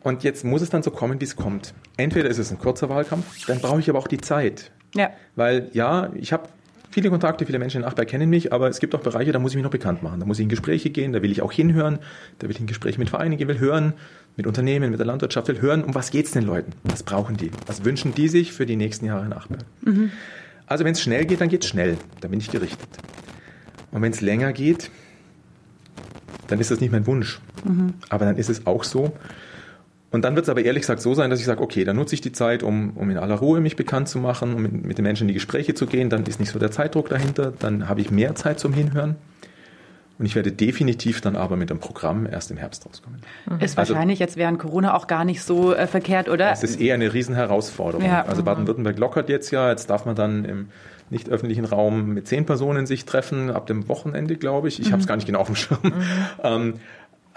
Und 0.01 0.23
jetzt 0.23 0.45
muss 0.45 0.61
es 0.61 0.69
dann 0.69 0.81
so 0.81 0.91
kommen, 0.91 1.19
wie 1.19 1.25
es 1.25 1.35
kommt. 1.35 1.73
Entweder 1.97 2.29
ist 2.29 2.37
es 2.37 2.51
ein 2.51 2.57
kurzer 2.57 2.89
Wahlkampf, 2.89 3.45
dann 3.47 3.59
brauche 3.59 3.79
ich 3.79 3.89
aber 3.89 3.99
auch 3.99 4.07
die 4.07 4.19
Zeit. 4.19 4.71
Ja. 4.95 5.11
Weil 5.35 5.69
ja, 5.73 6.09
ich 6.15 6.31
habe 6.31 6.47
viele 6.89 7.09
Kontakte, 7.09 7.45
viele 7.45 7.59
Menschen 7.59 7.81
in 7.81 7.87
Achberg 7.87 8.07
kennen 8.07 8.29
mich, 8.29 8.51
aber 8.53 8.69
es 8.69 8.79
gibt 8.79 8.95
auch 8.95 9.01
Bereiche, 9.01 9.31
da 9.31 9.39
muss 9.39 9.51
ich 9.51 9.55
mich 9.55 9.63
noch 9.63 9.71
bekannt 9.71 10.01
machen. 10.03 10.19
Da 10.19 10.25
muss 10.25 10.39
ich 10.39 10.43
in 10.43 10.49
Gespräche 10.49 10.89
gehen, 10.89 11.13
da 11.13 11.21
will 11.21 11.31
ich 11.31 11.41
auch 11.41 11.51
hinhören, 11.51 11.99
da 12.39 12.47
will 12.47 12.55
ich 12.55 12.59
in 12.59 12.67
Gespräche 12.67 12.99
mit 12.99 13.09
Vereinen 13.09 13.37
gehen, 13.37 13.47
will 13.47 13.59
hören, 13.59 13.93
mit 14.35 14.47
Unternehmen, 14.47 14.91
mit 14.91 14.99
der 14.99 15.07
Landwirtschaft, 15.07 15.47
will 15.47 15.61
hören, 15.61 15.83
um 15.83 15.95
was 15.95 16.11
geht 16.11 16.25
es 16.25 16.31
den 16.31 16.43
Leuten? 16.43 16.71
Was 16.83 17.03
brauchen 17.03 17.37
die? 17.37 17.51
Was 17.67 17.83
wünschen 17.83 18.13
die 18.13 18.29
sich 18.29 18.53
für 18.53 18.65
die 18.65 18.75
nächsten 18.75 19.05
Jahre 19.05 19.25
in 19.25 19.33
Achberg? 19.33 19.65
Mhm. 19.81 20.11
Also 20.65 20.85
wenn 20.85 20.93
es 20.93 21.01
schnell 21.01 21.25
geht, 21.25 21.41
dann 21.41 21.49
geht 21.49 21.63
es 21.63 21.69
schnell. 21.69 21.97
Da 22.21 22.27
bin 22.27 22.39
ich 22.39 22.51
gerichtet. 22.51 22.87
Und 23.91 24.01
wenn 24.01 24.11
es 24.11 24.21
länger 24.21 24.53
geht, 24.53 24.91
dann 26.47 26.59
ist 26.59 26.71
das 26.71 26.79
nicht 26.79 26.91
mein 26.91 27.07
Wunsch. 27.07 27.39
Mhm. 27.63 27.95
Aber 28.09 28.25
dann 28.25 28.37
ist 28.37 28.49
es 28.49 28.65
auch 28.67 28.83
so. 28.83 29.13
Und 30.11 30.25
dann 30.25 30.35
wird 30.35 30.45
es 30.45 30.49
aber 30.49 30.63
ehrlich 30.63 30.81
gesagt 30.81 31.01
so 31.01 31.13
sein, 31.13 31.29
dass 31.29 31.39
ich 31.39 31.45
sage, 31.45 31.61
okay, 31.61 31.83
dann 31.83 31.95
nutze 31.95 32.15
ich 32.15 32.21
die 32.21 32.31
Zeit, 32.31 32.63
um, 32.63 32.91
um 32.97 33.09
in 33.09 33.17
aller 33.17 33.35
Ruhe 33.35 33.61
mich 33.61 33.75
bekannt 33.75 34.07
zu 34.07 34.17
machen, 34.17 34.55
um 34.55 34.61
mit, 34.61 34.85
mit 34.85 34.97
den 34.97 35.03
Menschen 35.03 35.23
in 35.23 35.27
die 35.29 35.33
Gespräche 35.35 35.75
zu 35.75 35.85
gehen. 35.85 36.09
Dann 36.09 36.23
ist 36.25 36.39
nicht 36.39 36.51
so 36.51 36.57
der 36.57 36.71
Zeitdruck 36.71 37.09
dahinter. 37.09 37.53
Dann 37.59 37.87
habe 37.87 38.01
ich 38.01 38.09
mehr 38.09 38.35
Zeit 38.35 38.59
zum 38.59 38.73
Hinhören. 38.73 39.15
Und 40.19 40.25
ich 40.25 40.35
werde 40.35 40.51
definitiv 40.51 41.21
dann 41.21 41.37
aber 41.37 41.55
mit 41.55 41.69
dem 41.69 41.79
Programm 41.79 42.27
erst 42.27 42.51
im 42.51 42.57
Herbst 42.57 42.85
rauskommen. 42.85 43.21
Ist 43.61 43.77
also, 43.77 43.93
wahrscheinlich 43.93 44.19
jetzt 44.19 44.35
während 44.35 44.59
Corona 44.59 44.93
auch 44.93 45.07
gar 45.07 45.23
nicht 45.23 45.41
so 45.41 45.73
äh, 45.73 45.87
verkehrt, 45.87 46.27
oder? 46.27 46.51
Es 46.51 46.61
ist 46.61 46.79
eher 46.79 46.95
eine 46.95 47.13
Riesenherausforderung. 47.13 48.05
Ja. 48.05 48.25
Also 48.25 48.43
Baden-Württemberg 48.43 48.99
lockert 48.99 49.29
jetzt 49.29 49.49
ja. 49.51 49.69
Jetzt 49.69 49.89
darf 49.89 50.05
man 50.05 50.15
dann 50.15 50.43
im 50.43 50.67
nicht 51.09 51.29
öffentlichen 51.29 51.65
Raum 51.65 52.13
mit 52.13 52.27
zehn 52.27 52.45
Personen 52.45 52.85
sich 52.85 53.05
treffen, 53.05 53.49
ab 53.49 53.65
dem 53.65 53.87
Wochenende, 53.87 54.35
glaube 54.35 54.67
ich. 54.67 54.79
Ich 54.79 54.87
mhm. 54.87 54.91
habe 54.91 55.01
es 55.01 55.07
gar 55.07 55.15
nicht 55.15 55.25
genau 55.25 55.39
auf 55.39 55.47
dem 55.47 55.55
Schirm. 55.55 55.79
Mhm. 55.83 55.93
Ähm, 56.43 56.73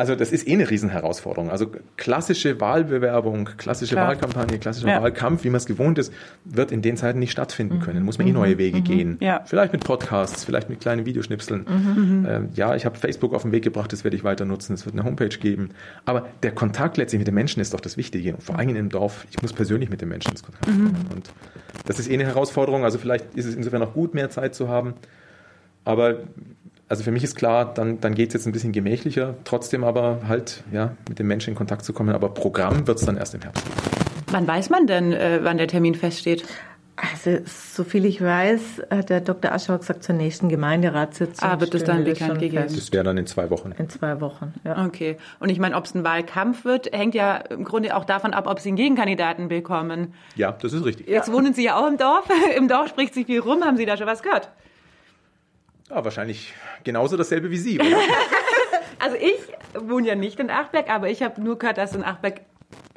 also 0.03 0.17
das 0.17 0.33
ist 0.33 0.49
eh 0.49 0.55
eine 0.55 0.69
Riesenherausforderung. 0.69 1.49
Also 1.49 1.69
klassische 1.97 2.61
Wahlbewerbung, 2.61 3.51
klassische 3.57 3.95
Klar. 3.95 4.09
Wahlkampagne, 4.09 4.59
klassischer 4.59 4.89
ja. 4.89 5.01
Wahlkampf, 5.01 5.45
wie 5.45 5.49
man 5.49 5.59
es 5.59 5.67
gewohnt 5.67 5.97
ist, 5.97 6.13
wird 6.45 6.73
in 6.73 6.83
den 6.83 6.97
Zeiten 6.97 7.21
nicht 7.21 7.31
stattfinden 7.31 7.77
mhm. 7.77 7.83
können. 7.83 8.05
Muss 8.05 8.19
man 8.19 8.27
eh 8.27 8.33
neue 8.33 8.59
Wege 8.59 8.79
mhm. 8.79 8.85
gehen. 8.85 9.17
Ja. 9.21 9.43
Vielleicht 9.45 9.73
mit 9.73 9.85
Podcasts, 9.85 10.43
vielleicht 10.45 10.69
mit 10.69 10.81
kleinen 10.81 11.07
Videoschnipseln. 11.07 11.67
Mhm. 11.69 12.27
Ähm, 12.29 12.49
ja, 12.55 12.75
ich 12.75 12.85
habe 12.85 12.99
Facebook 12.99 13.33
auf 13.33 13.43
den 13.43 13.53
Weg 13.53 13.63
gebracht, 13.63 13.93
das 13.93 14.03
werde 14.03 14.17
ich 14.17 14.25
weiter 14.25 14.45
nutzen. 14.45 14.73
Es 14.75 14.87
wird 14.87 14.97
eine 14.97 15.05
Homepage 15.05 15.29
geben. 15.29 15.69
Aber 16.05 16.27
der 16.43 16.51
Kontakt 16.51 16.97
letztlich 16.97 17.21
mit 17.21 17.29
den 17.29 17.37
Menschen 17.37 17.61
ist 17.61 17.73
doch 17.73 17.81
das 17.81 17.97
Wichtige. 17.97 18.35
Und 18.35 18.43
vor 18.43 18.59
allem 18.59 18.75
im 18.75 18.89
Dorf, 18.89 19.25
ich 19.31 19.41
muss 19.41 19.53
persönlich 19.53 19.89
mit 19.89 20.01
den 20.01 20.09
Menschen 20.09 20.33
ins 20.33 20.43
Kontakt 20.43 20.65
kommen. 20.65 20.97
Mhm. 21.11 21.15
Und 21.15 21.31
das 21.87 22.01
ist 22.01 22.11
eh 22.11 22.15
eine 22.15 22.25
Herausforderung. 22.25 22.83
Also 22.83 22.99
vielleicht 22.99 23.37
ist 23.37 23.45
es 23.45 23.55
insofern 23.55 23.83
auch 23.83 23.95
gut, 23.95 24.15
mehr 24.15 24.31
Zeit 24.31 24.57
zu 24.57 24.69
haben. 24.69 24.95
Aber 25.85 26.19
also 26.93 27.05
für 27.05 27.11
mich 27.11 27.25
ist 27.25 27.37
klar, 27.37 27.73
dann, 27.73 28.03
dann 28.03 28.15
geht 28.15 28.29
es 28.29 28.35
jetzt 28.35 28.47
ein 28.47 28.53
bisschen 28.53 28.73
gemächlicher, 28.73 29.35
trotzdem 29.45 29.83
aber 29.83 30.21
halt 30.29 30.63
ja, 30.73 30.95
mit 31.09 31.19
den 31.19 31.27
Menschen 31.27 31.49
in 31.53 31.57
Kontakt 31.57 31.87
zu 31.87 31.95
kommen. 31.95 32.15
Aber 32.15 32.29
Programm 32.29 32.87
wird 32.87 32.99
es 32.99 33.07
dann 33.07 33.17
erst 33.17 33.35
im 33.35 33.41
Herbst. 33.41 33.65
Wann 34.27 34.47
weiß 34.47 34.69
man 34.69 34.87
denn, 34.87 35.15
äh, 35.15 35.41
wann 35.43 35.57
der 35.57 35.69
Termin 35.69 35.95
feststeht? 35.95 36.45
Also, 36.97 37.39
soviel 37.47 38.05
ich 38.05 38.21
weiß, 38.21 38.83
hat 38.91 39.09
der 39.09 39.23
Dr. 39.23 39.53
Aschauer 39.53 39.79
gesagt, 39.79 40.05
zur 40.05 40.15
nächsten 40.17 40.51
Gemeinderatssitzung. 40.51 41.49
Ah, 41.49 41.59
wird 41.59 41.75
es 41.75 41.85
dann 41.85 42.05
bekannt 42.05 42.39
gegeben? 42.39 42.67
Das 42.69 42.93
wäre 42.93 43.05
dann 43.05 43.17
in 43.17 43.27
zwei 43.27 43.49
Wochen. 43.49 43.73
In 43.73 43.89
zwei 43.89 44.21
Wochen, 44.21 44.53
ja. 44.63 44.85
Okay. 44.85 45.17
Und 45.41 45.49
ich 45.49 45.59
meine, 45.59 45.77
ob 45.77 45.87
es 45.87 45.95
ein 45.95 46.05
Wahlkampf 46.05 46.67
wird, 46.67 46.93
hängt 46.93 47.15
ja 47.15 47.37
im 47.37 47.65
Grunde 47.65 47.97
auch 47.97 48.05
davon 48.05 48.35
ab, 48.35 48.47
ob 48.47 48.61
Sie 48.61 48.69
einen 48.69 48.77
Gegenkandidaten 48.77 49.49
bekommen. 49.49 50.13
Ja, 50.37 50.53
das 50.53 50.75
ist 50.75 50.85
richtig. 50.85 51.09
Jetzt 51.09 51.29
ja. 51.29 51.33
wohnen 51.35 51.55
Sie 51.55 51.65
ja 51.65 51.77
auch 51.77 51.89
im 51.89 51.97
Dorf. 51.97 52.29
Im 52.57 52.69
Dorf 52.69 52.91
spricht 52.91 53.15
sich 53.15 53.25
viel 53.25 53.41
rum. 53.41 53.65
Haben 53.65 53.79
Sie 53.79 53.87
da 53.87 53.97
schon 53.97 54.07
was 54.07 54.23
gehört? 54.23 54.51
Ja, 55.93 56.03
wahrscheinlich 56.03 56.55
genauso 56.85 57.19
dasselbe 57.19 57.51
wie 57.51 57.59
Sie, 57.59 57.79
oder? 57.79 57.87
also 58.99 59.17
ich 59.17 59.39
wohne 59.79 60.09
ja 60.09 60.15
nicht 60.15 60.41
in 60.41 60.49
Achberg, 60.49 60.89
aber 60.89 61.11
ich 61.11 61.23
habe 61.23 61.39
nur 61.43 61.59
gehört, 61.59 61.77
dass 61.77 61.95
in 61.95 62.03
Achberg 62.03 62.41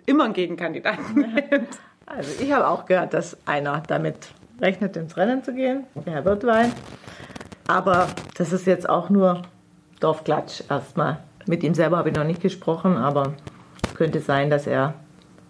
immer 0.05 0.23
einen 0.23 0.33
Gegenkandidaten 0.33 1.35
gibt. 1.49 1.77
Also 2.05 2.41
ich 2.41 2.53
habe 2.53 2.67
auch 2.67 2.85
gehört, 2.85 3.13
dass 3.13 3.37
einer 3.45 3.83
damit 3.87 4.29
rechnet, 4.61 4.95
ins 4.95 5.17
Rennen 5.17 5.43
zu 5.43 5.53
gehen, 5.53 5.85
der 6.05 6.13
Herr 6.13 6.25
Wirtwein. 6.25 6.71
Aber 7.67 8.07
das 8.37 8.53
ist 8.53 8.65
jetzt 8.65 8.87
auch 8.87 9.09
nur 9.09 9.41
Dorfklatsch 9.99 10.63
erstmal. 10.69 11.19
Mit 11.47 11.63
ihm 11.63 11.73
selber 11.73 11.97
habe 11.97 12.11
ich 12.11 12.15
noch 12.15 12.23
nicht 12.23 12.41
gesprochen, 12.41 12.95
aber 12.95 13.33
könnte 13.95 14.21
sein, 14.21 14.49
dass 14.49 14.67
er 14.67 14.93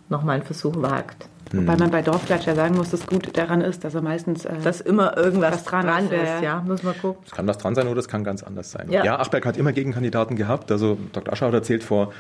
noch 0.10 0.24
mal 0.24 0.34
einen 0.34 0.44
Versuch 0.44 0.74
wagt. 0.78 1.30
Wobei 1.58 1.76
man 1.78 1.92
bei 1.92 2.02
Dorfklatsch 2.02 2.46
ja 2.48 2.56
sagen 2.56 2.76
muss, 2.76 2.90
dass 2.92 3.06
gut 3.08 3.38
daran 3.38 3.62
ist, 3.62 3.84
dass 3.84 3.96
er 3.96 4.02
meistens. 4.02 4.46
Äh, 4.46 4.54
Dass 4.64 4.82
immer 4.82 5.18
irgendwas 5.18 5.54
Was 5.54 5.64
dran 5.64 5.86
dran, 5.86 6.06
ist, 6.06 6.12
ja, 6.12 6.18
ist, 6.22 6.28
ja. 6.28 6.42
ja. 6.42 6.64
Muss 6.66 6.84
man 6.84 6.98
gucken. 6.98 7.24
Es 7.26 7.32
kann 7.32 7.48
was 7.48 7.58
dran 7.58 7.76
sein 7.76 7.88
oder 7.88 8.00
es 8.00 8.08
kann 8.08 8.24
ganz 8.24 8.44
anders 8.44 8.72
sein. 8.72 8.88
Ja. 8.90 9.04
Ja, 9.04 9.20
Achberg 9.20 9.46
hat 9.46 9.58
immer 9.58 9.72
Gegenkandidaten 9.72 10.36
gehabt. 10.36 10.72
Also 10.72 10.98
Dr. 11.14 11.32
Ascher 11.34 11.48
hat 11.48 11.54
erzählt, 11.54 11.84
vor, 11.84 12.12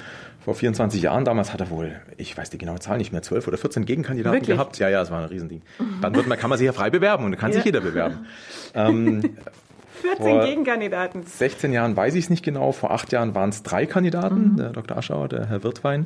vor 0.43 0.55
24 0.55 1.01
Jahren 1.01 1.25
damals 1.25 1.53
hat 1.53 1.61
er 1.61 1.69
wohl, 1.69 1.95
ich 2.17 2.37
weiß 2.37 2.49
die 2.49 2.57
genaue 2.57 2.79
Zahl 2.79 2.97
nicht 2.97 3.11
mehr, 3.11 3.21
12 3.21 3.47
oder 3.47 3.57
14 3.57 3.85
Gegenkandidaten 3.85 4.35
Wirklich? 4.39 4.55
gehabt. 4.57 4.77
Ja, 4.79 4.89
ja, 4.89 5.01
es 5.01 5.11
war 5.11 5.19
ein 5.19 5.25
Riesending. 5.25 5.61
Dann 6.01 6.15
wird 6.15 6.27
man, 6.27 6.37
kann 6.37 6.49
man 6.49 6.57
sich 6.59 6.65
ja 6.65 6.73
frei 6.73 6.89
bewerben 6.89 7.25
und 7.25 7.31
dann 7.31 7.39
kann 7.39 7.51
sich 7.53 7.63
jeder 7.65 7.81
bewerben. 7.81 8.25
Ähm, 8.73 9.21
14 10.01 10.17
vor- 10.25 10.45
Gegenkandidaten. 10.45 11.23
16 11.25 11.73
Jahren 11.73 11.95
weiß 11.95 12.13
ich 12.15 12.25
es 12.25 12.29
nicht 12.29 12.43
genau. 12.43 12.71
Vor 12.73 12.91
acht 12.91 13.11
Jahren 13.11 13.33
waren 13.33 13.49
es 13.49 13.63
drei 13.63 13.85
Kandidaten, 13.85 14.57
der 14.57 14.69
Dr. 14.71 14.97
Aschauer, 14.97 15.29
der 15.29 15.47
Herr 15.47 15.63
Wirtwein. 15.63 16.05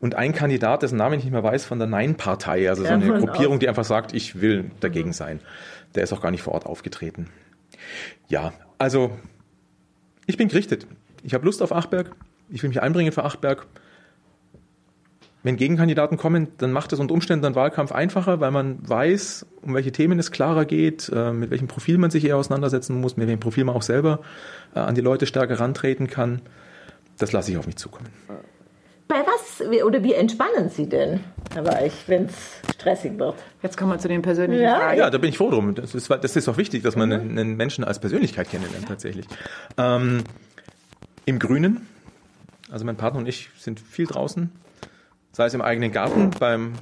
Und 0.00 0.14
ein 0.14 0.32
Kandidat, 0.32 0.82
dessen 0.82 0.96
Namen 0.96 1.18
ich 1.18 1.24
nicht 1.24 1.32
mehr 1.32 1.42
weiß, 1.42 1.66
von 1.66 1.78
der 1.78 1.86
Nein-Partei, 1.86 2.68
also 2.70 2.82
so 2.82 2.88
Ja, 2.88 2.94
eine 2.94 3.06
von 3.06 3.20
Gruppierung, 3.20 3.58
die 3.58 3.68
einfach 3.68 3.84
sagt, 3.84 4.14
ich 4.14 4.40
will 4.40 4.70
dagegen 4.80 5.12
sein. 5.12 5.40
Der 5.94 6.02
ist 6.02 6.12
auch 6.12 6.22
gar 6.22 6.30
nicht 6.30 6.42
vor 6.42 6.54
Ort 6.54 6.64
aufgetreten. 6.64 7.28
Ja, 8.28 8.52
also 8.78 9.18
ich 10.26 10.38
bin 10.38 10.48
gerichtet. 10.48 10.86
Ich 11.22 11.34
habe 11.34 11.44
Lust 11.44 11.60
auf 11.60 11.72
Achberg. 11.72 12.12
Ich 12.48 12.62
will 12.62 12.68
mich 12.68 12.80
einbringen 12.80 13.12
für 13.12 13.24
Achberg. 13.24 13.66
Wenn 15.42 15.56
Gegenkandidaten 15.56 16.18
kommen, 16.18 16.48
dann 16.58 16.72
macht 16.72 16.92
es 16.92 16.98
unter 16.98 17.14
Umständen 17.14 17.46
einen 17.46 17.54
Wahlkampf 17.54 17.92
einfacher, 17.92 18.40
weil 18.40 18.50
man 18.50 18.78
weiß, 18.86 19.46
um 19.62 19.74
welche 19.74 19.90
Themen 19.90 20.18
es 20.18 20.30
klarer 20.30 20.66
geht, 20.66 21.10
äh, 21.14 21.32
mit 21.32 21.50
welchem 21.50 21.66
Profil 21.66 21.96
man 21.96 22.10
sich 22.10 22.26
eher 22.26 22.36
auseinandersetzen 22.36 23.00
muss, 23.00 23.16
mit 23.16 23.26
welchem 23.26 23.40
Profil 23.40 23.64
man 23.64 23.74
auch 23.74 23.82
selber 23.82 24.20
äh, 24.74 24.80
an 24.80 24.94
die 24.94 25.00
Leute 25.00 25.26
stärker 25.26 25.58
rantreten 25.58 26.08
kann. 26.08 26.42
Das 27.18 27.32
lasse 27.32 27.50
ich 27.50 27.58
auf 27.58 27.66
mich 27.66 27.76
zukommen. 27.76 28.08
Bei 29.10 29.24
was 29.26 29.60
oder 29.84 30.04
wie 30.04 30.14
entspannen 30.14 30.70
Sie 30.70 30.88
denn, 30.88 31.18
Herr 31.52 31.66
Weich, 31.66 31.92
wenn 32.06 32.26
es 32.26 32.60
stressig 32.76 33.18
wird? 33.18 33.34
Jetzt 33.60 33.76
kommen 33.76 33.90
wir 33.90 33.98
zu 33.98 34.06
den 34.06 34.22
persönlichen 34.22 34.62
Ja. 34.62 34.76
Fragen. 34.78 34.98
Ja, 35.00 35.10
da 35.10 35.18
bin 35.18 35.30
ich 35.30 35.36
froh 35.36 35.50
drum. 35.50 35.74
Das 35.74 35.96
ist, 35.96 36.08
das 36.08 36.36
ist 36.36 36.48
auch 36.48 36.56
wichtig, 36.58 36.84
dass 36.84 36.94
man 36.94 37.12
einen, 37.12 37.36
einen 37.36 37.56
Menschen 37.56 37.82
als 37.82 37.98
Persönlichkeit 37.98 38.48
kennenlernt 38.48 38.86
tatsächlich. 38.86 39.26
Ähm, 39.76 40.22
Im 41.26 41.40
Grünen, 41.40 41.88
also 42.70 42.84
mein 42.84 42.96
Partner 42.96 43.18
und 43.18 43.26
ich 43.26 43.50
sind 43.58 43.80
viel 43.80 44.06
draußen, 44.06 44.52
sei 45.32 45.46
es 45.46 45.54
im 45.54 45.60
eigenen 45.60 45.90
Garten 45.90 46.30
beim 46.38 46.74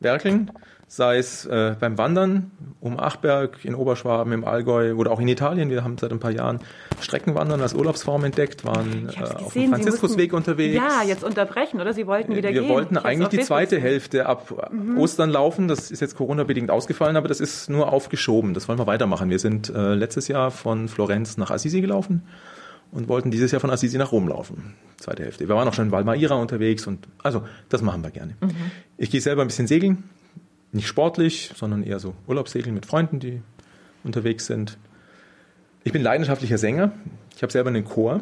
Werkeln, 0.00 0.50
sei 0.88 1.18
es 1.18 1.44
äh, 1.46 1.74
beim 1.78 1.98
Wandern 1.98 2.52
um 2.80 2.98
Achberg 3.00 3.64
in 3.64 3.74
Oberschwaben, 3.74 4.32
im 4.32 4.44
Allgäu 4.44 4.94
oder 4.94 5.10
auch 5.10 5.18
in 5.18 5.26
Italien. 5.26 5.68
Wir 5.68 5.82
haben 5.82 5.98
seit 5.98 6.12
ein 6.12 6.20
paar 6.20 6.30
Jahren 6.30 6.60
Streckenwandern 7.00 7.60
als 7.60 7.74
Urlaubsform 7.74 8.24
entdeckt, 8.24 8.64
waren 8.64 9.08
äh, 9.08 9.22
auf 9.22 9.52
dem 9.52 9.70
Franziskusweg 9.70 10.32
unterwegs. 10.32 10.76
Ja, 10.76 11.02
jetzt 11.02 11.24
unterbrechen, 11.24 11.80
oder? 11.80 11.92
Sie 11.92 12.06
wollten 12.06 12.36
wieder 12.36 12.50
wir 12.52 12.60
gehen. 12.60 12.68
wollten 12.68 12.96
Ich 12.96 13.04
eigentlich 13.04 13.28
die 13.28 13.40
zweite. 13.40 13.80
Hälfte 13.80 14.26
ab 14.26 14.52
Ostern 14.96 15.30
laufen. 15.30 15.68
Das 15.68 15.90
ist 15.90 16.00
jetzt 16.00 16.16
Corona-bedingt 16.16 16.70
ausgefallen, 16.70 17.16
aber 17.16 17.28
das 17.28 17.40
ist 17.40 17.68
nur 17.68 17.92
aufgeschoben. 17.92 18.54
Das 18.54 18.68
wollen 18.68 18.78
wir 18.78 18.86
weitermachen. 18.86 19.28
Wir 19.28 19.38
sind 19.38 19.68
äh, 19.68 19.94
letztes 19.94 20.28
Jahr 20.28 20.50
von 20.50 20.88
Florenz 20.88 21.36
nach 21.36 21.50
Assisi 21.50 21.80
gelaufen 21.80 22.22
und 22.92 23.08
wollten 23.08 23.30
dieses 23.30 23.50
Jahr 23.50 23.60
von 23.60 23.70
Assisi 23.70 23.98
nach 23.98 24.12
Rom 24.12 24.28
laufen. 24.28 24.74
Zweite 24.98 25.24
Hälfte. 25.24 25.48
Wir 25.48 25.54
waren 25.54 25.66
auch 25.68 25.74
schon 25.74 25.86
in 25.86 25.92
Valmaira 25.92 26.36
unterwegs 26.36 26.86
und 26.86 27.06
also 27.22 27.42
das 27.68 27.82
machen 27.82 28.02
wir 28.02 28.10
gerne. 28.10 28.36
Ich 28.96 29.10
gehe 29.10 29.20
selber 29.20 29.42
ein 29.42 29.48
bisschen 29.48 29.66
segeln. 29.66 30.04
Nicht 30.76 30.88
sportlich, 30.88 31.52
sondern 31.56 31.82
eher 31.82 31.98
so 31.98 32.14
Urlaubssegeln 32.26 32.74
mit 32.74 32.84
Freunden, 32.84 33.18
die 33.18 33.40
unterwegs 34.04 34.44
sind. 34.44 34.76
Ich 35.84 35.92
bin 35.92 36.02
leidenschaftlicher 36.02 36.58
Sänger. 36.58 36.92
Ich 37.34 37.42
habe 37.42 37.50
selber 37.50 37.70
einen 37.70 37.84
Chor. 37.84 38.20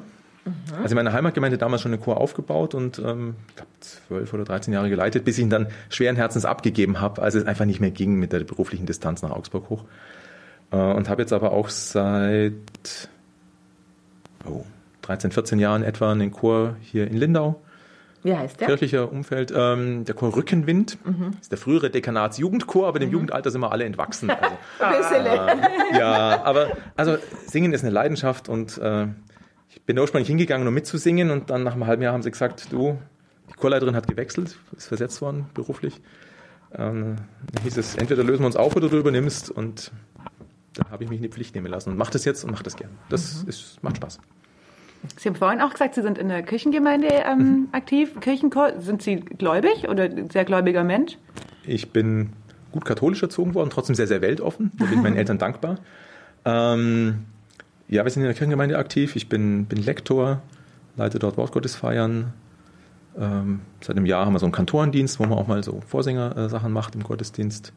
Also 0.80 0.92
in 0.92 0.94
meiner 0.94 1.12
Heimatgemeinde 1.12 1.58
damals 1.58 1.82
schon 1.82 1.92
einen 1.92 2.00
Chor 2.00 2.18
aufgebaut 2.18 2.74
und 2.74 3.00
ähm, 3.00 3.34
ich 3.48 3.56
glaube 3.56 3.70
zwölf 3.80 4.34
oder 4.34 4.44
13 4.44 4.72
Jahre 4.72 4.88
geleitet, 4.88 5.24
bis 5.24 5.36
ich 5.38 5.42
ihn 5.42 5.50
dann 5.50 5.66
schweren 5.88 6.14
Herzens 6.14 6.44
abgegeben 6.44 7.00
habe, 7.00 7.22
als 7.22 7.34
es 7.34 7.44
einfach 7.44 7.64
nicht 7.64 7.80
mehr 7.80 7.90
ging 7.90 8.14
mit 8.14 8.32
der 8.32 8.44
beruflichen 8.44 8.86
Distanz 8.86 9.22
nach 9.22 9.30
Augsburg 9.30 9.68
hoch. 9.68 9.84
Äh, 10.70 10.76
und 10.76 11.08
habe 11.08 11.22
jetzt 11.22 11.32
aber 11.32 11.50
auch 11.50 11.70
seit 11.70 13.08
oh, 14.44 14.64
13, 15.02 15.32
14 15.32 15.58
Jahren 15.58 15.82
etwa 15.82 16.12
einen 16.12 16.30
Chor 16.30 16.76
hier 16.82 17.08
in 17.08 17.16
Lindau, 17.16 17.60
Wie 18.24 18.34
heißt 18.34 18.58
der? 18.58 18.68
kirchlicher 18.68 19.12
Umfeld. 19.12 19.52
Ähm, 19.54 20.04
der 20.06 20.14
Chor 20.14 20.34
Rückenwind 20.34 20.98
ist 21.42 21.52
der 21.52 21.58
frühere 21.58 21.90
Dekanatsjugendchor, 21.90 22.88
aber 22.88 22.98
dem 22.98 23.10
Jugendalter 23.10 23.50
sind 23.50 23.60
wir 23.60 23.70
alle 23.70 23.84
entwachsen. 23.84 24.32
Also, 24.78 25.14
ja, 25.96 26.42
aber 26.42 26.68
also 26.96 27.16
Singen 27.46 27.72
ist 27.72 27.82
eine 27.82 27.90
Leidenschaft 27.90 28.48
und 28.48 28.78
äh, 28.78 29.06
ich 29.68 29.82
bin 29.82 29.96
da 29.96 30.02
ursprünglich 30.02 30.28
hingegangen, 30.28 30.66
um 30.66 30.74
mitzusingen 30.74 31.30
und 31.30 31.50
dann 31.50 31.62
nach 31.62 31.72
einem 31.74 31.86
halben 31.86 32.02
Jahr 32.02 32.12
haben 32.12 32.22
sie 32.22 32.30
gesagt, 32.30 32.72
du, 32.72 32.98
die 33.50 33.54
Chorleiterin 33.54 33.94
hat 33.94 34.08
gewechselt, 34.08 34.56
ist 34.76 34.88
versetzt 34.88 35.20
worden 35.20 35.46
beruflich. 35.54 36.00
Ähm, 36.72 37.16
dann 37.52 37.62
hieß 37.62 37.76
es, 37.76 37.94
entweder 37.94 38.24
lösen 38.24 38.40
wir 38.40 38.46
uns 38.46 38.56
auf 38.56 38.74
oder 38.74 38.88
du 38.88 38.98
übernimmst 38.98 39.50
und 39.50 39.92
dann 40.74 40.90
habe 40.90 41.04
ich 41.04 41.10
mich 41.10 41.18
in 41.18 41.22
die 41.22 41.28
Pflicht 41.28 41.54
nehmen 41.54 41.66
lassen 41.68 41.90
und 41.90 41.96
mache 41.96 42.12
das 42.12 42.24
jetzt 42.24 42.44
und 42.44 42.50
mache 42.50 42.64
das 42.64 42.76
gern. 42.76 42.90
Das 43.08 43.42
ist, 43.44 43.82
macht 43.82 43.96
Spaß. 43.98 44.18
Sie 45.16 45.28
haben 45.28 45.36
vorhin 45.36 45.60
auch 45.60 45.70
gesagt, 45.70 45.94
Sie 45.94 46.02
sind 46.02 46.18
in 46.18 46.28
der 46.28 46.42
Kirchengemeinde 46.42 47.08
ähm, 47.08 47.68
aktiv. 47.72 48.18
Kirchenchor, 48.20 48.80
sind 48.80 49.02
Sie 49.02 49.16
gläubig 49.16 49.88
oder 49.88 50.08
sehr 50.30 50.44
gläubiger 50.44 50.84
Mensch? 50.84 51.18
Ich 51.66 51.90
bin 51.90 52.30
gut 52.72 52.84
katholisch 52.84 53.22
erzogen 53.22 53.54
worden, 53.54 53.70
trotzdem 53.70 53.94
sehr, 53.94 54.06
sehr 54.06 54.20
weltoffen. 54.20 54.72
Da 54.78 54.84
bin 54.84 54.94
ich 54.94 55.02
meinen 55.02 55.16
Eltern 55.18 55.38
dankbar. 55.38 55.78
Ähm, 56.44 57.24
ja, 57.88 58.04
wir 58.04 58.10
sind 58.10 58.22
in 58.22 58.26
der 58.26 58.34
Kirchengemeinde 58.34 58.78
aktiv. 58.78 59.16
Ich 59.16 59.28
bin, 59.28 59.66
bin 59.66 59.82
Lektor, 59.82 60.42
leite 60.96 61.18
dort 61.18 61.36
Wortgottesfeiern. 61.36 62.32
Ähm, 63.18 63.60
seit 63.80 63.96
einem 63.96 64.06
Jahr 64.06 64.26
haben 64.26 64.32
wir 64.32 64.40
so 64.40 64.46
einen 64.46 64.52
Kantorendienst, 64.52 65.20
wo 65.20 65.24
man 65.24 65.38
auch 65.38 65.46
mal 65.46 65.62
so 65.62 65.80
Vorsänger-Sachen 65.86 66.72
macht 66.72 66.94
im 66.94 67.02
Gottesdienst. 67.02 67.72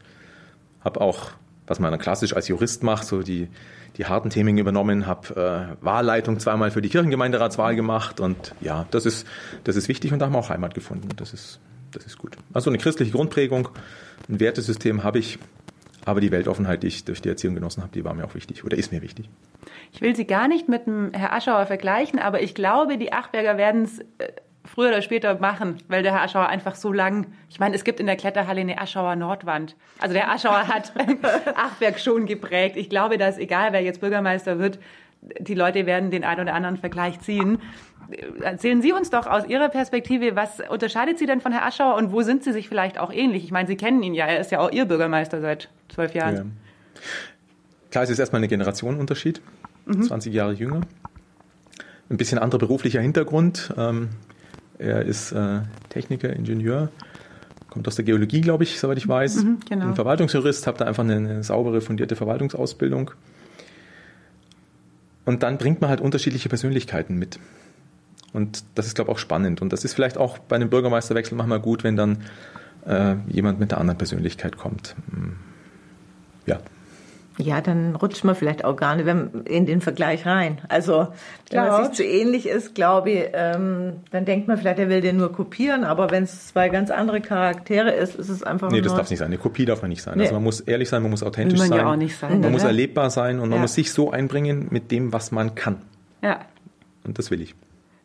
Habe 0.83 1.01
auch, 1.01 1.31
was 1.67 1.79
man 1.79 1.91
dann 1.91 1.99
klassisch 1.99 2.33
als 2.33 2.47
Jurist 2.47 2.81
macht, 2.81 3.05
so 3.05 3.21
die, 3.21 3.49
die 3.97 4.05
harten 4.05 4.29
Themen 4.29 4.57
übernommen, 4.57 5.05
habe 5.05 5.75
äh, 5.81 5.85
Wahlleitung 5.85 6.39
zweimal 6.39 6.71
für 6.71 6.81
die 6.81 6.89
Kirchengemeinderatswahl 6.89 7.75
gemacht 7.75 8.19
und 8.19 8.55
ja, 8.61 8.87
das 8.91 9.05
ist, 9.05 9.27
das 9.65 9.75
ist 9.75 9.89
wichtig 9.89 10.13
und 10.13 10.19
da 10.19 10.25
haben 10.25 10.33
wir 10.33 10.39
auch 10.39 10.49
Heimat 10.49 10.73
gefunden. 10.73 11.09
Das 11.17 11.33
ist, 11.33 11.59
das 11.91 12.05
ist 12.05 12.17
gut. 12.17 12.37
Also 12.53 12.69
eine 12.69 12.79
christliche 12.79 13.11
Grundprägung, 13.11 13.69
ein 14.29 14.39
Wertesystem 14.39 15.03
habe 15.03 15.19
ich, 15.19 15.37
aber 16.05 16.21
die 16.21 16.31
Weltoffenheit, 16.31 16.83
die 16.83 16.87
ich 16.87 17.03
durch 17.03 17.21
die 17.21 17.29
Erziehung 17.29 17.55
genossen 17.55 17.83
habe, 17.83 17.91
die 17.91 18.05
war 18.05 18.13
mir 18.13 18.23
auch 18.25 18.33
wichtig 18.33 18.63
oder 18.63 18.77
ist 18.77 18.93
mir 18.93 19.01
wichtig. 19.01 19.29
Ich 19.91 20.01
will 20.01 20.15
Sie 20.15 20.25
gar 20.25 20.47
nicht 20.47 20.69
mit 20.69 20.87
dem 20.87 21.11
Herr 21.13 21.33
Aschauer 21.33 21.65
vergleichen, 21.65 22.19
aber 22.19 22.41
ich 22.41 22.55
glaube, 22.55 22.97
die 22.97 23.11
Achberger 23.11 23.57
werden 23.57 23.83
es 23.83 23.99
äh, 24.19 24.31
früher 24.67 24.89
oder 24.89 25.01
später 25.01 25.39
machen, 25.39 25.77
weil 25.87 26.03
der 26.03 26.13
Herr 26.13 26.21
Aschauer 26.23 26.47
einfach 26.47 26.75
so 26.75 26.91
lang. 26.93 27.27
Ich 27.49 27.59
meine, 27.59 27.75
es 27.75 27.83
gibt 27.83 27.99
in 27.99 28.05
der 28.05 28.15
Kletterhalle 28.15 28.61
eine 28.61 28.79
Aschauer 28.79 29.15
Nordwand. 29.15 29.75
Also 29.99 30.13
der 30.13 30.31
Aschauer 30.31 30.67
hat 30.67 30.93
Achberg 31.55 31.99
schon 31.99 32.25
geprägt. 32.25 32.77
Ich 32.77 32.89
glaube, 32.89 33.17
dass 33.17 33.37
egal 33.37 33.73
wer 33.73 33.81
jetzt 33.81 34.01
Bürgermeister 34.01 34.59
wird, 34.59 34.79
die 35.39 35.55
Leute 35.55 35.85
werden 35.85 36.11
den 36.11 36.23
einen 36.23 36.41
oder 36.41 36.53
anderen 36.53 36.77
Vergleich 36.77 37.19
ziehen. 37.21 37.59
Erzählen 38.41 38.81
Sie 38.81 38.93
uns 38.93 39.09
doch 39.09 39.27
aus 39.27 39.45
Ihrer 39.47 39.69
Perspektive, 39.69 40.35
was 40.35 40.61
unterscheidet 40.69 41.19
Sie 41.19 41.25
denn 41.25 41.41
von 41.41 41.51
Herrn 41.51 41.65
Aschauer 41.65 41.95
und 41.95 42.11
wo 42.11 42.21
sind 42.21 42.43
Sie 42.43 42.53
sich 42.53 42.69
vielleicht 42.69 42.99
auch 42.99 43.11
ähnlich? 43.11 43.43
Ich 43.43 43.51
meine, 43.51 43.67
Sie 43.67 43.75
kennen 43.75 44.01
ihn 44.03 44.13
ja, 44.13 44.25
er 44.25 44.39
ist 44.39 44.51
ja 44.51 44.59
auch 44.59 44.71
Ihr 44.71 44.85
Bürgermeister 44.85 45.41
seit 45.41 45.69
zwölf 45.89 46.13
Jahren. 46.13 46.35
Ja. 46.35 46.43
Klar, 47.91 48.03
es 48.03 48.09
ist 48.09 48.19
erstmal 48.19 48.41
ein 48.41 48.47
Generationenunterschied, 48.47 49.41
20 49.87 50.33
Jahre 50.33 50.53
jünger. 50.53 50.81
Ein 52.09 52.17
bisschen 52.17 52.37
anderer 52.37 52.59
beruflicher 52.59 53.01
Hintergrund. 53.01 53.73
Ähm, 53.77 54.09
er 54.79 55.03
ist 55.03 55.31
äh, 55.31 55.61
Techniker, 55.89 56.31
Ingenieur, 56.31 56.89
kommt 57.69 57.87
aus 57.87 57.95
der 57.95 58.05
Geologie, 58.05 58.41
glaube 58.41 58.63
ich, 58.63 58.79
soweit 58.79 58.97
ich 58.97 59.07
weiß. 59.07 59.45
genau. 59.69 59.87
Ein 59.87 59.95
Verwaltungsjurist, 59.95 60.67
habe 60.67 60.77
da 60.77 60.85
einfach 60.85 61.03
eine, 61.03 61.15
eine 61.15 61.43
saubere, 61.43 61.81
fundierte 61.81 62.15
Verwaltungsausbildung. 62.15 63.11
Und 65.25 65.43
dann 65.43 65.57
bringt 65.57 65.81
man 65.81 65.89
halt 65.89 65.99
unterschiedliche 65.99 66.47
Persönlichkeiten 66.47 67.17
mit. 67.17 67.39
Und 68.33 68.63
das 68.75 68.87
ist, 68.87 68.95
glaube 68.95 69.11
ich, 69.11 69.15
auch 69.15 69.19
spannend. 69.19 69.61
Und 69.61 69.73
das 69.73 69.83
ist 69.83 69.93
vielleicht 69.93 70.17
auch 70.17 70.37
bei 70.37 70.55
einem 70.55 70.69
Bürgermeisterwechsel 70.69 71.35
manchmal 71.35 71.59
gut, 71.59 71.83
wenn 71.83 71.95
dann 71.95 72.19
äh, 72.85 73.15
jemand 73.27 73.59
mit 73.59 73.73
einer 73.73 73.81
anderen 73.81 73.97
Persönlichkeit 73.97 74.57
kommt. 74.57 74.95
Hm. 75.11 75.35
Ja. 76.45 76.59
Ja, 77.39 77.61
dann 77.61 77.95
rutscht 77.95 78.23
man 78.23 78.33
vielleicht 78.35 78.65
auch 78.65 78.75
gar 78.75 78.95
nicht 78.95 79.07
in 79.47 79.67
den 79.67 79.79
Vergleich 79.81 80.25
rein. 80.25 80.59
Also, 80.69 81.09
wenn 81.51 81.59
man 81.59 81.67
Klar. 81.67 81.85
sich 81.85 81.93
zu 81.93 82.03
ähnlich 82.03 82.47
ist, 82.47 82.73
glaube 82.73 83.11
ich, 83.11 83.25
ähm, 83.33 83.93
dann 84.09 84.25
denkt 84.25 84.47
man 84.47 84.57
vielleicht, 84.57 84.79
er 84.79 84.89
will 84.89 85.01
den 85.01 85.17
nur 85.17 85.31
kopieren, 85.31 85.83
aber 85.83 86.09
wenn 86.09 86.23
es 86.23 86.47
zwei 86.47 86.69
ganz 86.69 86.89
andere 86.89 87.21
Charaktere 87.21 87.91
ist, 87.91 88.15
ist 88.15 88.29
es 88.29 88.41
einfach 88.41 88.69
Nee, 88.71 88.77
nur... 88.77 88.85
das 88.85 88.95
darf 88.95 89.09
nicht 89.11 89.19
sein. 89.19 89.27
Eine 89.27 89.37
Kopie 89.37 89.65
darf 89.65 89.83
man 89.83 89.89
nicht 89.89 90.01
sein. 90.01 90.15
Nee. 90.17 90.23
Also 90.23 90.33
man 90.33 90.43
muss 90.43 90.61
ehrlich 90.61 90.89
sein, 90.89 91.03
man 91.03 91.11
muss 91.11 91.21
authentisch 91.21 91.59
man 91.59 91.69
ja 91.69 91.77
sein. 91.77 91.85
auch 91.85 91.95
nicht 91.95 92.17
sein, 92.17 92.31
Man 92.31 92.39
oder? 92.39 92.49
muss 92.49 92.63
erlebbar 92.63 93.11
sein 93.11 93.35
und 93.39 93.49
man 93.49 93.57
Ja. 93.57 93.61
muss 93.61 93.75
sich 93.75 93.91
so 93.91 94.09
einbringen 94.09 94.67
mit 94.71 94.89
dem, 94.91 95.13
was 95.13 95.31
man 95.31 95.53
kann. 95.53 95.77
Ja. 96.23 96.39
Und 97.05 97.19
das 97.19 97.29
will 97.29 97.41
ich. 97.41 97.53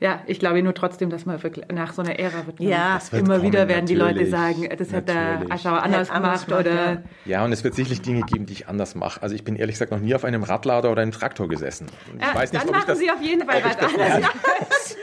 Ja, 0.03 0.20
ich 0.26 0.40
glaube 0.40 0.61
nur 0.62 0.74
trotzdem, 0.74 1.11
dass 1.11 1.26
man 1.26 1.40
wirklich 1.42 1.64
nach 1.72 1.92
so 1.92 2.03
einer 2.03 2.18
Ära 2.18 2.44
wird. 2.46 2.59
man 2.59 2.68
Ja, 2.68 2.94
das 2.94 3.12
wird 3.12 3.22
immer 3.22 3.36
kommen, 3.36 3.46
wieder 3.53 3.68
werden 3.68 3.86
die 3.86 3.94
Leute 3.94 4.26
sagen, 4.26 4.68
das 4.76 4.92
hat 4.92 5.09
der. 5.09 5.42
Aschauer 5.48 5.80
anders 5.82 6.11
anders 6.11 6.44
gemacht 6.44 6.46
gemacht, 6.48 6.66
oder 6.66 7.03
Ja, 7.24 7.44
und 7.44 7.53
es 7.53 7.62
wird 7.62 7.74
sicherlich 7.74 8.03
Dinge 8.03 8.22
geben, 8.22 8.46
die 8.46 8.53
ich 8.55 8.68
anders 8.68 8.94
mache. 8.96 9.22
Also 9.22 9.34
ich 9.36 9.44
bin 9.44 9.55
ehrlich 9.55 9.74
gesagt 9.76 9.92
noch 9.92 10.00
nie 10.00 10.14
auf 10.14 10.24
einem 10.24 10.42
Radlader 10.42 10.90
oder 10.90 11.03
einem 11.03 11.12
Traktor 11.12 11.48
gesessen. 11.48 11.86
Und 12.12 12.20
ich 12.20 12.26
Ja, 12.26 12.34
weiß 12.34 12.53
nicht, 12.53 12.62
dann 12.64 12.70
ob 12.70 12.74
ich 12.76 12.80
machen 12.80 12.88
das, 12.88 12.98
Sie 12.98 13.11
auf 13.11 13.22
jeden 13.22 13.46
Fall 13.48 13.62
was 13.64 13.78
anderes. 13.78 14.28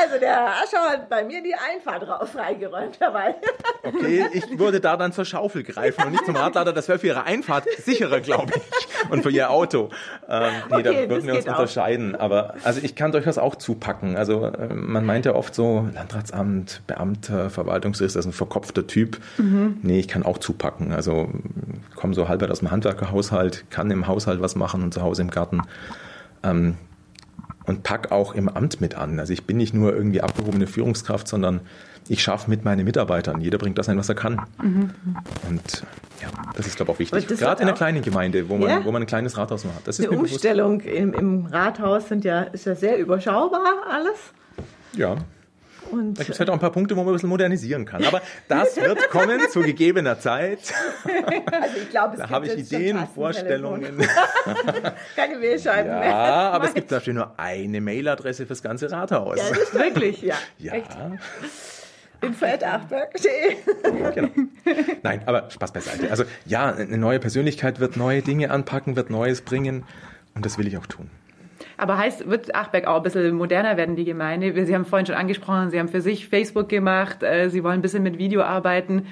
Also 0.00 0.18
der 0.18 0.46
Ascher 0.46 0.80
hat 0.90 1.08
bei 1.08 1.22
mir 1.24 1.42
die 1.42 1.54
Einfahrt 1.54 2.08
raus 2.08 2.30
freigeräumt 2.30 2.96
dabei. 3.00 3.34
Okay, 3.82 4.26
ich 4.32 4.58
würde 4.58 4.80
da 4.80 4.96
dann 4.96 5.12
zur 5.12 5.24
Schaufel 5.24 5.62
greifen 5.62 6.04
und 6.06 6.10
nicht 6.12 6.24
zum 6.26 6.34
Radlader. 6.34 6.72
Das 6.72 6.88
wäre 6.88 6.98
für 6.98 7.06
Ihre 7.06 7.22
Einfahrt 7.22 7.64
sicherer, 7.84 8.18
glaube 8.20 8.52
ich. 8.56 9.10
Und 9.10 9.22
für 9.22 9.30
Ihr 9.30 9.48
Auto. 9.50 9.90
Ähm, 10.28 10.52
nee, 10.70 10.82
da 10.82 10.90
Okay, 10.90 11.00
das 11.02 11.08
würden 11.10 11.26
wir 11.28 11.34
uns 11.34 11.44
geht 11.44 11.52
auch. 11.54 11.58
unterscheiden. 11.60 12.16
Aber 12.16 12.54
also 12.64 12.80
ich 12.82 12.96
kann 12.96 13.12
durchaus 13.12 13.38
auch 13.38 13.54
zupacken. 13.54 14.16
Also 14.16 14.45
äh, 14.54 14.74
man 14.74 15.04
meint 15.04 15.26
ja 15.26 15.34
oft 15.34 15.54
so, 15.54 15.88
Landratsamt, 15.94 16.82
Beamter, 16.86 17.50
Verwaltungsrichter, 17.50 18.18
das 18.18 18.26
ist 18.26 18.32
ein 18.32 18.36
verkopfter 18.36 18.86
Typ. 18.86 19.18
Nee, 19.82 20.00
ich 20.00 20.08
kann 20.08 20.22
auch 20.22 20.38
zupacken. 20.38 20.92
Also 20.92 21.30
komme 21.94 22.14
so 22.14 22.28
halb 22.28 22.42
aus 22.42 22.60
dem 22.60 22.70
Handwerkerhaushalt, 22.70 23.70
kann 23.70 23.90
im 23.90 24.06
Haushalt 24.06 24.40
was 24.40 24.54
machen 24.54 24.82
und 24.82 24.94
zu 24.94 25.02
Hause 25.02 25.22
im 25.22 25.30
Garten. 25.30 25.62
Ähm, 26.42 26.76
und 27.64 27.82
pack 27.82 28.12
auch 28.12 28.34
im 28.34 28.48
Amt 28.48 28.80
mit 28.80 28.94
an. 28.94 29.18
Also 29.18 29.32
ich 29.32 29.44
bin 29.44 29.56
nicht 29.56 29.74
nur 29.74 29.94
irgendwie 29.94 30.20
abgehobene 30.20 30.66
Führungskraft, 30.66 31.26
sondern 31.26 31.60
ich 32.08 32.22
schaffe 32.22 32.48
mit 32.50 32.64
meinen 32.64 32.84
Mitarbeitern. 32.84 33.40
Jeder 33.40 33.58
bringt 33.58 33.78
das 33.78 33.88
ein, 33.88 33.98
was 33.98 34.08
er 34.08 34.14
kann. 34.14 34.40
Und 34.58 35.82
ja, 36.20 36.28
das 36.56 36.66
ist, 36.66 36.76
glaube 36.76 36.92
ich, 36.98 37.12
auch 37.12 37.16
wichtig. 37.16 37.38
Gerade 37.38 37.62
in 37.62 37.68
einer 37.68 37.76
kleinen 37.76 38.02
Gemeinde, 38.02 38.48
wo 38.48 38.56
man, 38.56 38.68
Ja. 38.68 38.84
wo 38.84 38.92
man 38.92 39.02
ein 39.02 39.06
kleines 39.06 39.36
Rathaus 39.36 39.64
noch 39.64 39.74
hat. 39.74 39.86
Das 39.86 39.98
ist 39.98 40.08
Eine. 40.08 40.18
Umstellung 40.18 40.80
im, 40.80 41.12
im 41.14 41.46
Rathaus 41.46 42.08
sind 42.08 42.24
ja, 42.24 42.42
ist 42.42 42.66
ja 42.66 42.74
sehr 42.74 42.98
überschaubar 42.98 43.60
alles. 43.90 44.16
Ja, 44.94 45.16
Und 45.90 46.14
da 46.18 46.22
gibt 46.24 46.30
es 46.34 46.38
halt 46.40 46.48
auch 46.50 46.54
ein 46.54 46.58
paar 46.60 46.72
Punkte, 46.72 46.96
wo 46.96 47.00
man 47.00 47.10
ein 47.10 47.12
bisschen 47.14 47.28
modernisieren 47.28 47.84
kann. 47.84 48.04
Aber 48.04 48.20
das 48.48 48.76
wird 48.76 49.10
kommen 49.10 49.40
zu 49.50 49.60
gegebener 49.60 50.18
Zeit. 50.18 50.58
also 51.04 51.76
ich 51.80 51.90
glaube, 51.90 52.14
es 52.14 52.20
Da 52.20 52.30
habe 52.30 52.46
ich 52.46 52.56
Ideen. 52.58 53.06
Vorstellungen. 53.14 53.98
Keine 55.16 55.40
Wählscheiben 55.40 55.90
mehr. 55.98 56.08
Ja, 56.08 56.50
aber 56.50 56.64
es 56.66 56.74
gibt 56.74 56.88
Beispiel 56.88 57.14
nur 57.14 57.38
eine 57.38 57.80
Mailadresse 57.80 58.46
fürs 58.46 58.62
ganze 58.62 58.90
Rathaus. 58.90 59.36
Ja, 59.38 59.44
das 59.54 59.74
wirklich, 59.74 60.22
ja. 60.22 60.34
Ja, 60.58 60.72
Info.achberg.de. 62.20 64.12
genau. 64.14 64.28
Nein, 65.02 65.22
aber 65.26 65.50
Spaß 65.50 65.72
beiseite. 65.72 66.10
Also 66.10 66.24
ja, 66.44 66.74
eine 66.74 66.98
neue 66.98 67.18
Persönlichkeit 67.18 67.80
wird 67.80 67.96
neue 67.96 68.22
Dinge 68.22 68.50
anpacken, 68.50 68.96
wird 68.96 69.10
Neues 69.10 69.42
bringen 69.42 69.84
und 70.34 70.44
das 70.44 70.58
will 70.58 70.66
ich 70.66 70.76
auch 70.78 70.86
tun. 70.86 71.10
Aber 71.78 71.98
heißt, 71.98 72.28
wird 72.28 72.54
Achberg 72.54 72.86
auch 72.86 72.96
ein 72.96 73.02
bisschen 73.02 73.34
moderner 73.34 73.76
werden, 73.76 73.96
die 73.96 74.04
Gemeinde? 74.04 74.64
Sie 74.66 74.74
haben 74.74 74.86
vorhin 74.86 75.06
schon 75.06 75.14
angesprochen, 75.14 75.70
Sie 75.70 75.78
haben 75.78 75.88
für 75.88 76.00
sich 76.00 76.28
Facebook 76.28 76.68
gemacht, 76.68 77.22
äh, 77.22 77.50
Sie 77.50 77.62
wollen 77.62 77.80
ein 77.80 77.82
bisschen 77.82 78.02
mit 78.02 78.18
Video 78.18 78.42
arbeiten. 78.42 79.06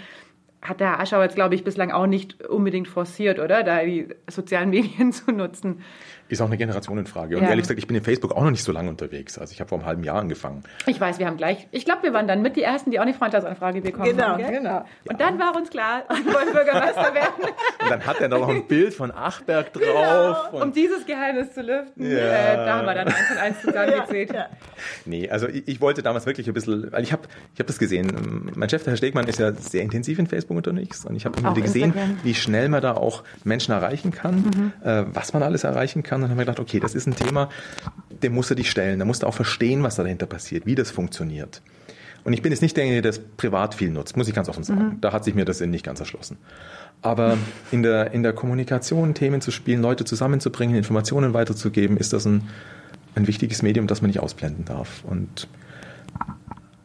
Hat 0.62 0.80
der 0.80 0.92
Herr 0.92 1.00
Aschau 1.00 1.20
jetzt, 1.20 1.34
glaube 1.34 1.54
ich, 1.54 1.62
bislang 1.62 1.90
auch 1.90 2.06
nicht 2.06 2.42
unbedingt 2.46 2.88
forciert, 2.88 3.38
oder? 3.38 3.62
Da 3.62 3.84
die 3.84 4.08
sozialen 4.28 4.70
Medien 4.70 5.12
zu 5.12 5.30
nutzen. 5.30 5.82
Ist 6.28 6.40
auch 6.40 6.46
eine 6.46 6.56
Generationenfrage. 6.56 7.36
Und 7.36 7.42
Ja. 7.42 7.50
ehrlich 7.50 7.64
gesagt, 7.64 7.78
ich 7.78 7.86
bin 7.86 7.96
in 7.96 8.02
Facebook 8.02 8.32
auch 8.32 8.42
noch 8.42 8.50
nicht 8.50 8.64
so 8.64 8.72
lange 8.72 8.88
unterwegs. 8.88 9.38
Also 9.38 9.52
ich 9.52 9.60
habe 9.60 9.68
vor 9.68 9.78
einem 9.78 9.86
halben 9.86 10.04
Jahr 10.04 10.18
angefangen. 10.20 10.62
Ich 10.86 10.98
weiß, 11.00 11.18
wir 11.18 11.26
haben 11.26 11.36
gleich, 11.36 11.68
ich 11.70 11.84
glaube, 11.84 12.02
wir 12.04 12.12
waren 12.14 12.26
dann 12.26 12.40
mit 12.42 12.56
die 12.56 12.62
Ersten, 12.62 12.90
die 12.90 12.98
auch 12.98 13.02
eine 13.02 13.12
Freundschaftsanfrage 13.14 13.82
bekommen 13.82 14.04
Genau, 14.10 14.24
haben. 14.28 14.38
gell? 14.42 14.52
genau. 14.52 14.84
Und 15.08 15.20
dann 15.20 15.38
war 15.38 15.54
uns 15.54 15.68
klar, 15.70 16.04
Sie 16.14 16.24
wollen 16.32 16.52
Bürgermeister 16.52 17.14
werden. 17.14 17.44
Und 17.82 17.90
dann 17.90 18.06
hat 18.06 18.20
er 18.20 18.28
da 18.30 18.38
noch 18.38 18.48
ein 18.48 18.66
Bild 18.66 18.94
von 18.94 19.10
Achberg 19.12 19.72
drauf. 19.74 20.52
Um 20.52 20.62
Und 20.62 20.76
dieses 20.76 21.04
Geheimnis 21.04 21.52
zu 21.52 21.60
lüften, 21.60 22.10
Ja. 22.10 22.16
äh, 22.18 22.56
da 22.56 22.78
haben 22.78 22.86
wir 22.86 22.94
dann 22.94 23.08
eins 23.08 23.30
und 23.30 23.38
eins 23.38 23.60
zusammengezählt. 23.60 24.32
Ja. 24.32 24.46
nee, 25.04 25.28
also 25.28 25.46
ich, 25.48 25.68
ich 25.68 25.80
wollte 25.80 26.02
damals 26.02 26.24
wirklich 26.26 26.46
ein 26.48 26.54
bisschen, 26.54 26.90
weil 26.90 27.02
ich 27.02 27.12
habe 27.12 27.22
ich 27.52 27.60
hab 27.60 27.66
das 27.66 27.78
gesehen. 27.78 28.50
Mein 28.54 28.68
Chef, 28.70 28.82
der 28.84 28.92
Herr 28.92 28.96
Stegmann, 28.96 29.26
ist 29.28 29.38
ja 29.38 29.52
sehr 29.52 29.82
intensiv 29.82 30.18
in 30.18 30.26
Facebook 30.26 30.56
unterwegs. 30.56 31.04
Und 31.04 31.16
ich 31.16 31.26
habe 31.26 31.38
immer 31.38 31.52
gesehen, 31.54 31.90
Instagram. 31.92 32.18
wie 32.22 32.34
schnell 32.34 32.68
man 32.70 32.80
da 32.80 32.94
auch 32.94 33.24
Menschen 33.44 33.72
erreichen 33.72 34.10
kann, 34.10 34.72
äh, 34.82 35.04
was 35.12 35.32
man 35.34 35.42
alles 35.42 35.64
erreichen 35.64 36.02
kann. 36.02 36.13
Und 36.14 36.22
dann 36.22 36.30
habe 36.30 36.42
ich 36.42 36.46
gedacht, 36.46 36.60
okay, 36.60 36.80
das 36.80 36.94
ist 36.94 37.06
ein 37.06 37.16
Thema, 37.16 37.48
dem 38.22 38.34
musst 38.34 38.50
du 38.50 38.54
dich 38.54 38.70
stellen. 38.70 38.98
Da 38.98 39.04
musst 39.04 39.22
du 39.22 39.26
auch 39.26 39.34
verstehen, 39.34 39.82
was 39.82 39.96
da 39.96 40.02
dahinter 40.02 40.26
passiert, 40.26 40.66
wie 40.66 40.74
das 40.74 40.90
funktioniert. 40.90 41.62
Und 42.24 42.32
ich 42.32 42.40
bin 42.40 42.52
jetzt 42.52 42.62
nicht 42.62 42.76
derjenige, 42.76 43.02
der 43.02 43.12
das 43.12 43.20
privat 43.20 43.74
viel 43.74 43.90
nutzt, 43.90 44.16
muss 44.16 44.28
ich 44.28 44.34
ganz 44.34 44.48
offen 44.48 44.64
sagen. 44.64 44.96
Da 45.02 45.12
hat 45.12 45.24
sich 45.24 45.34
mir 45.34 45.44
das 45.44 45.60
nicht 45.60 45.84
ganz 45.84 46.00
erschlossen. 46.00 46.38
Aber 47.02 47.36
in 47.70 47.82
der, 47.82 48.12
in 48.12 48.22
der 48.22 48.32
Kommunikation 48.32 49.12
Themen 49.12 49.42
zu 49.42 49.50
spielen, 49.50 49.82
Leute 49.82 50.06
zusammenzubringen, 50.06 50.74
Informationen 50.74 51.34
weiterzugeben, 51.34 51.98
ist 51.98 52.14
das 52.14 52.24
ein, 52.24 52.48
ein 53.14 53.26
wichtiges 53.26 53.62
Medium, 53.62 53.86
das 53.86 54.00
man 54.00 54.08
nicht 54.08 54.20
ausblenden 54.20 54.64
darf. 54.64 55.04
Und 55.04 55.48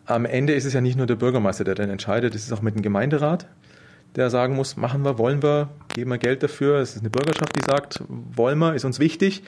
am 0.06 0.26
Ende 0.26 0.54
ist 0.54 0.66
es 0.66 0.74
ja 0.74 0.82
nicht 0.82 0.98
nur 0.98 1.06
der 1.06 1.16
Bürgermeister, 1.16 1.64
der 1.64 1.76
dann 1.76 1.90
entscheidet, 1.90 2.36
es 2.36 2.44
ist 2.44 2.52
auch 2.52 2.62
mit 2.62 2.76
dem 2.76 2.82
Gemeinderat, 2.82 3.48
der 4.16 4.30
sagen 4.30 4.56
muss, 4.56 4.78
machen 4.78 5.04
wir, 5.04 5.18
wollen 5.18 5.42
wir, 5.44 5.70
geben 5.90 6.10
wir 6.12 6.18
Geld 6.18 6.44
dafür. 6.44 6.78
Es 6.78 6.96
ist 6.96 7.02
eine 7.02 7.10
Bürgerschaft, 7.10 7.56
die 7.56 7.64
sagt, 7.64 8.04
wollen 8.08 8.58
wir, 8.60 8.74
ist 8.74 8.86
uns 8.86 9.00
wichtig. 9.00 9.44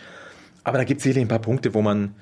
Aber 0.64 0.78
da 0.78 0.84
gibt 0.84 1.00
es 1.00 1.04
sicherlich 1.04 1.26
ein 1.26 1.30
paar 1.30 1.40
Punkte, 1.40 1.74
wo 1.74 1.82
man 1.82 2.14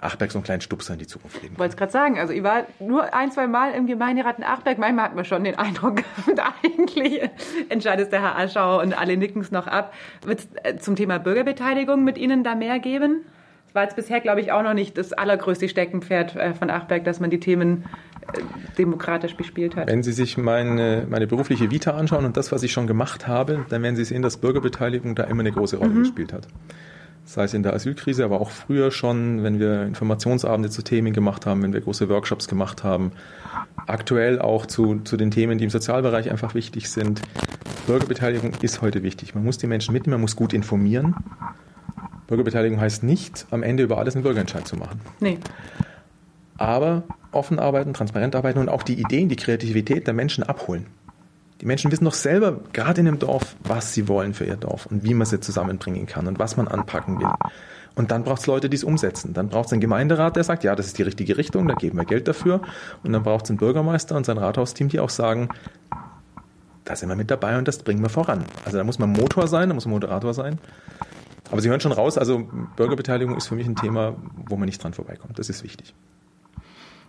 Achberg 0.00 0.30
so 0.30 0.38
einen 0.38 0.44
kleinen 0.44 0.60
Stupser 0.60 0.92
in 0.92 0.98
die 1.00 1.06
Zukunft 1.06 1.36
geben 1.40 1.46
Ich 1.46 1.50
kann. 1.54 1.60
wollte 1.60 1.72
es 1.72 1.76
gerade 1.76 1.92
sagen, 1.92 2.18
also 2.18 2.32
ich 2.32 2.42
war 2.42 2.66
nur 2.80 3.12
ein, 3.14 3.30
zwei 3.32 3.46
Mal 3.46 3.72
im 3.72 3.86
Gemeinderat 3.86 4.38
in 4.38 4.44
Achberg. 4.44 4.78
Manchmal 4.78 5.06
hat 5.06 5.14
man 5.14 5.24
schon 5.24 5.44
den 5.44 5.56
Eindruck, 5.56 6.02
und 6.26 6.40
eigentlich 6.40 7.20
entscheidet 7.68 8.04
es 8.06 8.10
der 8.10 8.20
Herr 8.22 8.38
Aschau 8.38 8.80
und 8.80 8.96
alle 8.98 9.16
nicken 9.16 9.42
es 9.42 9.50
noch 9.50 9.66
ab. 9.66 9.92
Wird 10.24 10.46
es 10.64 10.82
zum 10.84 10.96
Thema 10.96 11.18
Bürgerbeteiligung 11.18 12.04
mit 12.04 12.18
Ihnen 12.18 12.44
da 12.44 12.54
mehr 12.54 12.78
geben? 12.78 13.22
War 13.72 13.84
jetzt 13.84 13.96
bisher, 13.96 14.20
glaube 14.20 14.40
ich, 14.40 14.52
auch 14.52 14.62
noch 14.62 14.74
nicht 14.74 14.98
das 14.98 15.12
allergrößte 15.12 15.68
Steckenpferd 15.68 16.36
äh, 16.36 16.54
von 16.54 16.68
Achberg, 16.68 17.04
dass 17.04 17.20
man 17.20 17.30
die 17.30 17.40
Themen 17.40 17.84
äh, 17.84 18.11
demokratisch 18.78 19.34
bespielt 19.36 19.76
hat. 19.76 19.88
Wenn 19.88 20.02
Sie 20.02 20.12
sich 20.12 20.36
meine, 20.36 21.06
meine 21.08 21.26
berufliche 21.26 21.70
Vita 21.70 21.92
anschauen 21.92 22.24
und 22.24 22.36
das, 22.36 22.52
was 22.52 22.62
ich 22.62 22.72
schon 22.72 22.86
gemacht 22.86 23.26
habe, 23.26 23.66
dann 23.68 23.82
werden 23.82 23.96
Sie 23.96 24.04
sehen, 24.04 24.22
dass 24.22 24.36
Bürgerbeteiligung 24.36 25.14
da 25.14 25.24
immer 25.24 25.40
eine 25.40 25.52
große 25.52 25.76
Rolle 25.76 25.94
gespielt 25.94 26.32
hat. 26.32 26.48
Sei 27.24 27.44
es 27.44 27.54
in 27.54 27.62
der 27.62 27.72
Asylkrise, 27.72 28.24
aber 28.24 28.40
auch 28.40 28.50
früher 28.50 28.90
schon, 28.90 29.44
wenn 29.44 29.60
wir 29.60 29.82
Informationsabende 29.82 30.70
zu 30.70 30.82
Themen 30.82 31.12
gemacht 31.12 31.46
haben, 31.46 31.62
wenn 31.62 31.72
wir 31.72 31.80
große 31.80 32.08
Workshops 32.08 32.48
gemacht 32.48 32.82
haben. 32.82 33.12
Aktuell 33.86 34.40
auch 34.40 34.66
zu, 34.66 35.00
zu 35.04 35.16
den 35.16 35.30
Themen, 35.30 35.58
die 35.58 35.64
im 35.64 35.70
Sozialbereich 35.70 36.30
einfach 36.30 36.54
wichtig 36.54 36.90
sind. 36.90 37.22
Bürgerbeteiligung 37.86 38.52
ist 38.60 38.82
heute 38.82 39.02
wichtig. 39.04 39.34
Man 39.34 39.44
muss 39.44 39.58
die 39.58 39.68
Menschen 39.68 39.92
mitnehmen, 39.92 40.14
man 40.14 40.20
muss 40.22 40.34
gut 40.34 40.52
informieren. 40.52 41.14
Bürgerbeteiligung 42.26 42.80
heißt 42.80 43.02
nicht, 43.04 43.46
am 43.50 43.62
Ende 43.62 43.84
über 43.84 43.98
alles 43.98 44.14
einen 44.14 44.22
Bürgerentscheid 44.22 44.66
zu 44.66 44.76
machen 44.76 45.00
Nee. 45.20 45.38
Aber 46.62 47.02
offen 47.32 47.58
arbeiten, 47.58 47.92
transparent 47.92 48.36
arbeiten 48.36 48.58
und 48.58 48.68
auch 48.68 48.82
die 48.82 49.00
Ideen, 49.00 49.28
die 49.28 49.36
Kreativität 49.36 50.06
der 50.06 50.14
Menschen 50.14 50.44
abholen. 50.44 50.86
Die 51.60 51.66
Menschen 51.66 51.90
wissen 51.92 52.04
doch 52.04 52.14
selber, 52.14 52.60
gerade 52.72 53.00
in 53.00 53.08
einem 53.08 53.18
Dorf, 53.18 53.56
was 53.62 53.94
sie 53.94 54.08
wollen 54.08 54.34
für 54.34 54.44
ihr 54.44 54.56
Dorf 54.56 54.86
und 54.86 55.04
wie 55.04 55.14
man 55.14 55.26
sie 55.26 55.40
zusammenbringen 55.40 56.06
kann 56.06 56.26
und 56.26 56.38
was 56.38 56.56
man 56.56 56.68
anpacken 56.68 57.20
will. 57.20 57.28
Und 57.94 58.10
dann 58.10 58.24
braucht 58.24 58.40
es 58.40 58.46
Leute, 58.46 58.68
die 58.68 58.76
es 58.76 58.84
umsetzen. 58.84 59.34
Dann 59.34 59.48
braucht 59.48 59.66
es 59.66 59.72
einen 59.72 59.80
Gemeinderat, 59.80 60.36
der 60.36 60.44
sagt, 60.44 60.64
ja, 60.64 60.74
das 60.74 60.86
ist 60.86 60.98
die 60.98 61.02
richtige 61.02 61.36
Richtung, 61.36 61.68
da 61.68 61.74
geben 61.74 61.98
wir 61.98 62.04
Geld 62.04 62.26
dafür. 62.26 62.62
Und 63.02 63.12
dann 63.12 63.22
braucht 63.22 63.44
es 63.44 63.50
einen 63.50 63.58
Bürgermeister 63.58 64.16
und 64.16 64.24
sein 64.24 64.38
Rathausteam, 64.38 64.88
die 64.88 64.98
auch 64.98 65.10
sagen, 65.10 65.50
da 66.84 66.96
sind 66.96 67.08
wir 67.08 67.16
mit 67.16 67.30
dabei 67.30 67.58
und 67.58 67.68
das 67.68 67.78
bringen 67.78 68.02
wir 68.02 68.08
voran. 68.08 68.44
Also 68.64 68.78
da 68.78 68.84
muss 68.84 68.98
man 68.98 69.10
Motor 69.10 69.46
sein, 69.46 69.68
da 69.68 69.74
muss 69.74 69.84
man 69.84 69.92
Moderator 69.92 70.34
sein. 70.34 70.58
Aber 71.50 71.60
Sie 71.60 71.68
hören 71.68 71.80
schon 71.80 71.92
raus, 71.92 72.16
also 72.16 72.48
Bürgerbeteiligung 72.76 73.36
ist 73.36 73.46
für 73.46 73.54
mich 73.54 73.66
ein 73.66 73.76
Thema, 73.76 74.16
wo 74.48 74.56
man 74.56 74.66
nicht 74.66 74.82
dran 74.82 74.94
vorbeikommt. 74.94 75.38
Das 75.38 75.50
ist 75.50 75.62
wichtig. 75.62 75.94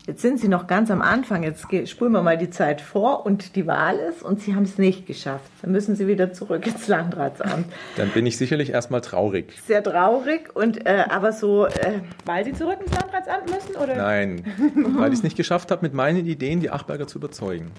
Jetzt 0.06 0.22
sind 0.22 0.38
Sie 0.38 0.50
noch 0.50 0.68
ganz 0.68 0.92
am 0.92 1.02
Anfang. 1.02 1.44
Jetzt 1.44 1.66
spulen 1.90 2.12
wir 2.12 2.22
mal 2.22 2.38
die 2.38 2.50
Zeit 2.50 2.82
vor 2.82 3.26
und 3.26 3.56
die 3.56 3.66
Wahl 3.68 3.96
ist 3.96 4.22
und 4.22 4.42
Sie 4.42 4.54
haben 4.54 4.64
es 4.64 4.78
nicht 4.78 5.08
geschafft. 5.08 5.50
Dann 5.62 5.72
müssen 5.72 5.96
Sie 5.96 6.08
wieder 6.08 6.34
zurück 6.34 6.68
ins 6.68 6.90
Landratsamt. 6.90 7.68
Dann 7.96 8.10
bin 8.10 8.26
ich 8.26 8.38
sicherlich 8.38 8.72
erstmal 8.72 9.00
traurig. 9.00 9.54
Sehr 9.66 9.82
traurig 9.82 10.54
und 10.56 10.86
äh, 10.86 11.06
aber 11.08 11.32
so 11.32 11.68
äh, 11.68 12.02
Weil 12.26 12.44
Sie 12.44 12.52
zurück 12.52 12.80
ins 12.86 12.92
Landratsamt 12.92 13.50
müssen? 13.50 13.82
Oder? 13.82 13.96
Nein, 13.96 14.44
weil 14.98 15.14
ich 15.14 15.20
es 15.20 15.24
nicht 15.24 15.38
geschafft 15.38 15.72
habe, 15.72 15.82
mit 15.84 15.94
meinen 15.94 16.26
Ideen 16.26 16.60
die 16.60 16.70
Achberger 16.70 17.08
zu 17.08 17.18
überzeugen. 17.18 17.72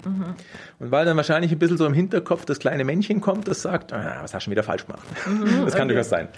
Und 0.79 0.89
weil 0.89 1.05
dann 1.05 1.17
wahrscheinlich 1.17 1.51
ein 1.51 1.59
bisschen 1.59 1.77
so 1.77 1.85
im 1.85 1.93
Hinterkopf 1.93 2.45
das 2.45 2.57
kleine 2.57 2.85
Männchen 2.85 3.21
kommt, 3.21 3.47
das 3.47 3.61
sagt, 3.61 3.93
ah, 3.93 4.17
was 4.23 4.33
hast 4.33 4.41
du 4.41 4.45
schon 4.45 4.51
wieder 4.51 4.63
falsch 4.63 4.87
gemacht. 4.87 5.05
das 5.63 5.75
kann 5.75 5.87
durchaus 5.87 6.09
sein. 6.09 6.29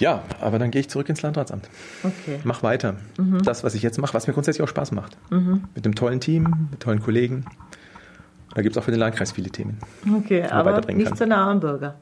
Ja, 0.00 0.22
aber 0.40 0.58
dann 0.58 0.70
gehe 0.72 0.80
ich 0.80 0.88
zurück 0.90 1.08
ins 1.08 1.22
Landratsamt. 1.22 1.68
okay. 2.02 2.40
Mach 2.42 2.62
weiter. 2.64 2.96
Das, 3.44 3.62
was 3.62 3.74
ich 3.74 3.82
jetzt 3.82 3.98
mache, 3.98 4.14
was 4.14 4.26
mir 4.26 4.32
grundsätzlich 4.32 4.62
auch 4.64 4.68
Spaß 4.68 4.90
macht. 4.92 5.16
Mit 5.30 5.84
einem 5.84 5.94
tollen 5.94 6.18
Team, 6.20 6.68
mit 6.72 6.80
tollen 6.80 7.00
Kollegen. 7.00 7.44
Da 8.54 8.62
gibt 8.62 8.74
es 8.74 8.80
auch 8.80 8.84
für 8.84 8.90
den 8.90 8.98
Landkreis 8.98 9.30
viele 9.32 9.50
Themen. 9.50 9.78
Okay, 10.18 10.42
aber 10.42 10.80
nicht 10.92 11.16
so 11.16 11.24
nah 11.26 11.50
am 11.50 11.60
Bürger. 11.60 11.94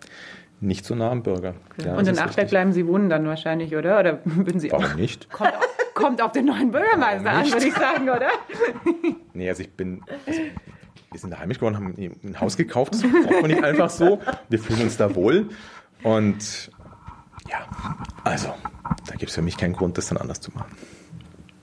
Nicht 0.60 0.84
so 0.86 0.94
nah 0.94 1.10
am 1.10 1.22
Bürger. 1.22 1.54
Ja, 1.84 1.94
Und 1.94 2.08
in 2.08 2.18
Achberg 2.18 2.48
bleiben 2.48 2.72
Sie 2.72 2.86
wohnen 2.86 3.08
dann 3.10 3.26
wahrscheinlich, 3.26 3.76
oder? 3.76 4.00
Oder 4.00 4.18
würden 4.24 4.58
Sie 4.58 4.72
auch? 4.72 4.82
Warum 4.82 4.96
nicht? 4.96 5.28
Kommt, 5.30 5.54
auf- 5.54 5.94
kommt 5.94 6.22
auf 6.22 6.32
den 6.32 6.46
neuen 6.46 6.70
Bürgermeister 6.70 7.30
an, 7.30 7.52
würde 7.52 7.66
ich 7.66 7.74
sagen, 7.74 8.04
oder? 8.08 8.28
Nee, 9.34 9.48
also 9.48 9.62
ich 9.62 9.70
bin. 9.72 10.02
Also 10.26 10.40
wir 11.12 11.20
sind 11.20 11.30
da 11.32 11.38
heimisch 11.38 11.58
geworden, 11.58 11.76
haben 11.76 11.94
ein 12.24 12.40
Haus 12.40 12.56
gekauft, 12.56 12.94
das 12.94 13.02
braucht 13.02 13.42
man 13.42 13.50
nicht 13.50 13.62
einfach 13.62 13.88
so. 13.90 14.20
Wir 14.48 14.58
fühlen 14.58 14.82
uns 14.82 14.96
da 14.96 15.14
wohl. 15.14 15.48
Und 16.02 16.70
ja, 17.48 17.68
also, 18.24 18.54
da 19.06 19.14
gibt 19.14 19.30
es 19.30 19.34
für 19.34 19.42
mich 19.42 19.56
keinen 19.56 19.74
Grund, 19.74 19.98
das 19.98 20.08
dann 20.08 20.18
anders 20.18 20.40
zu 20.40 20.50
machen. 20.52 20.76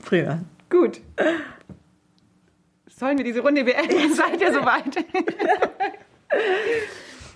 Prima. 0.03 0.39
Gut. 0.69 1.01
Sollen 2.87 3.17
wir 3.17 3.25
diese 3.25 3.41
Runde 3.41 3.63
beenden? 3.63 4.13
Seid 4.13 4.41
ihr 4.41 4.53
soweit? 4.53 4.95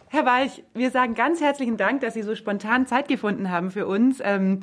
Herr 0.08 0.26
Walch, 0.26 0.64
wir 0.74 0.90
sagen 0.92 1.14
ganz 1.14 1.42
herzlichen 1.42 1.78
Dank, 1.78 2.02
dass 2.02 2.14
Sie 2.16 2.24
so 2.24 2.36
spontan 2.36 2.88
Zeit 2.88 3.08
gefunden 3.08 3.52
haben 3.52 3.72
für 3.72 3.86
uns. 3.88 4.20
Ähm, 4.24 4.62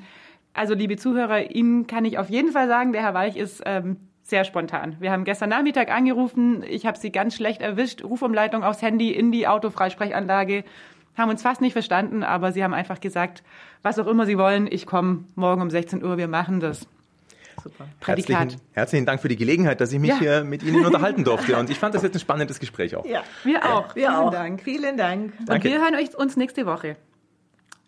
Also, 0.54 0.74
liebe 0.74 0.96
Zuhörer, 0.96 1.50
Ihnen 1.50 1.86
kann 1.86 2.04
ich 2.04 2.18
auf 2.18 2.30
jeden 2.30 2.50
Fall 2.50 2.66
sagen, 2.66 2.92
der 2.92 3.02
Herr 3.02 3.14
Weich 3.14 3.36
ist 3.36 3.62
ähm, 3.66 3.96
sehr 4.22 4.44
spontan. 4.44 4.96
Wir 4.98 5.12
haben 5.12 5.24
gestern 5.24 5.50
Nachmittag 5.50 5.90
angerufen, 5.94 6.64
ich 6.68 6.86
habe 6.86 6.98
Sie 6.98 7.12
ganz 7.12 7.36
schlecht 7.36 7.60
erwischt, 7.60 8.02
Rufumleitung 8.02 8.64
aufs 8.64 8.82
Handy 8.82 9.12
in 9.12 9.30
die 9.30 9.46
Autofreisprechanlage, 9.46 10.64
haben 11.16 11.30
uns 11.30 11.42
fast 11.42 11.60
nicht 11.60 11.72
verstanden, 11.72 12.22
aber 12.22 12.52
Sie 12.52 12.62
haben 12.62 12.74
einfach 12.74 13.00
gesagt, 13.00 13.42
was 13.82 13.98
auch 13.98 14.06
immer 14.06 14.26
Sie 14.26 14.38
wollen, 14.38 14.68
ich 14.70 14.86
komme 14.86 15.24
morgen 15.34 15.62
um 15.62 15.70
16 15.70 16.04
Uhr, 16.04 16.16
wir 16.18 16.28
machen 16.28 16.60
das. 16.60 16.86
Super. 17.62 17.86
Herzlichen, 18.04 18.60
herzlichen, 18.72 19.06
Dank 19.06 19.20
für 19.20 19.28
die 19.28 19.36
Gelegenheit, 19.36 19.80
dass 19.80 19.92
ich 19.92 19.98
mich 19.98 20.10
ja. 20.10 20.18
hier 20.18 20.44
mit 20.44 20.62
Ihnen 20.62 20.84
unterhalten 20.86 21.24
durfte. 21.24 21.56
Und 21.56 21.70
ich 21.70 21.78
fand 21.78 21.94
das 21.94 22.02
jetzt 22.02 22.14
ein 22.14 22.20
spannendes 22.20 22.60
Gespräch 22.60 22.94
auch. 22.94 23.04
Ja, 23.06 23.24
wir 23.44 23.64
auch. 23.64 23.96
Wir 23.96 24.08
Vielen 24.08 24.14
auch. 24.14 24.30
Dank. 24.30 24.62
Vielen 24.62 24.96
Dank. 24.96 25.32
Danke. 25.46 25.68
Und 25.68 25.74
wir 25.74 25.82
hören 25.82 26.08
uns 26.16 26.36
nächste 26.36 26.66
Woche. 26.66 26.96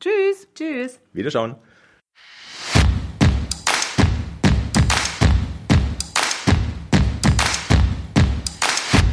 Tschüss. 0.00 0.48
Tschüss. 0.54 1.00
Wiederschauen. 1.12 1.56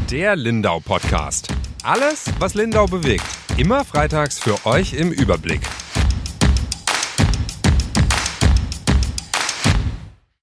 Der 0.10 0.36
Lindau 0.36 0.80
Podcast. 0.80 1.65
Alles, 1.86 2.26
was 2.40 2.56
Lindau 2.56 2.88
bewegt. 2.88 3.24
Immer 3.58 3.86
freitags 3.86 4.40
für 4.40 4.66
euch 4.66 4.94
im 4.94 5.12
Überblick. 5.12 5.62